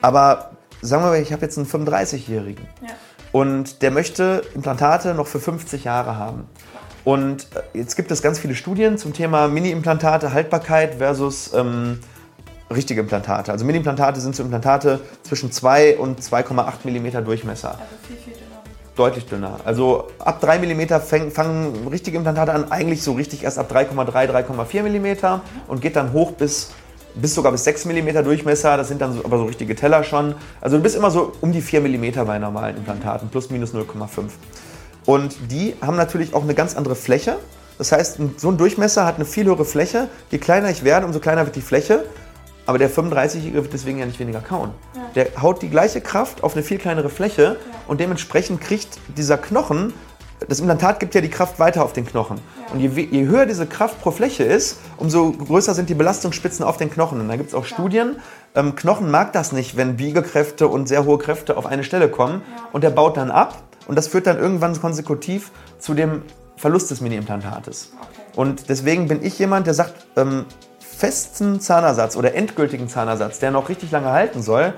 Aber 0.00 0.50
sagen 0.80 1.02
wir 1.02 1.10
mal, 1.10 1.20
ich 1.20 1.32
habe 1.32 1.42
jetzt 1.42 1.58
einen 1.58 1.66
35-Jährigen 1.66 2.66
ja. 2.82 2.94
und 3.32 3.82
der 3.82 3.90
möchte 3.90 4.42
Implantate 4.54 5.14
noch 5.14 5.26
für 5.26 5.40
50 5.40 5.84
Jahre 5.84 6.16
haben. 6.16 6.48
Und 7.04 7.48
äh, 7.54 7.78
jetzt 7.78 7.96
gibt 7.96 8.10
es 8.10 8.22
ganz 8.22 8.38
viele 8.38 8.54
Studien 8.54 8.98
zum 8.98 9.12
Thema 9.12 9.48
Mini-Implantate, 9.48 10.32
Haltbarkeit 10.32 10.96
versus 10.96 11.52
ähm, 11.52 11.98
richtige 12.70 13.00
Implantate. 13.00 13.50
Also 13.50 13.64
Mini-Implantate 13.64 14.20
sind 14.20 14.36
so 14.36 14.42
Implantate 14.42 15.00
zwischen 15.22 15.50
2 15.50 15.98
und 15.98 16.20
2,8 16.20 16.84
mm 16.84 17.24
Durchmesser. 17.24 17.70
Also 17.70 17.84
viel, 18.06 18.16
viel 18.18 18.37
deutlich 18.98 19.26
dünner. 19.26 19.60
Also 19.64 20.08
ab 20.18 20.40
3 20.40 20.58
mm 20.58 21.00
fang, 21.00 21.30
fangen 21.30 21.88
richtige 21.88 22.16
Implantate 22.16 22.52
an, 22.52 22.70
eigentlich 22.72 23.02
so 23.02 23.12
richtig 23.12 23.44
erst 23.44 23.58
ab 23.58 23.70
3,3, 23.72 24.30
3,4 24.30 24.82
mm 24.82 25.40
und 25.68 25.80
geht 25.80 25.96
dann 25.96 26.12
hoch 26.12 26.32
bis, 26.32 26.70
bis 27.14 27.34
sogar 27.34 27.52
bis 27.52 27.64
6 27.64 27.86
mm 27.86 28.24
Durchmesser. 28.24 28.76
Das 28.76 28.88
sind 28.88 29.00
dann 29.00 29.14
so, 29.14 29.24
aber 29.24 29.38
so 29.38 29.44
richtige 29.44 29.74
Teller 29.76 30.02
schon. 30.04 30.34
Also 30.60 30.76
du 30.76 30.82
bist 30.82 30.96
immer 30.96 31.10
so 31.10 31.32
um 31.40 31.52
die 31.52 31.62
4 31.62 31.80
mm 31.80 32.26
bei 32.26 32.38
normalen 32.38 32.76
Implantaten, 32.76 33.28
plus 33.28 33.50
minus 33.50 33.74
0,5. 33.74 34.30
Und 35.06 35.36
die 35.50 35.74
haben 35.80 35.96
natürlich 35.96 36.34
auch 36.34 36.42
eine 36.42 36.54
ganz 36.54 36.76
andere 36.76 36.94
Fläche. 36.94 37.36
Das 37.78 37.92
heißt, 37.92 38.18
so 38.36 38.50
ein 38.50 38.58
Durchmesser 38.58 39.06
hat 39.06 39.16
eine 39.16 39.24
viel 39.24 39.46
höhere 39.46 39.64
Fläche. 39.64 40.08
Je 40.30 40.38
kleiner 40.38 40.68
ich 40.68 40.82
werde, 40.82 41.06
umso 41.06 41.20
kleiner 41.20 41.46
wird 41.46 41.54
die 41.56 41.62
Fläche. 41.62 42.04
Aber 42.68 42.76
der 42.76 42.90
35-Jährige 42.90 43.62
wird 43.62 43.72
deswegen 43.72 43.98
ja 43.98 44.04
nicht 44.04 44.20
weniger 44.20 44.40
kauen. 44.40 44.72
Ja. 44.94 45.00
Der 45.14 45.42
haut 45.42 45.62
die 45.62 45.70
gleiche 45.70 46.02
Kraft 46.02 46.44
auf 46.44 46.52
eine 46.52 46.62
viel 46.62 46.76
kleinere 46.76 47.08
Fläche 47.08 47.42
ja. 47.42 47.56
und 47.86 47.98
dementsprechend 47.98 48.60
kriegt 48.60 48.98
dieser 49.16 49.38
Knochen, 49.38 49.94
das 50.46 50.60
Implantat 50.60 51.00
gibt 51.00 51.14
ja 51.14 51.22
die 51.22 51.30
Kraft 51.30 51.58
weiter 51.58 51.82
auf 51.82 51.94
den 51.94 52.04
Knochen. 52.04 52.36
Ja. 52.36 52.74
Und 52.74 52.80
je, 52.80 52.88
je, 52.88 53.24
höher 53.24 53.46
diese 53.46 53.64
Kraft 53.64 54.02
pro 54.02 54.10
Fläche 54.10 54.44
ist, 54.44 54.80
umso 54.98 55.32
größer 55.32 55.72
sind 55.72 55.88
die 55.88 55.94
Belastungsspitzen 55.94 56.62
auf 56.62 56.76
den 56.76 56.90
Knochen. 56.90 57.22
Und 57.22 57.28
da 57.28 57.36
gibt 57.36 57.48
es 57.48 57.54
auch 57.54 57.64
Studien, 57.64 58.16
ähm, 58.54 58.76
Knochen 58.76 59.10
mag 59.10 59.32
das 59.32 59.52
nicht, 59.52 59.78
wenn 59.78 59.96
Biegekräfte 59.96 60.68
und 60.68 60.88
sehr 60.88 61.06
hohe 61.06 61.16
Kräfte 61.16 61.56
auf 61.56 61.64
eine 61.64 61.84
Stelle 61.84 62.10
kommen. 62.10 62.42
Und 62.72 62.84
der 62.84 62.90
baut 62.90 63.16
dann 63.16 63.30
ab 63.30 63.62
und 63.86 63.96
das 63.96 64.08
führt 64.08 64.26
dann 64.26 64.36
irgendwann 64.36 64.78
konsekutiv 64.78 65.52
zu 65.78 65.94
dem 65.94 66.20
Verlust 66.58 66.90
des 66.90 67.00
Mini-Implantates. 67.00 67.92
Okay. 67.98 68.20
Und 68.36 68.68
deswegen 68.68 69.08
bin 69.08 69.24
ich 69.24 69.38
jemand, 69.38 69.66
der 69.66 69.72
sagt, 69.72 70.06
ähm, 70.16 70.44
festen 70.98 71.60
Zahnersatz 71.60 72.16
oder 72.16 72.34
endgültigen 72.34 72.88
Zahnersatz, 72.88 73.38
der 73.38 73.52
noch 73.52 73.68
richtig 73.68 73.92
lange 73.92 74.10
halten 74.10 74.42
soll, 74.42 74.74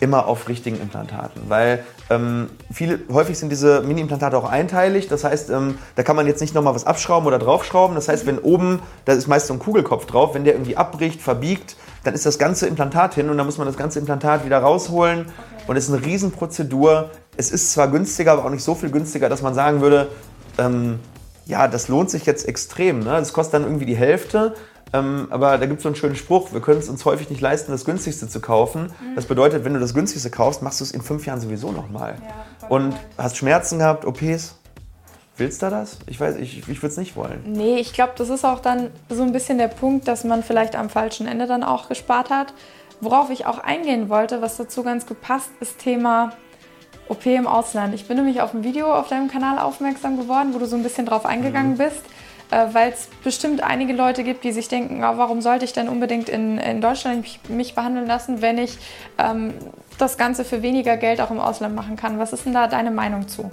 immer 0.00 0.26
auf 0.26 0.48
richtigen 0.48 0.80
Implantaten. 0.80 1.42
Weil 1.48 1.84
ähm, 2.10 2.50
viele, 2.72 2.98
häufig 3.12 3.38
sind 3.38 3.50
diese 3.50 3.80
Mini-Implantate 3.82 4.36
auch 4.36 4.50
einteilig. 4.50 5.06
Das 5.06 5.22
heißt, 5.22 5.50
ähm, 5.50 5.78
da 5.94 6.02
kann 6.02 6.16
man 6.16 6.26
jetzt 6.26 6.40
nicht 6.40 6.54
nochmal 6.54 6.74
was 6.74 6.84
abschrauben 6.84 7.28
oder 7.28 7.38
draufschrauben. 7.38 7.94
Das 7.94 8.08
heißt, 8.08 8.26
wenn 8.26 8.38
oben, 8.38 8.80
da 9.04 9.12
ist 9.12 9.28
meist 9.28 9.46
so 9.46 9.54
ein 9.54 9.60
Kugelkopf 9.60 10.06
drauf, 10.06 10.34
wenn 10.34 10.44
der 10.44 10.54
irgendwie 10.54 10.76
abbricht, 10.76 11.22
verbiegt, 11.22 11.76
dann 12.02 12.14
ist 12.14 12.26
das 12.26 12.38
ganze 12.38 12.66
Implantat 12.66 13.14
hin 13.14 13.30
und 13.30 13.38
dann 13.38 13.46
muss 13.46 13.56
man 13.56 13.68
das 13.68 13.76
ganze 13.76 14.00
Implantat 14.00 14.44
wieder 14.44 14.58
rausholen. 14.58 15.20
Okay. 15.20 15.30
Und 15.68 15.76
es 15.76 15.88
ist 15.88 15.94
eine 15.94 16.04
Riesenprozedur. 16.04 17.10
Es 17.36 17.52
ist 17.52 17.72
zwar 17.72 17.88
günstiger, 17.88 18.32
aber 18.32 18.44
auch 18.44 18.50
nicht 18.50 18.64
so 18.64 18.74
viel 18.74 18.90
günstiger, 18.90 19.28
dass 19.28 19.40
man 19.40 19.54
sagen 19.54 19.80
würde, 19.80 20.08
ähm, 20.58 20.98
ja, 21.46 21.68
das 21.68 21.88
lohnt 21.88 22.10
sich 22.10 22.26
jetzt 22.26 22.48
extrem. 22.48 23.00
Ne? 23.00 23.12
Das 23.12 23.32
kostet 23.32 23.54
dann 23.54 23.62
irgendwie 23.62 23.86
die 23.86 23.96
Hälfte. 23.96 24.54
Ähm, 24.94 25.26
aber 25.30 25.58
da 25.58 25.66
gibt 25.66 25.78
es 25.78 25.82
so 25.82 25.88
einen 25.88 25.96
schönen 25.96 26.14
Spruch, 26.14 26.52
wir 26.52 26.60
können 26.60 26.78
es 26.78 26.88
uns 26.88 27.04
häufig 27.04 27.28
nicht 27.28 27.40
leisten, 27.40 27.72
das 27.72 27.84
günstigste 27.84 28.28
zu 28.28 28.40
kaufen. 28.40 28.92
Mhm. 29.00 29.16
Das 29.16 29.26
bedeutet, 29.26 29.64
wenn 29.64 29.74
du 29.74 29.80
das 29.80 29.92
günstigste 29.92 30.30
kaufst, 30.30 30.62
machst 30.62 30.78
du 30.78 30.84
es 30.84 30.92
in 30.92 31.02
fünf 31.02 31.26
Jahren 31.26 31.40
sowieso 31.40 31.72
nochmal. 31.72 32.16
Ja, 32.22 32.68
und 32.68 32.94
hast 33.18 33.36
Schmerzen 33.36 33.80
gehabt, 33.80 34.04
OPs. 34.04 34.56
Willst 35.36 35.62
du 35.62 35.68
das? 35.68 35.98
Ich 36.06 36.20
weiß, 36.20 36.36
ich, 36.36 36.58
ich 36.58 36.78
würde 36.80 36.92
es 36.92 36.96
nicht 36.96 37.16
wollen. 37.16 37.42
Nee, 37.44 37.78
ich 37.78 37.92
glaube, 37.92 38.12
das 38.16 38.28
ist 38.28 38.44
auch 38.44 38.60
dann 38.60 38.90
so 39.08 39.24
ein 39.24 39.32
bisschen 39.32 39.58
der 39.58 39.66
Punkt, 39.66 40.06
dass 40.06 40.22
man 40.22 40.44
vielleicht 40.44 40.76
am 40.76 40.88
falschen 40.88 41.26
Ende 41.26 41.48
dann 41.48 41.64
auch 41.64 41.88
gespart 41.88 42.30
hat. 42.30 42.54
Worauf 43.00 43.30
ich 43.30 43.44
auch 43.44 43.58
eingehen 43.58 44.08
wollte, 44.08 44.42
was 44.42 44.56
dazu 44.58 44.84
ganz 44.84 45.06
gut 45.06 45.20
passt, 45.20 45.50
ist 45.58 45.80
Thema 45.80 46.34
OP 47.08 47.26
im 47.26 47.48
Ausland. 47.48 47.94
Ich 47.96 48.06
bin 48.06 48.16
nämlich 48.16 48.40
auf 48.42 48.54
ein 48.54 48.62
Video 48.62 48.94
auf 48.94 49.08
deinem 49.08 49.26
Kanal 49.26 49.58
aufmerksam 49.58 50.16
geworden, 50.16 50.54
wo 50.54 50.60
du 50.60 50.66
so 50.66 50.76
ein 50.76 50.84
bisschen 50.84 51.04
drauf 51.04 51.26
eingegangen 51.26 51.72
mhm. 51.72 51.78
bist 51.78 52.02
weil 52.50 52.92
es 52.92 53.08
bestimmt 53.22 53.62
einige 53.62 53.92
Leute 53.92 54.24
gibt, 54.24 54.44
die 54.44 54.52
sich 54.52 54.68
denken, 54.68 55.02
oh, 55.04 55.16
warum 55.16 55.40
sollte 55.40 55.64
ich 55.64 55.72
denn 55.72 55.88
unbedingt 55.88 56.28
in, 56.28 56.58
in 56.58 56.80
Deutschland 56.80 57.22
mich, 57.22 57.40
mich 57.48 57.74
behandeln 57.74 58.06
lassen, 58.06 58.42
wenn 58.42 58.58
ich 58.58 58.78
ähm, 59.18 59.54
das 59.98 60.16
Ganze 60.18 60.44
für 60.44 60.62
weniger 60.62 60.96
Geld 60.96 61.20
auch 61.20 61.30
im 61.30 61.40
Ausland 61.40 61.74
machen 61.74 61.96
kann. 61.96 62.18
Was 62.18 62.32
ist 62.32 62.46
denn 62.46 62.52
da 62.52 62.66
deine 62.66 62.90
Meinung 62.90 63.28
zu? 63.28 63.50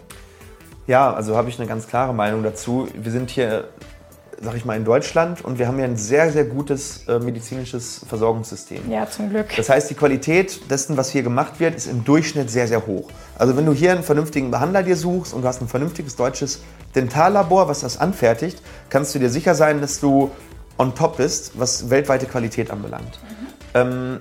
Ja, 0.88 1.14
also 1.14 1.38
habe 1.38 1.50
ich 1.50 1.60
eine 1.60 1.68
ganz 1.68 1.88
klare 1.88 2.14
Meinung 2.14 2.44
dazu. 2.44 2.88
Wir 2.94 3.12
sind 3.12 3.30
hier 3.30 3.70
sag 4.44 4.56
ich 4.56 4.66
mal, 4.66 4.76
in 4.76 4.86
Deutschland 4.86 5.44
und 5.44 5.60
wir 5.60 5.68
haben 5.68 5.78
ja 5.78 5.86
ein 5.86 5.98
sehr, 5.98 6.32
sehr 6.32 6.46
gutes 6.46 7.08
äh, 7.08 7.20
medizinisches 7.20 8.02
Versorgungssystem. 8.08 8.90
Ja, 8.90 9.08
zum 9.10 9.30
Glück. 9.30 9.48
Das 9.56 9.70
heißt, 9.70 9.90
die 9.90 9.94
Qualität 9.94 10.70
dessen, 10.70 10.98
was 10.98 11.12
hier 11.12 11.24
gemacht 11.24 11.60
wird, 11.60 11.76
ist 11.76 11.88
im 11.88 12.04
Durchschnitt 12.04 12.50
sehr, 12.50 12.68
sehr 12.68 12.86
hoch. 12.88 13.10
Also 13.38 13.56
wenn 13.56 13.66
du 13.66 13.74
hier 13.74 13.92
einen 13.92 14.04
vernünftigen 14.04 14.50
Behandler 14.50 14.84
dir 14.84 14.96
suchst 14.96 15.34
und 15.34 15.44
du 15.44 15.48
hast 15.48 15.62
ein 15.62 15.68
vernünftiges 15.68 16.16
deutsches 16.16 16.62
Dentallabor, 16.96 17.68
was 17.68 17.82
das 17.82 18.00
anfertigt, 18.00 18.62
kannst 18.90 19.14
du 19.14 19.20
dir 19.20 19.30
sicher 19.30 19.56
sein, 19.56 19.80
dass 19.80 20.00
du 20.00 20.32
on 20.78 20.96
top 20.96 21.18
bist, 21.18 21.60
was 21.60 21.90
weltweite 21.90 22.26
Qualität 22.26 22.72
anbelangt. 22.72 23.20
Mhm. 23.22 23.48
Ähm, 23.76 24.20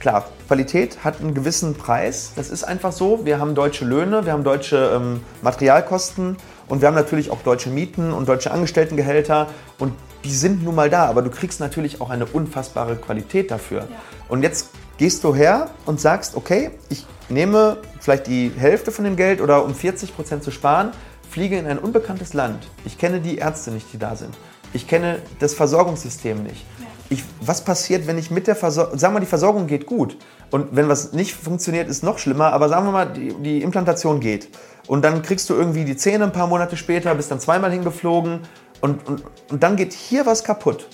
klar, 0.00 0.26
Qualität 0.48 1.04
hat 1.04 1.20
einen 1.20 1.34
gewissen 1.34 1.74
Preis. 1.74 2.32
Das 2.34 2.50
ist 2.50 2.64
einfach 2.64 2.92
so. 2.92 3.24
Wir 3.24 3.38
haben 3.38 3.54
deutsche 3.54 3.84
Löhne, 3.84 4.24
wir 4.26 4.32
haben 4.32 4.44
deutsche 4.44 4.92
ähm, 4.96 5.20
Materialkosten 5.42 6.36
und 6.68 6.80
wir 6.80 6.88
haben 6.88 6.94
natürlich 6.94 7.30
auch 7.30 7.42
deutsche 7.42 7.70
Mieten 7.70 8.12
und 8.12 8.28
deutsche 8.28 8.50
Angestelltengehälter 8.50 9.48
und 9.78 9.92
die 10.24 10.32
sind 10.32 10.64
nun 10.64 10.74
mal 10.74 10.90
da, 10.90 11.06
aber 11.06 11.22
du 11.22 11.30
kriegst 11.30 11.60
natürlich 11.60 12.00
auch 12.00 12.10
eine 12.10 12.26
unfassbare 12.26 12.96
Qualität 12.96 13.50
dafür. 13.50 13.80
Ja. 13.80 13.86
Und 14.28 14.42
jetzt 14.42 14.70
gehst 14.98 15.22
du 15.22 15.34
her 15.34 15.70
und 15.84 16.00
sagst, 16.00 16.36
okay, 16.36 16.70
ich 16.88 17.06
nehme 17.28 17.78
vielleicht 18.00 18.26
die 18.26 18.50
Hälfte 18.56 18.90
von 18.90 19.04
dem 19.04 19.16
Geld 19.16 19.40
oder 19.40 19.64
um 19.64 19.74
40 19.74 20.16
Prozent 20.16 20.42
zu 20.42 20.50
sparen, 20.50 20.90
fliege 21.30 21.56
in 21.56 21.66
ein 21.66 21.78
unbekanntes 21.78 22.34
Land. 22.34 22.68
Ich 22.84 22.98
kenne 22.98 23.20
die 23.20 23.38
Ärzte 23.38 23.70
nicht, 23.70 23.92
die 23.92 23.98
da 23.98 24.16
sind. 24.16 24.36
Ich 24.72 24.88
kenne 24.88 25.20
das 25.38 25.54
Versorgungssystem 25.54 26.42
nicht. 26.42 26.64
Ich, 27.08 27.22
was 27.40 27.62
passiert, 27.62 28.08
wenn 28.08 28.18
ich 28.18 28.32
mit 28.32 28.48
der 28.48 28.56
Versorgung, 28.56 28.98
sagen 28.98 29.12
wir 29.12 29.20
mal, 29.20 29.24
die 29.24 29.26
Versorgung 29.26 29.68
geht 29.68 29.86
gut 29.86 30.16
und 30.50 30.74
wenn 30.74 30.88
was 30.88 31.12
nicht 31.12 31.34
funktioniert, 31.34 31.88
ist 31.88 32.02
noch 32.02 32.18
schlimmer, 32.18 32.52
aber 32.52 32.68
sagen 32.68 32.86
wir 32.86 32.92
mal, 32.92 33.12
die, 33.12 33.32
die 33.34 33.62
Implantation 33.62 34.18
geht 34.18 34.48
und 34.86 35.04
dann 35.04 35.22
kriegst 35.22 35.50
du 35.50 35.54
irgendwie 35.54 35.84
die 35.84 35.96
Zähne 35.96 36.24
ein 36.24 36.32
paar 36.32 36.46
Monate 36.46 36.76
später, 36.76 37.14
bist 37.14 37.30
dann 37.30 37.40
zweimal 37.40 37.70
hingeflogen 37.72 38.40
und, 38.80 39.06
und, 39.06 39.22
und 39.50 39.62
dann 39.62 39.76
geht 39.76 39.92
hier 39.92 40.26
was 40.26 40.44
kaputt. 40.44 40.86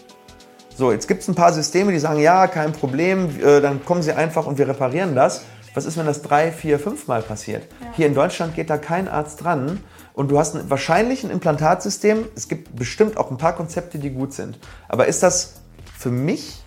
So, 0.75 0.91
jetzt 0.91 1.07
gibt 1.07 1.23
es 1.23 1.29
ein 1.29 1.35
paar 1.35 1.53
Systeme, 1.53 1.93
die 1.93 1.99
sagen, 1.99 2.21
ja, 2.21 2.47
kein 2.47 2.73
Problem, 2.73 3.29
äh, 3.41 3.61
dann 3.61 3.85
kommen 3.85 4.03
sie 4.03 4.13
einfach 4.13 4.47
und 4.47 4.59
wir 4.59 4.69
reparieren 4.69 5.15
das. 5.15 5.43
Was 5.75 5.87
ist, 5.87 5.97
wenn 5.97 6.07
das 6.07 6.23
drei, 6.23 6.53
vier, 6.53 6.79
fünf 6.79 7.09
Mal 7.09 7.23
passiert? 7.23 7.65
Ja. 7.81 7.87
Hier 7.95 8.07
in 8.07 8.15
Deutschland 8.15 8.55
geht 8.55 8.69
da 8.71 8.79
kein 8.79 9.09
Arzt 9.09 9.43
dran 9.43 9.81
und 10.15 10.31
du 10.31 10.39
hast 10.39 10.55
ein, 10.55 10.69
wahrscheinlich 10.71 11.25
ein 11.25 11.31
Implantatsystem. 11.31 12.27
Es 12.35 12.49
gibt 12.49 12.77
bestimmt 12.77 13.17
auch 13.17 13.31
ein 13.31 13.39
paar 13.39 13.55
Konzepte, 13.55 13.99
die 13.99 14.11
gut 14.11 14.33
sind. 14.35 14.59
Aber 14.89 15.07
ist 15.07 15.23
das 15.23 15.61
für 15.99 16.11
mich 16.11 16.63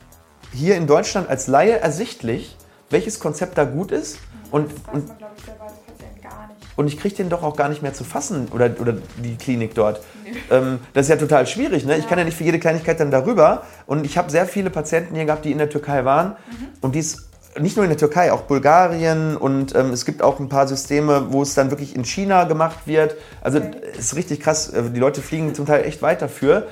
hier 0.54 0.76
in 0.76 0.88
Deutschland 0.88 1.30
als 1.30 1.48
Laie 1.48 1.80
ersichtlich, 1.80 2.58
welches 2.90 3.20
Konzept 3.20 3.58
da 3.58 3.66
gut 3.66 3.92
ist? 3.92 4.18
Und, 4.52 4.72
und, 4.94 5.10
und 6.76 6.88
ich 6.88 7.00
kriege 7.00 7.16
den 7.16 7.30
doch 7.30 7.44
auch 7.44 7.56
gar 7.56 7.70
nicht 7.70 7.82
mehr 7.82 7.94
zu 7.94 8.04
fassen 8.04 8.48
oder, 8.54 8.70
oder 8.80 8.98
die 9.24 9.36
Klinik 9.38 9.76
dort. 9.76 10.02
Ähm, 10.52 10.80
das 10.94 11.06
ist 11.06 11.10
ja 11.10 11.16
total 11.16 11.48
schwierig. 11.48 11.86
Ne? 11.86 11.94
Ja. 11.94 12.00
Ich 12.00 12.08
kann 12.08 12.18
ja 12.18 12.26
nicht 12.26 12.38
für 12.38 12.44
jede 12.44 12.60
Kleinigkeit 12.60 13.00
dann 13.00 13.12
darüber. 13.12 13.64
Und 13.86 14.06
ich 14.06 14.18
habe 14.18 14.30
sehr 14.30 14.46
viele 14.46 14.70
Patienten 14.70 15.16
hier 15.16 15.26
gehabt, 15.26 15.46
die 15.46 15.52
in 15.52 15.58
der 15.58 15.70
Türkei 15.70 16.04
waren. 16.06 16.30
Mhm. 16.30 16.68
Und 16.82 16.96
die 16.96 17.00
ist 17.00 17.30
nicht 17.60 17.78
nur 17.78 17.86
in 17.86 17.90
der 17.90 17.98
Türkei, 17.98 18.34
auch 18.34 18.42
Bulgarien 18.42 19.38
und 19.38 19.74
ähm, 19.76 19.92
es 19.92 20.04
gibt 20.04 20.22
auch 20.22 20.40
ein 20.40 20.50
paar 20.50 20.68
Systeme, 20.68 21.32
wo 21.32 21.42
es 21.42 21.54
dann 21.54 21.72
wirklich 21.72 21.96
in 21.96 22.04
China 22.04 22.44
gemacht 22.44 22.80
wird. 22.86 23.16
Also 23.42 23.60
okay. 23.60 23.72
ist 23.98 24.16
richtig 24.16 24.42
krass. 24.42 24.70
Äh, 24.70 24.90
die 24.92 25.00
Leute 25.00 25.22
fliegen 25.22 25.56
zum 25.56 25.66
Teil 25.66 25.86
echt 25.86 26.02
weit 26.02 26.22
dafür, 26.22 26.68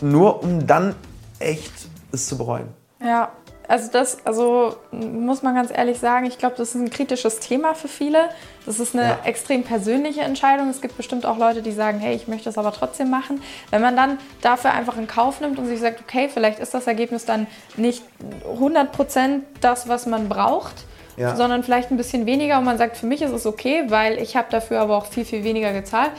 nur 0.00 0.42
um 0.42 0.66
dann 0.66 0.94
echt 1.38 1.72
es 2.12 2.26
zu 2.26 2.38
bereuen. 2.38 2.68
Ja, 3.04 3.30
also 3.72 3.88
das, 3.90 4.18
also 4.26 4.76
muss 4.90 5.42
man 5.42 5.54
ganz 5.54 5.70
ehrlich 5.74 5.98
sagen, 5.98 6.26
ich 6.26 6.36
glaube, 6.36 6.56
das 6.58 6.74
ist 6.74 6.74
ein 6.74 6.90
kritisches 6.90 7.40
Thema 7.40 7.74
für 7.74 7.88
viele. 7.88 8.28
Das 8.66 8.78
ist 8.78 8.94
eine 8.94 9.04
ja. 9.04 9.18
extrem 9.24 9.62
persönliche 9.62 10.20
Entscheidung. 10.20 10.68
Es 10.68 10.82
gibt 10.82 10.98
bestimmt 10.98 11.24
auch 11.24 11.38
Leute, 11.38 11.62
die 11.62 11.72
sagen, 11.72 11.98
hey, 11.98 12.14
ich 12.14 12.28
möchte 12.28 12.44
das 12.44 12.58
aber 12.58 12.70
trotzdem 12.72 13.08
machen. 13.08 13.42
Wenn 13.70 13.80
man 13.80 13.96
dann 13.96 14.18
dafür 14.42 14.74
einfach 14.74 14.98
in 14.98 15.06
Kauf 15.06 15.40
nimmt 15.40 15.58
und 15.58 15.68
sich 15.68 15.80
sagt, 15.80 16.02
okay, 16.02 16.28
vielleicht 16.28 16.58
ist 16.58 16.74
das 16.74 16.86
Ergebnis 16.86 17.24
dann 17.24 17.46
nicht 17.78 18.02
100% 18.46 19.40
das, 19.62 19.88
was 19.88 20.04
man 20.04 20.28
braucht, 20.28 20.74
ja. 21.16 21.34
sondern 21.34 21.62
vielleicht 21.62 21.90
ein 21.90 21.96
bisschen 21.96 22.26
weniger 22.26 22.58
und 22.58 22.64
man 22.64 22.76
sagt, 22.76 22.98
für 22.98 23.06
mich 23.06 23.22
ist 23.22 23.32
es 23.32 23.46
okay, 23.46 23.84
weil 23.88 24.18
ich 24.18 24.36
habe 24.36 24.48
dafür 24.50 24.80
aber 24.80 24.98
auch 24.98 25.06
viel, 25.06 25.24
viel 25.24 25.44
weniger 25.44 25.72
gezahlt, 25.72 26.10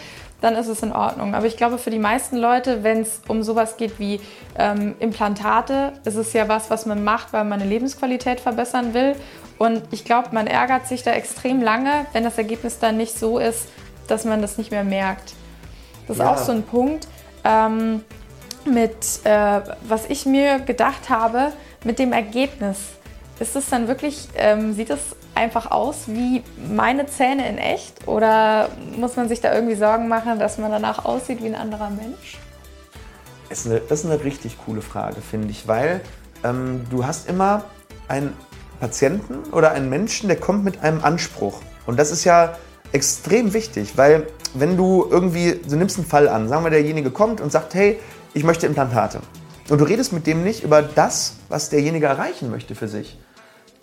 dann 0.43 0.55
ist 0.55 0.67
es 0.67 0.83
in 0.83 0.91
Ordnung. 0.91 1.35
Aber 1.35 1.45
ich 1.45 1.55
glaube, 1.55 1.77
für 1.77 1.89
die 1.89 1.99
meisten 1.99 2.35
Leute, 2.35 2.83
wenn 2.83 3.01
es 3.01 3.21
um 3.29 3.43
sowas 3.43 3.77
geht 3.77 3.97
wie 3.97 4.19
ähm, 4.59 4.93
Implantate, 4.99 5.93
ist 6.03 6.15
es 6.15 6.33
ja 6.33 6.49
was, 6.49 6.69
was 6.69 6.85
man 6.85 7.01
macht, 7.01 7.31
weil 7.31 7.45
man 7.45 7.61
eine 7.61 7.69
Lebensqualität 7.69 8.41
verbessern 8.41 8.93
will. 8.93 9.15
Und 9.57 9.83
ich 9.91 10.03
glaube, 10.03 10.29
man 10.33 10.47
ärgert 10.47 10.85
sich 10.87 11.01
da 11.01 11.11
extrem 11.11 11.61
lange, 11.61 12.05
wenn 12.11 12.25
das 12.25 12.37
Ergebnis 12.37 12.77
dann 12.77 12.97
nicht 12.97 13.17
so 13.17 13.39
ist, 13.39 13.69
dass 14.07 14.25
man 14.25 14.41
das 14.41 14.57
nicht 14.57 14.69
mehr 14.69 14.83
merkt. 14.83 15.33
Das 16.09 16.17
ist 16.17 16.23
ja. 16.23 16.33
auch 16.33 16.37
so 16.37 16.51
ein 16.51 16.63
Punkt, 16.63 17.07
ähm, 17.45 18.03
mit 18.65 19.21
äh, 19.23 19.61
was 19.87 20.09
ich 20.09 20.25
mir 20.25 20.59
gedacht 20.59 21.09
habe, 21.09 21.53
mit 21.85 21.99
dem 21.99 22.11
Ergebnis. 22.11 22.79
Ist 23.39 23.55
es 23.55 23.69
dann 23.69 23.87
wirklich, 23.87 24.27
ähm, 24.35 24.73
sieht 24.73 24.89
es 24.89 25.15
einfach 25.35 25.71
aus 25.71 26.07
wie 26.07 26.43
meine 26.73 27.05
Zähne 27.07 27.47
in 27.49 27.57
echt? 27.57 28.07
Oder 28.07 28.69
muss 28.97 29.15
man 29.15 29.27
sich 29.27 29.41
da 29.41 29.53
irgendwie 29.53 29.75
Sorgen 29.75 30.07
machen, 30.07 30.39
dass 30.39 30.57
man 30.57 30.71
danach 30.71 31.05
aussieht 31.05 31.41
wie 31.41 31.47
ein 31.47 31.55
anderer 31.55 31.89
Mensch? 31.89 32.37
Das 33.49 33.59
ist 33.59 33.65
eine, 33.67 33.79
das 33.81 33.99
ist 34.03 34.05
eine 34.05 34.23
richtig 34.23 34.57
coole 34.65 34.81
Frage, 34.81 35.21
finde 35.21 35.49
ich, 35.49 35.67
weil 35.67 36.01
ähm, 36.43 36.85
du 36.89 37.05
hast 37.05 37.29
immer 37.29 37.63
einen 38.07 38.33
Patienten 38.79 39.51
oder 39.51 39.71
einen 39.71 39.89
Menschen, 39.89 40.27
der 40.27 40.39
kommt 40.39 40.63
mit 40.63 40.81
einem 40.81 41.03
Anspruch. 41.03 41.61
Und 41.85 41.99
das 41.99 42.11
ist 42.11 42.23
ja 42.23 42.57
extrem 42.91 43.53
wichtig, 43.53 43.97
weil 43.97 44.27
wenn 44.53 44.77
du 44.77 45.07
irgendwie, 45.09 45.59
du 45.67 45.75
nimmst 45.75 45.97
einen 45.97 46.05
Fall 46.05 46.27
an, 46.27 46.47
sagen 46.47 46.63
wir, 46.63 46.69
derjenige 46.69 47.11
kommt 47.11 47.41
und 47.41 47.51
sagt, 47.51 47.73
hey, 47.73 47.99
ich 48.33 48.43
möchte 48.43 48.67
Implantate. 48.67 49.19
Und 49.69 49.79
du 49.79 49.85
redest 49.85 50.13
mit 50.13 50.27
dem 50.27 50.43
nicht 50.43 50.63
über 50.63 50.81
das, 50.81 51.35
was 51.49 51.69
derjenige 51.69 52.05
erreichen 52.05 52.51
möchte 52.51 52.75
für 52.75 52.87
sich 52.87 53.17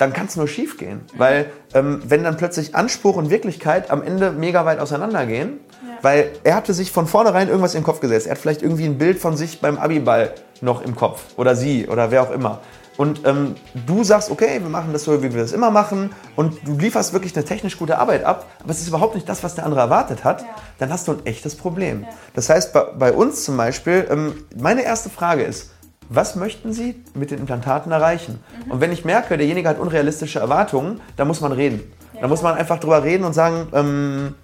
dann 0.00 0.14
kann 0.14 0.26
es 0.26 0.36
nur 0.36 0.48
schief 0.48 0.78
gehen. 0.78 1.02
Weil 1.16 1.50
ähm, 1.74 2.00
wenn 2.06 2.24
dann 2.24 2.38
plötzlich 2.38 2.74
Anspruch 2.74 3.16
und 3.16 3.28
Wirklichkeit 3.28 3.90
am 3.90 4.02
Ende 4.02 4.32
mega 4.32 4.64
weit 4.64 4.78
auseinandergehen, 4.78 5.60
ja. 5.82 5.98
weil 6.00 6.30
er 6.42 6.54
hatte 6.54 6.72
sich 6.72 6.90
von 6.90 7.06
vornherein 7.06 7.48
irgendwas 7.48 7.72
den 7.72 7.82
Kopf 7.82 8.00
gesetzt. 8.00 8.26
Er 8.26 8.32
hat 8.32 8.38
vielleicht 8.38 8.62
irgendwie 8.62 8.86
ein 8.86 8.96
Bild 8.96 9.18
von 9.18 9.36
sich 9.36 9.60
beim 9.60 9.76
Abiball 9.76 10.32
noch 10.62 10.80
im 10.80 10.96
Kopf 10.96 11.24
oder 11.36 11.54
sie 11.54 11.86
oder 11.86 12.10
wer 12.10 12.22
auch 12.22 12.30
immer. 12.30 12.60
Und 12.96 13.26
ähm, 13.26 13.56
du 13.86 14.02
sagst, 14.02 14.30
okay, 14.30 14.60
wir 14.60 14.70
machen 14.70 14.92
das 14.92 15.04
so, 15.04 15.22
wie 15.22 15.32
wir 15.34 15.42
das 15.42 15.52
immer 15.52 15.70
machen 15.70 16.12
und 16.34 16.58
du 16.66 16.78
lieferst 16.78 17.12
wirklich 17.12 17.34
eine 17.36 17.44
technisch 17.44 17.78
gute 17.78 17.98
Arbeit 17.98 18.24
ab, 18.24 18.46
aber 18.62 18.70
es 18.70 18.80
ist 18.80 18.88
überhaupt 18.88 19.14
nicht 19.14 19.28
das, 19.28 19.42
was 19.42 19.54
der 19.54 19.64
andere 19.64 19.80
erwartet 19.80 20.24
hat, 20.24 20.42
ja. 20.42 20.48
dann 20.78 20.90
hast 20.90 21.08
du 21.08 21.12
ein 21.12 21.26
echtes 21.26 21.56
Problem. 21.56 22.02
Ja. 22.02 22.08
Das 22.34 22.48
heißt, 22.48 22.72
bei, 22.72 22.84
bei, 22.98 23.12
uns 23.12 23.44
zum 23.44 23.56
Beispiel, 23.56 24.06
ähm, 24.10 24.44
meine 24.54 24.82
erste 24.82 25.08
Frage 25.08 25.42
ist, 25.42 25.70
was 26.10 26.34
möchten 26.34 26.72
Sie 26.72 26.96
mit 27.14 27.30
den 27.30 27.38
Implantaten 27.38 27.92
erreichen? 27.92 28.40
Mhm. 28.66 28.72
Und 28.72 28.80
wenn 28.80 28.92
ich 28.92 29.04
merke, 29.04 29.38
derjenige 29.38 29.68
hat 29.68 29.78
unrealistische 29.78 30.40
Erwartungen, 30.40 31.00
dann 31.16 31.28
muss 31.28 31.40
man 31.40 31.52
reden. 31.52 31.80
Ja. 32.14 32.22
Dann 32.22 32.30
muss 32.30 32.42
man 32.42 32.56
einfach 32.56 32.80
drüber 32.80 33.04
reden 33.04 33.24
und 33.24 33.32
sagen, 33.32 33.68
ähm, 33.72 34.34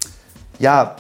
ja, 0.61 0.97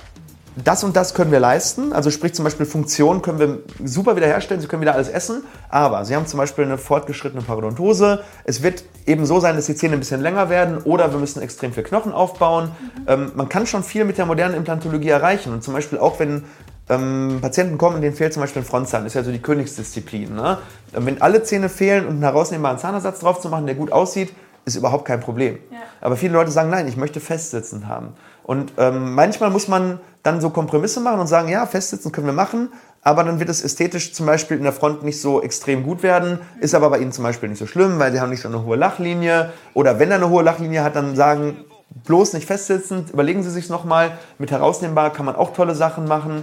das 0.56 0.82
und 0.84 0.96
das 0.96 1.14
können 1.14 1.30
wir 1.30 1.38
leisten. 1.38 1.92
Also 1.92 2.10
sprich 2.10 2.34
zum 2.34 2.44
Beispiel 2.44 2.64
Funktionen 2.66 3.20
können 3.20 3.38
wir 3.38 3.58
super 3.84 4.16
wiederherstellen, 4.16 4.60
Sie 4.60 4.66
können 4.66 4.82
wieder 4.82 4.94
alles 4.94 5.08
essen, 5.08 5.44
aber 5.68 6.04
Sie 6.04 6.16
haben 6.16 6.26
zum 6.26 6.38
Beispiel 6.38 6.64
eine 6.64 6.78
fortgeschrittene 6.78 7.42
Parodontose. 7.42 8.24
Es 8.44 8.62
wird 8.62 8.82
eben 9.06 9.26
so 9.26 9.38
sein, 9.38 9.54
dass 9.56 9.66
die 9.66 9.74
Zähne 9.74 9.94
ein 9.94 10.00
bisschen 10.00 10.22
länger 10.22 10.48
werden 10.48 10.78
oder 10.78 11.12
wir 11.12 11.18
müssen 11.18 11.42
extrem 11.42 11.72
viel 11.72 11.82
Knochen 11.82 12.12
aufbauen. 12.12 12.70
Mhm. 12.70 13.02
Ähm, 13.06 13.32
man 13.34 13.48
kann 13.48 13.66
schon 13.66 13.84
viel 13.84 14.04
mit 14.04 14.18
der 14.18 14.26
modernen 14.26 14.54
Implantologie 14.54 15.10
erreichen 15.10 15.52
und 15.52 15.62
zum 15.62 15.74
Beispiel 15.74 15.98
auch 15.98 16.18
wenn 16.18 16.44
ähm, 16.88 17.38
Patienten 17.40 17.78
kommen, 17.78 18.00
denen 18.00 18.14
fehlt 18.14 18.32
zum 18.32 18.42
Beispiel 18.42 18.62
ein 18.62 18.64
Frontzahn, 18.64 19.04
das 19.04 19.12
ist 19.12 19.14
ja 19.14 19.24
so 19.24 19.32
die 19.32 19.42
Königsdisziplin. 19.42 20.34
Ne? 20.34 20.58
Wenn 20.92 21.20
alle 21.20 21.42
Zähne 21.42 21.68
fehlen 21.68 22.04
und 22.04 22.14
einen 22.14 22.22
herausnehmbaren 22.22 22.78
Zahnersatz 22.78 23.20
drauf 23.20 23.40
zu 23.40 23.48
machen, 23.48 23.66
der 23.66 23.74
gut 23.74 23.92
aussieht, 23.92 24.32
ist 24.64 24.76
überhaupt 24.76 25.04
kein 25.04 25.20
Problem. 25.20 25.58
Ja. 25.70 25.78
Aber 26.00 26.16
viele 26.16 26.32
Leute 26.32 26.50
sagen, 26.50 26.70
nein, 26.70 26.88
ich 26.88 26.96
möchte 26.96 27.20
festsitzen 27.20 27.88
haben. 27.88 28.14
Und 28.42 28.72
ähm, 28.78 29.14
manchmal 29.14 29.50
muss 29.50 29.68
man 29.68 30.00
dann 30.22 30.40
so 30.40 30.50
Kompromisse 30.50 31.00
machen 31.00 31.20
und 31.20 31.26
sagen, 31.28 31.48
ja, 31.48 31.66
festsitzen 31.66 32.12
können 32.12 32.26
wir 32.26 32.34
machen, 32.34 32.72
aber 33.02 33.22
dann 33.22 33.38
wird 33.38 33.48
es 33.48 33.62
ästhetisch 33.62 34.12
zum 34.12 34.26
Beispiel 34.26 34.56
in 34.56 34.64
der 34.64 34.72
Front 34.72 35.04
nicht 35.04 35.20
so 35.20 35.40
extrem 35.40 35.84
gut 35.84 36.02
werden, 36.02 36.40
ist 36.60 36.74
aber 36.74 36.90
bei 36.90 36.98
ihnen 36.98 37.12
zum 37.12 37.22
Beispiel 37.22 37.48
nicht 37.48 37.60
so 37.60 37.66
schlimm, 37.66 38.00
weil 38.00 38.10
sie 38.10 38.20
haben 38.20 38.30
nicht 38.30 38.42
so 38.42 38.48
eine 38.48 38.64
hohe 38.64 38.76
Lachlinie. 38.76 39.52
Oder 39.74 40.00
wenn 40.00 40.10
er 40.10 40.16
eine 40.16 40.28
hohe 40.28 40.42
Lachlinie 40.42 40.82
hat, 40.82 40.96
dann 40.96 41.14
sagen, 41.14 41.64
bloß 41.90 42.32
nicht 42.34 42.46
festsitzend, 42.46 43.10
überlegen 43.10 43.42
Sie 43.42 43.50
sich 43.50 43.68
nochmal. 43.68 44.18
Mit 44.38 44.50
herausnehmbar 44.50 45.12
kann 45.12 45.26
man 45.26 45.36
auch 45.36 45.52
tolle 45.52 45.74
Sachen 45.74 46.06
machen. 46.06 46.42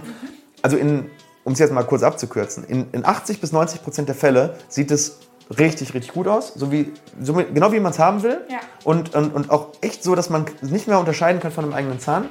Also 0.62 0.76
in, 0.76 1.10
um 1.44 1.52
es 1.52 1.58
jetzt 1.58 1.72
mal 1.72 1.84
kurz 1.84 2.02
abzukürzen, 2.02 2.64
in, 2.64 2.86
in 2.92 3.04
80 3.04 3.40
bis 3.40 3.52
90 3.52 3.82
Prozent 3.82 4.08
der 4.08 4.16
Fälle 4.16 4.56
sieht 4.68 4.90
es 4.90 5.18
richtig, 5.58 5.94
richtig 5.94 6.12
gut 6.12 6.26
aus. 6.26 6.54
So 6.54 6.72
wie, 6.72 6.92
so 7.20 7.34
genau 7.34 7.72
wie 7.72 7.80
man 7.80 7.92
es 7.92 7.98
haben 7.98 8.22
will. 8.22 8.40
Ja. 8.50 8.58
Und, 8.82 9.14
und, 9.14 9.34
und 9.34 9.50
auch 9.50 9.68
echt 9.80 10.02
so, 10.02 10.14
dass 10.14 10.30
man 10.30 10.46
nicht 10.62 10.88
mehr 10.88 10.98
unterscheiden 10.98 11.40
kann 11.40 11.52
von 11.52 11.64
einem 11.64 11.74
eigenen 11.74 12.00
Zahn. 12.00 12.28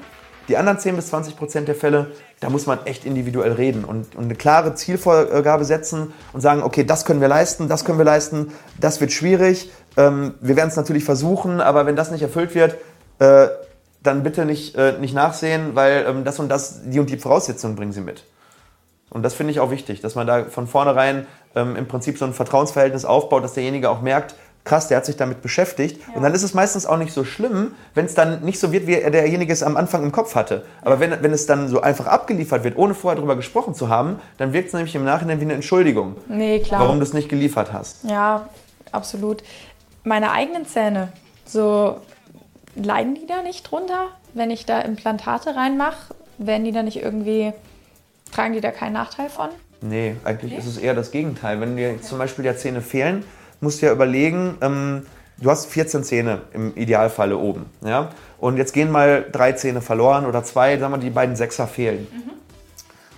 Die 0.49 0.57
anderen 0.57 0.77
10 0.77 0.97
bis 0.97 1.07
20 1.07 1.37
Prozent 1.37 1.67
der 1.69 1.75
Fälle, 1.75 2.11
da 2.41 2.49
muss 2.49 2.65
man 2.65 2.85
echt 2.85 3.05
individuell 3.05 3.53
reden 3.53 3.85
und, 3.85 4.13
und, 4.15 4.25
eine 4.25 4.35
klare 4.35 4.75
Zielvorgabe 4.75 5.63
setzen 5.63 6.11
und 6.33 6.41
sagen, 6.41 6.63
okay, 6.63 6.83
das 6.83 7.05
können 7.05 7.21
wir 7.21 7.29
leisten, 7.29 7.69
das 7.69 7.85
können 7.85 7.97
wir 7.97 8.03
leisten, 8.03 8.51
das 8.77 8.99
wird 8.99 9.13
schwierig. 9.13 9.71
Ähm, 9.95 10.33
wir 10.41 10.57
werden 10.57 10.67
es 10.67 10.75
natürlich 10.75 11.05
versuchen, 11.05 11.61
aber 11.61 11.85
wenn 11.85 11.95
das 11.95 12.11
nicht 12.11 12.23
erfüllt 12.23 12.55
wird, 12.55 12.75
äh, 13.19 13.47
dann 14.01 14.23
bitte 14.23 14.45
nicht, 14.45 14.75
äh, 14.75 14.93
nicht 14.99 15.13
nachsehen, 15.13 15.75
weil 15.75 16.05
ähm, 16.07 16.23
das 16.23 16.39
und 16.39 16.49
das, 16.49 16.81
die 16.85 16.99
und 16.99 17.09
die 17.09 17.17
Voraussetzungen 17.17 17.75
bringen 17.75 17.93
sie 17.93 18.01
mit. 18.01 18.25
Und 19.09 19.23
das 19.23 19.33
finde 19.33 19.51
ich 19.51 19.59
auch 19.59 19.71
wichtig, 19.71 20.01
dass 20.01 20.15
man 20.15 20.27
da 20.27 20.45
von 20.45 20.67
vornherein 20.67 21.27
ähm, 21.55 21.75
im 21.75 21.87
Prinzip 21.87 22.17
so 22.17 22.25
ein 22.25 22.33
Vertrauensverhältnis 22.33 23.05
aufbaut, 23.05 23.43
dass 23.43 23.53
derjenige 23.53 23.89
auch 23.89 24.01
merkt, 24.01 24.35
krass, 24.63 24.87
der 24.87 24.97
hat 24.97 25.05
sich 25.05 25.17
damit 25.17 25.41
beschäftigt. 25.41 26.01
Ja. 26.07 26.15
Und 26.15 26.23
dann 26.23 26.33
ist 26.33 26.43
es 26.43 26.53
meistens 26.53 26.85
auch 26.85 26.97
nicht 26.97 27.13
so 27.13 27.23
schlimm, 27.23 27.75
wenn 27.93 28.05
es 28.05 28.15
dann 28.15 28.43
nicht 28.43 28.59
so 28.59 28.71
wird, 28.71 28.87
wie 28.87 28.95
derjenige 28.95 29.51
es 29.51 29.61
am 29.61 29.77
Anfang 29.77 30.03
im 30.03 30.11
Kopf 30.11 30.35
hatte. 30.35 30.65
Aber 30.81 30.99
wenn, 30.99 31.21
wenn 31.21 31.31
es 31.31 31.45
dann 31.45 31.67
so 31.67 31.81
einfach 31.81 32.07
abgeliefert 32.07 32.63
wird, 32.63 32.77
ohne 32.77 32.93
vorher 32.93 33.17
darüber 33.17 33.35
gesprochen 33.35 33.75
zu 33.75 33.89
haben, 33.89 34.19
dann 34.37 34.53
wirkt 34.53 34.67
es 34.67 34.73
nämlich 34.73 34.95
im 34.95 35.03
Nachhinein 35.03 35.39
wie 35.39 35.45
eine 35.45 35.53
Entschuldigung. 35.53 36.15
Nee, 36.27 36.59
klar. 36.59 36.81
Warum 36.81 36.97
du 36.97 37.03
es 37.03 37.13
nicht 37.13 37.29
geliefert 37.29 37.73
hast. 37.73 38.03
Ja, 38.05 38.47
absolut. 38.91 39.43
Meine 40.03 40.31
eigenen 40.31 40.65
Zähne, 40.65 41.09
so 41.45 41.97
leiden 42.75 43.15
die 43.15 43.25
da 43.25 43.41
nicht 43.41 43.69
drunter, 43.69 44.09
wenn 44.33 44.51
ich 44.51 44.65
da 44.65 44.79
Implantate 44.81 45.55
reinmache? 45.55 46.13
Werden 46.37 46.63
die 46.63 46.71
da 46.71 46.83
nicht 46.83 47.01
irgendwie, 47.01 47.53
tragen 48.31 48.53
die 48.53 48.61
da 48.61 48.71
keinen 48.71 48.93
Nachteil 48.93 49.29
von? 49.29 49.49
Nee, 49.81 50.15
eigentlich 50.23 50.53
okay. 50.53 50.61
ist 50.61 50.67
es 50.67 50.77
eher 50.77 50.93
das 50.93 51.11
Gegenteil. 51.11 51.59
Wenn 51.59 51.75
dir 51.75 52.01
zum 52.01 52.17
Beispiel 52.17 52.45
ja 52.45 52.55
Zähne 52.55 52.81
fehlen, 52.81 53.23
musst 53.59 53.81
du 53.81 53.85
ja 53.85 53.91
überlegen, 53.91 54.57
ähm, 54.61 55.05
du 55.39 55.51
hast 55.51 55.67
14 55.67 56.03
Zähne 56.03 56.41
im 56.53 56.75
Idealfalle 56.75 57.37
oben. 57.37 57.65
Ja? 57.81 58.09
Und 58.39 58.57
jetzt 58.57 58.73
gehen 58.73 58.91
mal 58.91 59.25
drei 59.31 59.51
Zähne 59.53 59.81
verloren 59.81 60.25
oder 60.25 60.43
zwei, 60.43 60.77
sagen 60.77 60.93
wir, 60.93 60.97
die 60.97 61.09
beiden 61.09 61.35
Sechser 61.35 61.67
fehlen. 61.67 62.07
Mhm. 62.11 62.31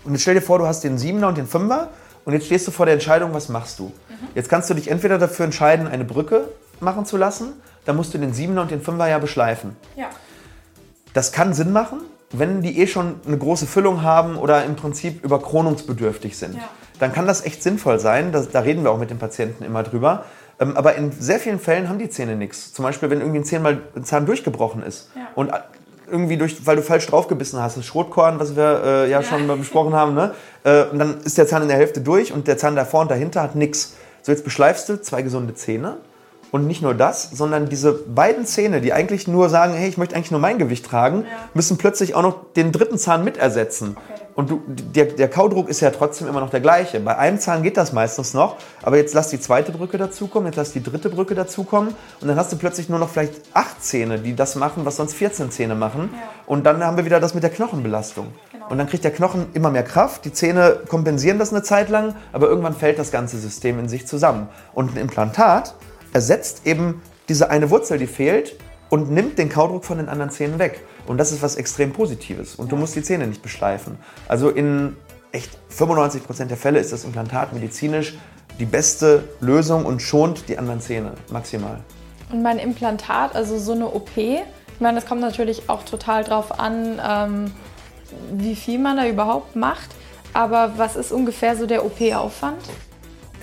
Und 0.06 0.14
jetzt 0.14 0.22
stell 0.22 0.36
dir 0.36 0.42
vor, 0.42 0.60
du 0.60 0.66
hast 0.66 0.84
den 0.84 0.98
Siebener 0.98 1.28
und 1.28 1.38
den 1.38 1.48
Fünfer 1.48 1.90
und 2.26 2.34
jetzt 2.34 2.48
stehst 2.48 2.68
du 2.68 2.72
vor 2.72 2.86
der 2.86 2.94
Entscheidung, 2.94 3.34
was 3.34 3.50
machst 3.50 3.80
du? 3.80 3.86
Mhm. 3.86 4.28
Jetzt 4.34 4.50
kannst 4.50 4.70
du 4.70 4.74
dich 4.74 4.90
entweder 4.90 5.18
dafür 5.18 5.46
entscheiden, 5.46 5.88
eine 5.88 6.06
Brücke 6.06 6.50
machen 6.80 7.06
zu 7.06 7.18
lassen, 7.18 7.54
dann 7.86 7.96
musst 7.96 8.14
du 8.14 8.18
den 8.18 8.34
Siebener 8.34 8.62
und 8.62 8.72
den 8.72 8.82
Fünfer 8.82 9.08
ja 9.08 9.20
beschleifen. 9.20 9.76
Ja. 9.96 10.10
Das 11.14 11.32
kann 11.32 11.54
Sinn 11.54 11.72
machen, 11.72 12.02
wenn 12.32 12.62
die 12.62 12.80
eh 12.82 12.88
schon 12.88 13.22
eine 13.26 13.38
große 13.38 13.68
Füllung 13.68 14.02
haben 14.02 14.36
oder 14.36 14.66
im 14.66 14.76
Prinzip 14.76 15.24
überkronungsbedürftig 15.24 16.38
sind. 16.38 16.56
Ja 16.56 16.70
dann 17.00 17.14
kann 17.14 17.28
das 17.28 17.46
echt 17.46 17.64
sinnvoll 17.64 18.00
sein. 18.00 18.32
Das, 18.32 18.50
da 18.50 18.60
reden 18.62 18.84
wir 18.84 18.92
auch 18.92 19.00
mit 19.00 19.10
den 19.10 19.20
Patienten 19.20 19.64
immer 19.64 19.84
drüber. 19.84 20.26
Ähm, 20.60 20.78
aber 20.78 20.96
in 20.96 21.12
sehr 21.12 21.40
vielen 21.40 21.60
Fällen 21.60 21.90
haben 21.90 22.00
die 22.00 22.10
Zähne 22.10 22.36
nichts. 22.36 22.74
Zum 22.74 22.84
Beispiel, 22.84 23.10
wenn 23.10 23.20
irgendwie 23.20 23.40
ein 23.40 23.46
Zahn, 23.46 23.62
mal, 23.62 23.82
ein 23.96 24.04
Zahn 24.06 24.26
durchgebrochen 24.26 24.84
ist 24.84 25.10
ja. 25.16 25.28
und 25.36 25.50
äh, 25.50 25.60
irgendwie 26.10 26.38
durch, 26.38 26.66
weil 26.66 26.76
du 26.76 26.84
falsch 26.84 27.08
draufgebissen 27.08 27.60
hast, 27.60 27.78
das 27.78 27.86
Schrotkorn, 27.86 28.40
was 28.40 28.56
wir 28.56 28.82
äh, 28.84 29.02
ja, 29.10 29.22
ja, 29.22 29.24
schon 29.24 29.48
besprochen 29.58 29.94
haben, 29.94 30.14
ne? 30.14 30.36
Äh, 30.64 30.84
und 30.84 31.00
dann 31.00 31.22
ist 31.22 31.38
der 31.38 31.48
Zahn 31.48 31.64
in 31.64 31.68
der 31.68 31.78
Hälfte 31.78 32.00
durch 32.00 32.32
und 32.32 32.48
der 32.48 32.58
Zahn 32.58 32.76
davor 32.76 33.02
und 33.02 33.12
dahinter 33.12 33.42
hat 33.42 33.56
nichts. 33.56 33.96
So, 34.22 34.32
jetzt 34.32 34.44
beschleifst 34.44 34.88
du 34.88 35.02
zwei 35.02 35.24
gesunde 35.24 35.56
Zähne 35.56 35.98
und 36.56 36.68
nicht 36.68 36.82
nur 36.82 36.94
das, 36.94 37.32
sondern 37.32 37.68
diese 37.68 37.92
beiden 37.92 38.46
Zähne, 38.46 38.80
die 38.80 38.94
eigentlich 38.94 39.28
nur 39.28 39.50
sagen, 39.50 39.74
hey, 39.74 39.90
ich 39.90 39.98
möchte 39.98 40.16
eigentlich 40.16 40.32
nur 40.32 40.40
mein 40.40 40.58
Gewicht 40.58 40.86
tragen, 40.86 41.24
ja. 41.24 41.50
müssen 41.54 41.78
plötzlich 41.78 42.16
auch 42.16 42.22
noch 42.22 42.54
den 42.56 42.72
dritten 42.72 42.98
Zahn 42.98 43.26
mit 43.26 43.36
ersetzen. 43.36 43.98
Okay. 43.98 44.22
Und 44.36 44.50
du, 44.50 44.62
der, 44.66 45.04
der 45.08 45.30
Kaudruck 45.30 45.68
ist 45.68 45.82
ja 45.82 45.92
trotzdem 45.92 46.30
immer 46.30 46.40
noch 46.40 46.50
der 46.50 46.62
gleiche. 46.62 47.02
Bei 47.02 47.18
einem 47.18 47.40
Zahn 47.40 47.62
geht 47.62 47.76
das 47.76 47.92
meistens 47.92 48.34
noch, 48.34 48.56
aber 48.84 48.96
jetzt 48.96 49.14
lass 49.14 49.28
die 49.28 49.40
zweite 49.42 49.74
Brücke 49.74 49.98
dazukommen, 49.98 50.46
jetzt 50.46 50.56
lass 50.56 50.72
die 50.72 50.82
dritte 50.82 51.10
Brücke 51.10 51.36
dazukommen 51.36 51.94
und 52.22 52.28
dann 52.30 52.38
hast 52.38 52.54
du 52.54 52.58
plötzlich 52.58 52.88
nur 52.88 53.00
noch 53.00 53.10
vielleicht 53.10 53.34
acht 53.54 53.84
Zähne, 53.84 54.20
die 54.20 54.34
das 54.34 54.56
machen, 54.56 54.86
was 54.86 54.96
sonst 54.96 55.14
14 55.14 55.52
Zähne 55.52 55.76
machen. 55.76 56.10
Ja. 56.14 56.20
Und 56.46 56.66
dann 56.66 56.86
haben 56.86 56.96
wir 56.96 57.04
wieder 57.04 57.20
das 57.20 57.34
mit 57.34 57.44
der 57.44 57.50
Knochenbelastung. 57.50 58.28
Genau. 58.54 58.70
Und 58.70 58.78
dann 58.78 58.88
kriegt 58.88 59.04
der 59.04 59.12
Knochen 59.12 59.48
immer 59.54 59.72
mehr 59.72 59.84
Kraft, 59.84 60.24
die 60.24 60.32
Zähne 60.32 60.80
kompensieren 60.88 61.38
das 61.38 61.52
eine 61.52 61.64
Zeit 61.64 61.90
lang, 61.90 62.16
aber 62.32 62.48
irgendwann 62.48 62.76
fällt 62.76 62.98
das 62.98 63.12
ganze 63.12 63.38
System 63.40 63.78
in 63.78 63.90
sich 63.90 64.08
zusammen. 64.08 64.48
Und 64.74 64.96
ein 64.96 64.98
Implantat 65.02 65.76
ersetzt 66.16 66.66
eben 66.66 67.02
diese 67.28 67.50
eine 67.50 67.70
Wurzel, 67.70 67.98
die 67.98 68.08
fehlt 68.08 68.56
und 68.90 69.12
nimmt 69.12 69.38
den 69.38 69.50
Kaudruck 69.50 69.84
von 69.84 69.98
den 69.98 70.08
anderen 70.08 70.32
Zähnen 70.32 70.60
weg. 70.60 70.80
Und 71.08 71.18
das 71.18 71.34
ist 71.34 71.44
was 71.44 71.58
extrem 71.58 71.92
Positives. 71.92 72.56
Und 72.56 72.72
du 72.72 72.78
musst 72.78 72.96
die 72.96 73.04
Zähne 73.04 73.28
nicht 73.28 73.42
beschleifen. 73.42 73.98
Also 74.30 74.50
in 74.50 74.96
echt 75.34 75.52
95 75.68 76.24
Prozent 76.24 76.50
der 76.52 76.58
Fälle 76.58 76.80
ist 76.80 76.94
das 76.94 77.04
Implantat 77.04 77.52
medizinisch 77.52 78.18
die 78.60 78.66
beste 78.66 79.26
Lösung 79.42 79.86
und 79.86 80.02
schont 80.02 80.48
die 80.48 80.58
anderen 80.58 80.80
Zähne 80.80 81.12
maximal. 81.30 81.82
Und 82.32 82.42
mein 82.42 82.60
Implantat, 82.60 83.36
also 83.36 83.60
so 83.60 83.74
eine 83.74 83.88
OP, 83.88 84.16
ich 84.16 84.40
meine, 84.80 84.96
das 84.96 85.06
kommt 85.06 85.20
natürlich 85.20 85.70
auch 85.70 85.84
total 85.84 86.24
drauf 86.24 86.58
an, 86.58 87.02
ähm, 87.06 87.52
wie 88.32 88.56
viel 88.56 88.80
man 88.80 88.96
da 88.96 89.06
überhaupt 89.06 89.58
macht. 89.58 89.90
Aber 90.32 90.76
was 90.78 90.96
ist 90.96 91.12
ungefähr 91.12 91.58
so 91.58 91.66
der 91.66 91.86
OP-Aufwand? 91.86 92.62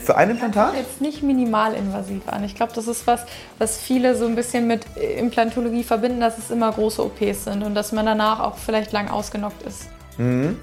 Für 0.05 0.17
ein 0.17 0.31
Implantat? 0.31 0.75
Jetzt 0.75 1.01
nicht 1.01 1.23
minimalinvasiv 1.23 2.23
an. 2.27 2.43
Ich 2.43 2.55
glaube, 2.55 2.73
das 2.75 2.89
ist 2.89 3.07
was, 3.07 3.25
was 3.59 3.79
viele 3.79 4.17
so 4.17 4.27
ein 4.27 4.35
bisschen 4.35 4.67
mit 4.67 4.85
Implantologie 4.97 5.85
verbinden, 5.85 6.21
dass 6.21 6.39
es 6.39 6.51
immer 6.51 6.73
große 6.73 7.05
OPs 7.05 7.45
sind 7.45 7.63
und 7.63 7.75
dass 7.75 7.93
man 7.93 8.05
danach 8.05 8.41
auch 8.41 8.57
vielleicht 8.57 8.93
lang 8.93 9.09
ausgenockt 9.09 9.63
ist. 9.63 9.89
Mhm. 10.19 10.59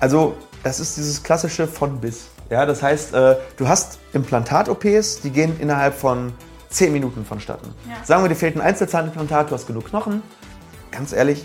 Also, 0.00 0.36
das 0.62 0.80
ist 0.80 0.96
dieses 0.96 1.22
klassische 1.22 1.66
von 1.66 2.00
bis. 2.00 2.28
Ja, 2.50 2.64
das 2.64 2.82
heißt, 2.82 3.14
äh, 3.14 3.36
du 3.58 3.68
hast 3.68 3.98
Implantat-OPs, 4.14 5.20
die 5.20 5.30
gehen 5.30 5.60
innerhalb 5.60 5.94
von 5.94 6.32
10 6.70 6.92
Minuten 6.92 7.24
vonstatten. 7.26 7.74
Ja. 7.86 8.02
Sagen 8.04 8.24
wir, 8.24 8.28
dir 8.28 8.36
fehlt 8.36 8.56
ein 8.56 8.62
Einzelzahnimplantat, 8.62 9.50
du 9.50 9.54
hast 9.54 9.66
genug 9.66 9.86
Knochen. 9.86 10.22
Ganz 10.90 11.12
ehrlich, 11.12 11.44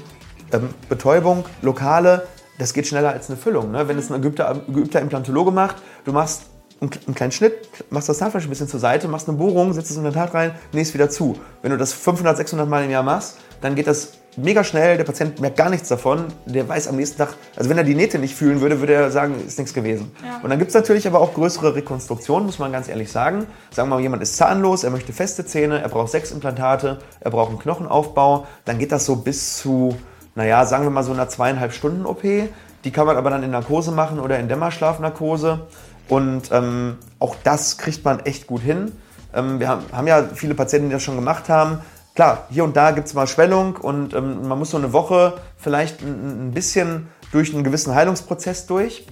ähm, 0.53 0.69
Betäubung, 0.87 1.43
lokale, 1.61 2.27
das 2.57 2.73
geht 2.73 2.87
schneller 2.87 3.09
als 3.09 3.29
eine 3.29 3.37
Füllung. 3.37 3.71
Ne? 3.71 3.87
Wenn 3.87 3.97
es 3.97 4.11
ein 4.11 4.21
geübter, 4.21 4.61
geübter 4.67 5.01
Implantologe 5.01 5.51
macht, 5.51 5.77
du 6.05 6.13
machst 6.13 6.43
einen 6.83 7.15
kleinen 7.15 7.31
Schnitt, 7.31 7.53
machst 7.89 8.09
das 8.09 8.17
Zahnfleisch 8.17 8.43
ein 8.43 8.49
bisschen 8.49 8.67
zur 8.67 8.79
Seite, 8.79 9.07
machst 9.07 9.27
eine 9.27 9.37
Bohrung, 9.37 9.73
setzt 9.73 9.91
es 9.91 9.97
in 9.97 10.03
den 10.03 10.13
Tat 10.13 10.33
rein, 10.33 10.55
nähst 10.71 10.93
wieder 10.93 11.09
zu. 11.09 11.39
Wenn 11.61 11.71
du 11.71 11.77
das 11.77 11.93
500, 11.93 12.37
600 12.37 12.67
Mal 12.67 12.85
im 12.85 12.91
Jahr 12.91 13.03
machst, 13.03 13.37
dann 13.61 13.75
geht 13.75 13.87
das 13.87 14.13
mega 14.35 14.63
schnell, 14.63 14.97
der 14.97 15.03
Patient 15.03 15.39
merkt 15.39 15.57
gar 15.57 15.69
nichts 15.69 15.87
davon, 15.89 16.25
der 16.45 16.67
weiß 16.67 16.87
am 16.87 16.95
nächsten 16.95 17.17
Tag, 17.17 17.35
also 17.55 17.69
wenn 17.69 17.77
er 17.77 17.83
die 17.83 17.95
Nähte 17.95 18.19
nicht 18.19 18.35
fühlen 18.35 18.61
würde, 18.61 18.79
würde 18.79 18.93
er 18.93 19.11
sagen, 19.11 19.35
ist 19.45 19.57
nichts 19.57 19.73
gewesen. 19.73 20.11
Ja. 20.23 20.39
Und 20.41 20.49
dann 20.49 20.59
gibt 20.59 20.69
es 20.69 20.75
natürlich 20.75 21.07
aber 21.07 21.19
auch 21.19 21.33
größere 21.33 21.75
Rekonstruktionen, 21.75 22.45
muss 22.45 22.59
man 22.59 22.71
ganz 22.71 22.89
ehrlich 22.89 23.11
sagen. 23.11 23.45
Sagen 23.71 23.89
wir 23.89 23.95
mal, 23.95 24.01
jemand 24.01 24.23
ist 24.23 24.35
zahnlos, 24.35 24.83
er 24.83 24.89
möchte 24.89 25.13
feste 25.13 25.45
Zähne, 25.45 25.81
er 25.81 25.89
braucht 25.89 26.11
sechs 26.11 26.31
Implantate, 26.31 26.99
er 27.19 27.31
braucht 27.31 27.49
einen 27.49 27.59
Knochenaufbau, 27.59 28.47
dann 28.65 28.79
geht 28.79 28.91
das 28.91 29.05
so 29.05 29.17
bis 29.17 29.57
zu, 29.57 29.95
naja, 30.35 30.65
sagen 30.65 30.83
wir 30.83 30.89
mal 30.89 31.03
so 31.03 31.13
einer 31.13 31.29
zweieinhalb 31.29 31.73
Stunden 31.73 32.05
OP. 32.05 32.23
Die 32.23 32.91
kann 32.91 33.07
man 33.07 33.15
aber 33.15 33.29
dann 33.29 33.43
in 33.43 33.51
Narkose 33.51 33.91
machen 33.91 34.19
oder 34.19 34.39
in 34.39 34.49
Dämmerschlafnarkose. 34.49 35.67
Und 36.13 36.51
ähm, 36.51 36.97
auch 37.17 37.35
das 37.43 37.79
kriegt 37.79 38.05
man 38.05 38.19
echt 38.19 38.45
gut 38.45 38.61
hin. 38.61 38.91
Ähm, 39.33 39.59
wir 39.59 39.67
haben, 39.67 39.81
haben, 39.91 40.05
ja 40.05 40.23
viele 40.35 40.53
Patienten, 40.53 40.89
die 40.89 40.93
das 40.93 41.01
schon 41.01 41.15
gemacht 41.15 41.49
haben. 41.49 41.79
Klar, 42.13 42.45
hier 42.51 42.63
und 42.63 42.77
da 42.77 42.91
gibt 42.91 43.07
es 43.07 43.15
mal 43.15 43.25
Schwellung 43.25 43.77
und 43.77 44.13
ähm, 44.13 44.47
man 44.47 44.59
muss 44.59 44.69
so 44.69 44.77
eine 44.77 44.93
Woche 44.93 45.33
vielleicht 45.57 46.03
ein, 46.03 46.49
ein, 46.49 46.51
bisschen 46.51 47.07
durch 47.31 47.51
einen 47.51 47.63
gewissen 47.63 47.95
Heilungsprozess 47.95 48.67
durch. 48.67 49.07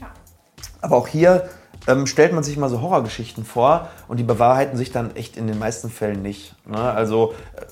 Aber 0.82 0.96
auch 0.96 1.08
hier 1.08 1.50
ähm, 1.88 2.06
stellt 2.06 2.34
man 2.34 2.44
sich 2.44 2.56
mal 2.56 2.70
so 2.70 2.82
Horrorgeschichten 2.82 3.46
vor 3.46 3.90
und 4.08 4.18
die 4.18 4.24
bewahrheiten 4.24 4.78
sich 4.78 4.92
dann 4.92 5.16
echt 5.16 5.38
in 5.38 5.48
den 5.48 5.58
meisten 5.58 5.90
Fällen 5.90 6.22
nicht. 6.22 6.54
Ne? 6.68 6.78
Also 6.78 7.34
äh, 7.56 7.66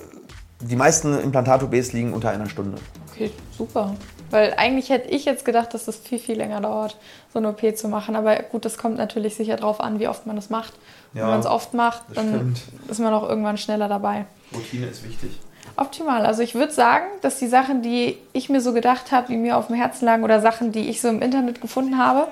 die 0.58 0.74
meisten 0.74 1.16
Implantat-OBs 1.16 1.92
liegen 1.92 2.14
unter 2.14 2.30
einer 2.30 2.48
Stunde. 2.48 2.78
Okay, 3.12 3.30
super. 3.56 3.94
Weil 4.30 4.54
eigentlich 4.56 4.90
hätte 4.90 5.08
ich 5.08 5.24
jetzt 5.24 5.44
gedacht, 5.44 5.74
dass 5.74 5.88
es 5.88 5.98
viel, 5.98 6.18
viel 6.18 6.36
länger 6.36 6.60
dauert, 6.60 6.96
so 7.32 7.38
eine 7.38 7.48
OP 7.48 7.76
zu 7.76 7.88
machen. 7.88 8.14
Aber 8.16 8.36
gut, 8.36 8.64
das 8.64 8.78
kommt 8.78 8.96
natürlich 8.96 9.34
sicher 9.34 9.56
darauf 9.56 9.80
an, 9.80 9.98
wie 9.98 10.08
oft 10.08 10.26
man 10.26 10.36
das 10.36 10.50
macht. 10.50 10.72
Ja, 11.14 11.22
Wenn 11.22 11.30
man 11.30 11.40
es 11.40 11.46
oft 11.46 11.74
macht, 11.74 12.02
dann 12.14 12.28
stimmt. 12.28 12.62
ist 12.88 13.00
man 13.00 13.12
auch 13.12 13.28
irgendwann 13.28 13.58
schneller 13.58 13.88
dabei. 13.88 14.26
Routine 14.54 14.86
ist 14.86 15.04
wichtig. 15.04 15.30
Optimal. 15.76 16.26
Also 16.26 16.42
ich 16.42 16.54
würde 16.54 16.72
sagen, 16.72 17.06
dass 17.22 17.38
die 17.38 17.48
Sachen, 17.48 17.82
die 17.82 18.18
ich 18.32 18.48
mir 18.48 18.60
so 18.60 18.72
gedacht 18.72 19.10
habe, 19.12 19.28
die 19.28 19.36
mir 19.36 19.56
auf 19.56 19.66
dem 19.66 19.76
Herzen 19.76 20.04
lagen 20.04 20.22
oder 20.22 20.40
Sachen, 20.40 20.72
die 20.72 20.88
ich 20.88 21.00
so 21.00 21.08
im 21.08 21.22
Internet 21.22 21.60
gefunden 21.60 21.98
habe, 21.98 22.28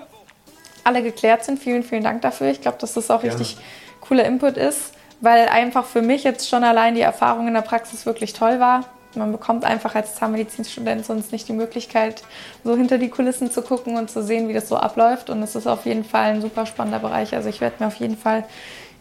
alle 0.85 1.03
geklärt 1.03 1.45
sind. 1.45 1.59
Vielen, 1.59 1.83
vielen 1.83 2.05
Dank 2.05 2.23
dafür. 2.23 2.49
Ich 2.49 2.61
glaube, 2.61 2.79
dass 2.81 2.95
das 2.95 3.11
auch 3.11 3.23
Gerne. 3.23 3.39
richtig 3.39 3.59
cooler 4.01 4.25
Input 4.25 4.57
ist, 4.57 4.93
weil 5.21 5.49
einfach 5.49 5.85
für 5.85 6.03
mich 6.03 6.25
jetzt 6.25 6.49
schon 6.49 6.63
allein 6.63 6.95
die 6.95 7.01
Erfahrung 7.01 7.49
in 7.49 7.55
der 7.55 7.63
Praxis 7.63 8.07
wirklich 8.07 8.33
toll 8.33 8.61
war 8.61 8.85
man 9.14 9.33
bekommt 9.33 9.64
einfach 9.64 9.94
als 9.94 10.14
Zahnmedizinstudent 10.16 11.05
sonst 11.05 11.33
nicht 11.33 11.49
die 11.49 11.53
Möglichkeit, 11.53 12.23
so 12.64 12.77
hinter 12.77 12.99
die 12.99 13.09
Kulissen 13.09 13.51
zu 13.51 13.62
gucken 13.62 13.97
und 13.97 14.11
zu 14.11 14.23
sehen, 14.23 14.49
wie 14.49 14.53
das 14.53 14.68
so 14.68 14.77
abläuft. 14.77 15.31
Und 15.31 15.42
es 15.42 15.55
ist 15.55 15.66
auf 15.66 15.87
jeden 15.87 16.05
Fall 16.05 16.35
ein 16.35 16.42
super 16.42 16.66
spannender 16.66 16.99
Bereich. 16.99 17.35
Also 17.35 17.49
ich 17.49 17.61
werde 17.61 17.77
mir 17.81 17.87
auf 17.87 17.97
jeden 17.97 18.16
Fall 18.16 18.44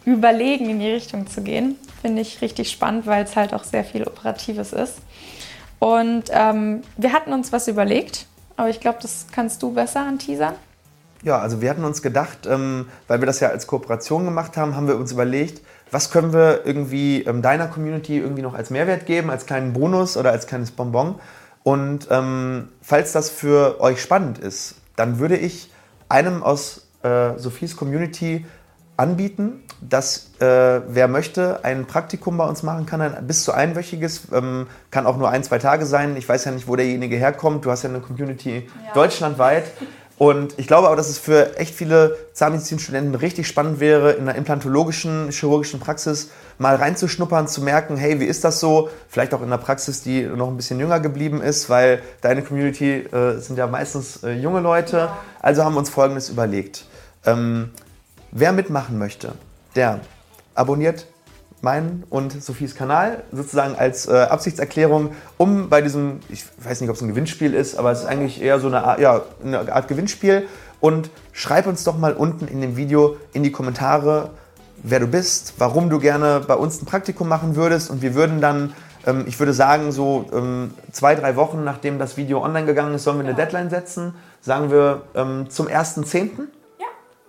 überlegen, 0.04 0.70
in 0.70 0.80
die 0.80 0.90
Richtung 0.90 1.26
zu 1.26 1.42
gehen. 1.42 1.76
Finde 2.00 2.22
ich 2.22 2.40
richtig 2.40 2.70
spannend, 2.70 3.06
weil 3.06 3.24
es 3.24 3.36
halt 3.36 3.52
auch 3.52 3.64
sehr 3.64 3.84
viel 3.84 4.04
Operatives 4.04 4.72
ist. 4.72 4.98
Und 5.78 6.24
ähm, 6.30 6.82
wir 6.96 7.12
hatten 7.12 7.32
uns 7.32 7.52
was 7.52 7.68
überlegt, 7.68 8.26
aber 8.56 8.68
ich 8.68 8.80
glaube, 8.80 8.98
das 9.00 9.26
kannst 9.30 9.62
du 9.62 9.72
besser 9.72 10.00
anteasern. 10.00 10.54
Ja, 11.22 11.38
also 11.38 11.60
wir 11.60 11.70
hatten 11.70 11.84
uns 11.84 12.00
gedacht, 12.00 12.46
ähm, 12.46 12.86
weil 13.08 13.20
wir 13.20 13.26
das 13.26 13.40
ja 13.40 13.48
als 13.48 13.66
Kooperation 13.66 14.24
gemacht 14.24 14.56
haben, 14.56 14.76
haben 14.76 14.86
wir 14.86 14.96
uns 14.96 15.12
überlegt, 15.12 15.62
was 15.90 16.10
können 16.10 16.32
wir 16.32 16.66
irgendwie 16.66 17.22
ähm, 17.22 17.42
deiner 17.42 17.68
Community 17.68 18.18
irgendwie 18.18 18.42
noch 18.42 18.54
als 18.54 18.70
Mehrwert 18.70 19.06
geben, 19.06 19.30
als 19.30 19.46
kleinen 19.46 19.72
Bonus 19.72 20.16
oder 20.16 20.30
als 20.30 20.46
kleines 20.46 20.70
Bonbon. 20.70 21.16
Und 21.62 22.08
ähm, 22.10 22.68
falls 22.80 23.12
das 23.12 23.30
für 23.30 23.80
euch 23.80 24.00
spannend 24.00 24.38
ist, 24.38 24.76
dann 24.96 25.18
würde 25.18 25.36
ich 25.36 25.70
einem 26.08 26.42
aus 26.42 26.88
äh, 27.02 27.36
Sophies 27.36 27.76
Community 27.76 28.46
anbieten, 28.96 29.62
dass 29.80 30.32
äh, 30.40 30.80
wer 30.88 31.06
möchte, 31.06 31.64
ein 31.64 31.86
Praktikum 31.86 32.36
bei 32.36 32.44
uns 32.44 32.64
machen 32.64 32.84
kann, 32.84 33.00
ein 33.00 33.26
bis 33.26 33.44
zu 33.44 33.52
einwöchiges, 33.52 34.22
ähm, 34.32 34.66
kann 34.90 35.06
auch 35.06 35.16
nur 35.16 35.30
ein, 35.30 35.44
zwei 35.44 35.58
Tage 35.58 35.86
sein. 35.86 36.16
Ich 36.16 36.28
weiß 36.28 36.44
ja 36.46 36.50
nicht, 36.50 36.66
wo 36.66 36.74
derjenige 36.74 37.16
herkommt. 37.16 37.64
Du 37.64 37.70
hast 37.70 37.84
ja 37.84 37.90
eine 37.90 38.00
Community 38.00 38.68
ja. 38.86 38.94
deutschlandweit. 38.94 39.64
Und 40.18 40.58
ich 40.58 40.66
glaube 40.66 40.88
aber, 40.88 40.96
dass 40.96 41.08
es 41.08 41.18
für 41.18 41.56
echt 41.56 41.74
viele 41.74 42.16
Zahnmedizinstudenten 42.32 43.14
richtig 43.14 43.46
spannend 43.46 43.78
wäre, 43.78 44.12
in 44.12 44.22
einer 44.22 44.34
implantologischen, 44.34 45.30
chirurgischen 45.30 45.78
Praxis 45.78 46.30
mal 46.58 46.74
reinzuschnuppern, 46.74 47.46
zu 47.46 47.62
merken, 47.62 47.96
hey, 47.96 48.18
wie 48.18 48.24
ist 48.24 48.42
das 48.42 48.58
so? 48.58 48.90
Vielleicht 49.08 49.32
auch 49.32 49.40
in 49.40 49.46
einer 49.46 49.58
Praxis, 49.58 50.02
die 50.02 50.22
noch 50.22 50.48
ein 50.48 50.56
bisschen 50.56 50.80
jünger 50.80 50.98
geblieben 50.98 51.40
ist, 51.40 51.70
weil 51.70 52.02
deine 52.20 52.42
Community 52.42 52.94
äh, 52.94 53.38
sind 53.38 53.58
ja 53.58 53.68
meistens 53.68 54.24
äh, 54.24 54.32
junge 54.32 54.58
Leute. 54.58 55.08
Also 55.40 55.64
haben 55.64 55.74
wir 55.74 55.78
uns 55.78 55.90
Folgendes 55.90 56.30
überlegt. 56.30 56.84
Ähm, 57.24 57.70
wer 58.32 58.50
mitmachen 58.52 58.98
möchte, 58.98 59.34
der 59.76 60.00
abonniert 60.56 61.06
meinen 61.62 62.04
und 62.10 62.42
Sophies 62.42 62.74
Kanal 62.74 63.22
sozusagen 63.32 63.74
als 63.76 64.06
äh, 64.06 64.12
Absichtserklärung, 64.12 65.10
um 65.36 65.68
bei 65.68 65.80
diesem, 65.82 66.20
ich 66.28 66.44
weiß 66.62 66.80
nicht, 66.80 66.90
ob 66.90 66.96
es 66.96 67.02
ein 67.02 67.08
Gewinnspiel 67.08 67.54
ist, 67.54 67.76
aber 67.76 67.90
es 67.92 68.00
ist 68.00 68.06
eigentlich 68.06 68.42
eher 68.42 68.60
so 68.60 68.68
eine 68.68 68.84
Art, 68.84 69.00
ja, 69.00 69.22
eine 69.44 69.72
Art 69.72 69.88
Gewinnspiel. 69.88 70.46
Und 70.80 71.10
schreib 71.32 71.66
uns 71.66 71.82
doch 71.82 71.98
mal 71.98 72.12
unten 72.12 72.46
in 72.46 72.60
dem 72.60 72.76
Video 72.76 73.16
in 73.32 73.42
die 73.42 73.50
Kommentare, 73.50 74.30
wer 74.82 75.00
du 75.00 75.08
bist, 75.08 75.54
warum 75.58 75.90
du 75.90 75.98
gerne 75.98 76.40
bei 76.46 76.54
uns 76.54 76.80
ein 76.80 76.86
Praktikum 76.86 77.28
machen 77.28 77.56
würdest 77.56 77.90
und 77.90 78.00
wir 78.00 78.14
würden 78.14 78.40
dann 78.40 78.74
ähm, 79.06 79.24
ich 79.26 79.38
würde 79.38 79.52
sagen, 79.52 79.92
so 79.92 80.26
ähm, 80.32 80.72
zwei, 80.92 81.14
drei 81.14 81.36
Wochen 81.36 81.64
nachdem 81.64 81.98
das 81.98 82.16
Video 82.16 82.42
online 82.42 82.66
gegangen 82.66 82.94
ist, 82.94 83.04
sollen 83.04 83.18
wir 83.18 83.24
eine 83.24 83.34
Deadline 83.34 83.70
setzen. 83.70 84.14
Sagen 84.40 84.70
wir 84.70 85.02
ähm, 85.14 85.50
zum 85.50 85.66
1.10 85.66 86.48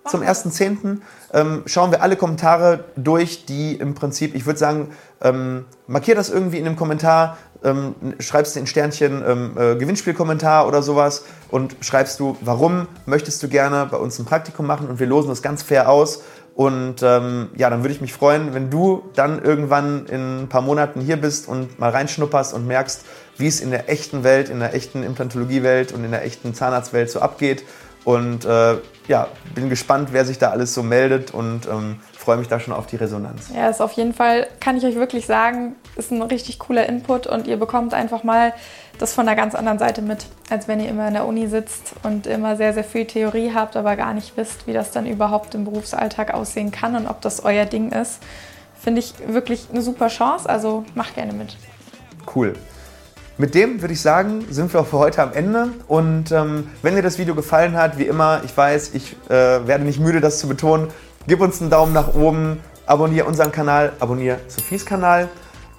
zum 0.08 0.22
1.10. 0.22 0.98
Ähm, 1.32 1.62
schauen 1.66 1.90
wir 1.90 2.02
alle 2.02 2.16
Kommentare 2.16 2.84
durch, 2.96 3.44
die 3.46 3.74
im 3.74 3.94
Prinzip, 3.94 4.34
ich 4.34 4.46
würde 4.46 4.58
sagen, 4.58 4.88
ähm, 5.22 5.66
markier 5.86 6.14
das 6.14 6.30
irgendwie 6.30 6.58
in 6.58 6.66
einem 6.66 6.76
Kommentar, 6.76 7.38
ähm, 7.62 7.94
schreibst 8.18 8.56
du 8.56 8.60
in 8.60 8.66
Sternchen 8.66 9.22
ähm, 9.26 9.52
äh, 9.56 9.76
Gewinnspielkommentar 9.76 10.66
oder 10.66 10.82
sowas 10.82 11.24
und 11.50 11.76
schreibst 11.80 12.18
du, 12.18 12.36
warum 12.40 12.88
möchtest 13.06 13.42
du 13.42 13.48
gerne 13.48 13.86
bei 13.90 13.98
uns 13.98 14.18
ein 14.18 14.24
Praktikum 14.24 14.66
machen 14.66 14.88
und 14.88 14.98
wir 14.98 15.06
losen 15.06 15.28
das 15.28 15.42
ganz 15.42 15.62
fair 15.62 15.88
aus. 15.90 16.22
Und 16.54 17.02
ähm, 17.02 17.48
ja, 17.56 17.70
dann 17.70 17.82
würde 17.82 17.94
ich 17.94 18.00
mich 18.00 18.12
freuen, 18.12 18.54
wenn 18.54 18.70
du 18.70 19.04
dann 19.14 19.42
irgendwann 19.42 20.06
in 20.06 20.42
ein 20.42 20.48
paar 20.48 20.62
Monaten 20.62 21.00
hier 21.00 21.16
bist 21.16 21.48
und 21.48 21.78
mal 21.78 21.90
reinschnupperst 21.90 22.52
und 22.52 22.66
merkst, 22.66 23.04
wie 23.38 23.46
es 23.46 23.60
in 23.60 23.70
der 23.70 23.88
echten 23.88 24.24
Welt, 24.24 24.50
in 24.50 24.58
der 24.58 24.74
echten 24.74 25.02
Implantologiewelt 25.02 25.92
und 25.92 26.04
in 26.04 26.10
der 26.10 26.24
echten 26.24 26.52
Zahnarztwelt 26.52 27.10
so 27.10 27.20
abgeht 27.20 27.64
und 28.04 28.44
äh, 28.44 28.76
ja, 29.08 29.28
bin 29.54 29.68
gespannt, 29.68 30.10
wer 30.12 30.24
sich 30.24 30.38
da 30.38 30.50
alles 30.50 30.72
so 30.72 30.82
meldet 30.82 31.32
und 31.32 31.66
ähm, 31.66 32.00
freue 32.16 32.36
mich 32.36 32.48
da 32.48 32.60
schon 32.60 32.72
auf 32.72 32.86
die 32.86 32.96
Resonanz. 32.96 33.50
Ja, 33.54 33.68
ist 33.68 33.80
auf 33.80 33.92
jeden 33.92 34.14
Fall, 34.14 34.46
kann 34.60 34.76
ich 34.76 34.84
euch 34.84 34.94
wirklich 34.94 35.26
sagen, 35.26 35.74
ist 35.96 36.12
ein 36.12 36.22
richtig 36.22 36.58
cooler 36.58 36.88
Input 36.88 37.26
und 37.26 37.46
ihr 37.46 37.56
bekommt 37.56 37.92
einfach 37.92 38.22
mal 38.22 38.52
das 38.98 39.14
von 39.14 39.26
einer 39.26 39.36
ganz 39.36 39.54
anderen 39.54 39.78
Seite 39.78 40.02
mit, 40.02 40.26
als 40.50 40.68
wenn 40.68 40.78
ihr 40.78 40.88
immer 40.88 41.08
in 41.08 41.14
der 41.14 41.26
Uni 41.26 41.48
sitzt 41.48 41.94
und 42.02 42.26
immer 42.26 42.56
sehr, 42.56 42.74
sehr 42.74 42.84
viel 42.84 43.06
Theorie 43.06 43.52
habt, 43.54 43.76
aber 43.76 43.96
gar 43.96 44.14
nicht 44.14 44.36
wisst, 44.36 44.66
wie 44.66 44.72
das 44.72 44.90
dann 44.90 45.06
überhaupt 45.06 45.54
im 45.54 45.64
Berufsalltag 45.64 46.32
aussehen 46.34 46.70
kann 46.70 46.94
und 46.94 47.06
ob 47.06 47.20
das 47.20 47.44
euer 47.44 47.64
Ding 47.64 47.92
ist. 47.92 48.20
Finde 48.78 49.00
ich 49.00 49.14
wirklich 49.26 49.68
eine 49.70 49.82
super 49.82 50.08
Chance, 50.08 50.48
also 50.48 50.84
macht 50.94 51.14
gerne 51.14 51.32
mit. 51.32 51.56
Cool. 52.34 52.54
Mit 53.40 53.54
dem 53.54 53.80
würde 53.80 53.94
ich 53.94 54.02
sagen, 54.02 54.44
sind 54.50 54.70
wir 54.70 54.80
auch 54.80 54.86
für 54.86 54.98
heute 54.98 55.22
am 55.22 55.32
Ende. 55.32 55.68
Und 55.88 56.30
ähm, 56.30 56.66
wenn 56.82 56.94
dir 56.94 57.00
das 57.00 57.16
Video 57.16 57.34
gefallen 57.34 57.74
hat, 57.74 57.96
wie 57.96 58.02
immer, 58.02 58.42
ich 58.44 58.54
weiß, 58.54 58.90
ich 58.92 59.16
äh, 59.30 59.66
werde 59.66 59.82
nicht 59.82 59.98
müde, 59.98 60.20
das 60.20 60.40
zu 60.40 60.46
betonen, 60.46 60.88
gib 61.26 61.40
uns 61.40 61.58
einen 61.62 61.70
Daumen 61.70 61.94
nach 61.94 62.12
oben, 62.12 62.58
abonniere 62.84 63.24
unseren 63.26 63.50
Kanal, 63.50 63.94
abonniere 63.98 64.40
Sophies 64.48 64.84
Kanal. 64.84 65.30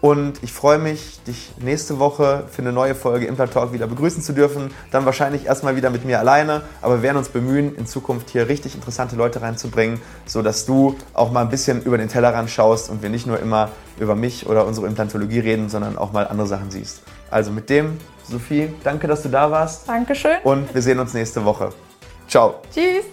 Und 0.02 0.42
ich 0.42 0.54
freue 0.54 0.80
mich, 0.80 1.20
dich 1.28 1.54
nächste 1.62 2.00
Woche 2.00 2.46
für 2.50 2.64
eine 2.64 2.72
neue 2.72 2.96
Folge 2.96 3.28
Implant 3.28 3.54
Talk 3.54 3.74
wieder 3.74 3.86
begrüßen 3.86 4.24
zu 4.24 4.34
dürfen. 4.34 4.72
Dann 4.90 5.06
wahrscheinlich 5.06 5.46
erstmal 5.46 5.76
wieder 5.76 5.92
mit 5.92 6.04
mir 6.04 6.18
alleine, 6.18 6.64
aber 6.82 6.96
wir 6.96 7.02
werden 7.04 7.18
uns 7.18 7.30
bemühen, 7.30 7.76
in 7.76 7.86
Zukunft 7.86 8.32
hier 8.32 8.50
richtig 8.50 8.74
interessante 8.74 9.16
Leute 9.16 9.44
reinzubringen, 9.44 10.02
sodass 10.26 10.66
du 10.66 10.96
auch 11.14 11.32
mal 11.32 11.42
ein 11.42 11.50
bisschen 11.50 11.84
über 11.84 12.00
den 12.00 12.10
Tellerrand 12.10 12.50
schaust 12.50 12.90
und 12.90 13.04
wir 13.04 13.12
nicht 13.12 13.28
nur 13.28 13.40
immer 13.40 13.70
über 14.00 14.16
mich 14.16 14.48
oder 14.48 14.66
unsere 14.66 14.88
Implantologie 14.88 15.42
reden, 15.42 15.70
sondern 15.70 16.00
auch 16.00 16.12
mal 16.12 16.26
andere 16.28 16.48
Sachen 16.48 16.72
siehst. 16.72 17.02
Also 17.32 17.50
mit 17.52 17.70
dem, 17.70 17.98
Sophie, 18.24 18.74
danke, 18.84 19.08
dass 19.08 19.24
du 19.24 19.30
da 19.30 19.50
warst. 19.50 19.88
Dankeschön. 19.88 20.38
Und 20.44 20.74
wir 20.74 20.82
sehen 20.82 21.00
uns 21.00 21.14
nächste 21.14 21.44
Woche. 21.44 21.70
Ciao. 22.28 22.62
Tschüss. 22.74 23.06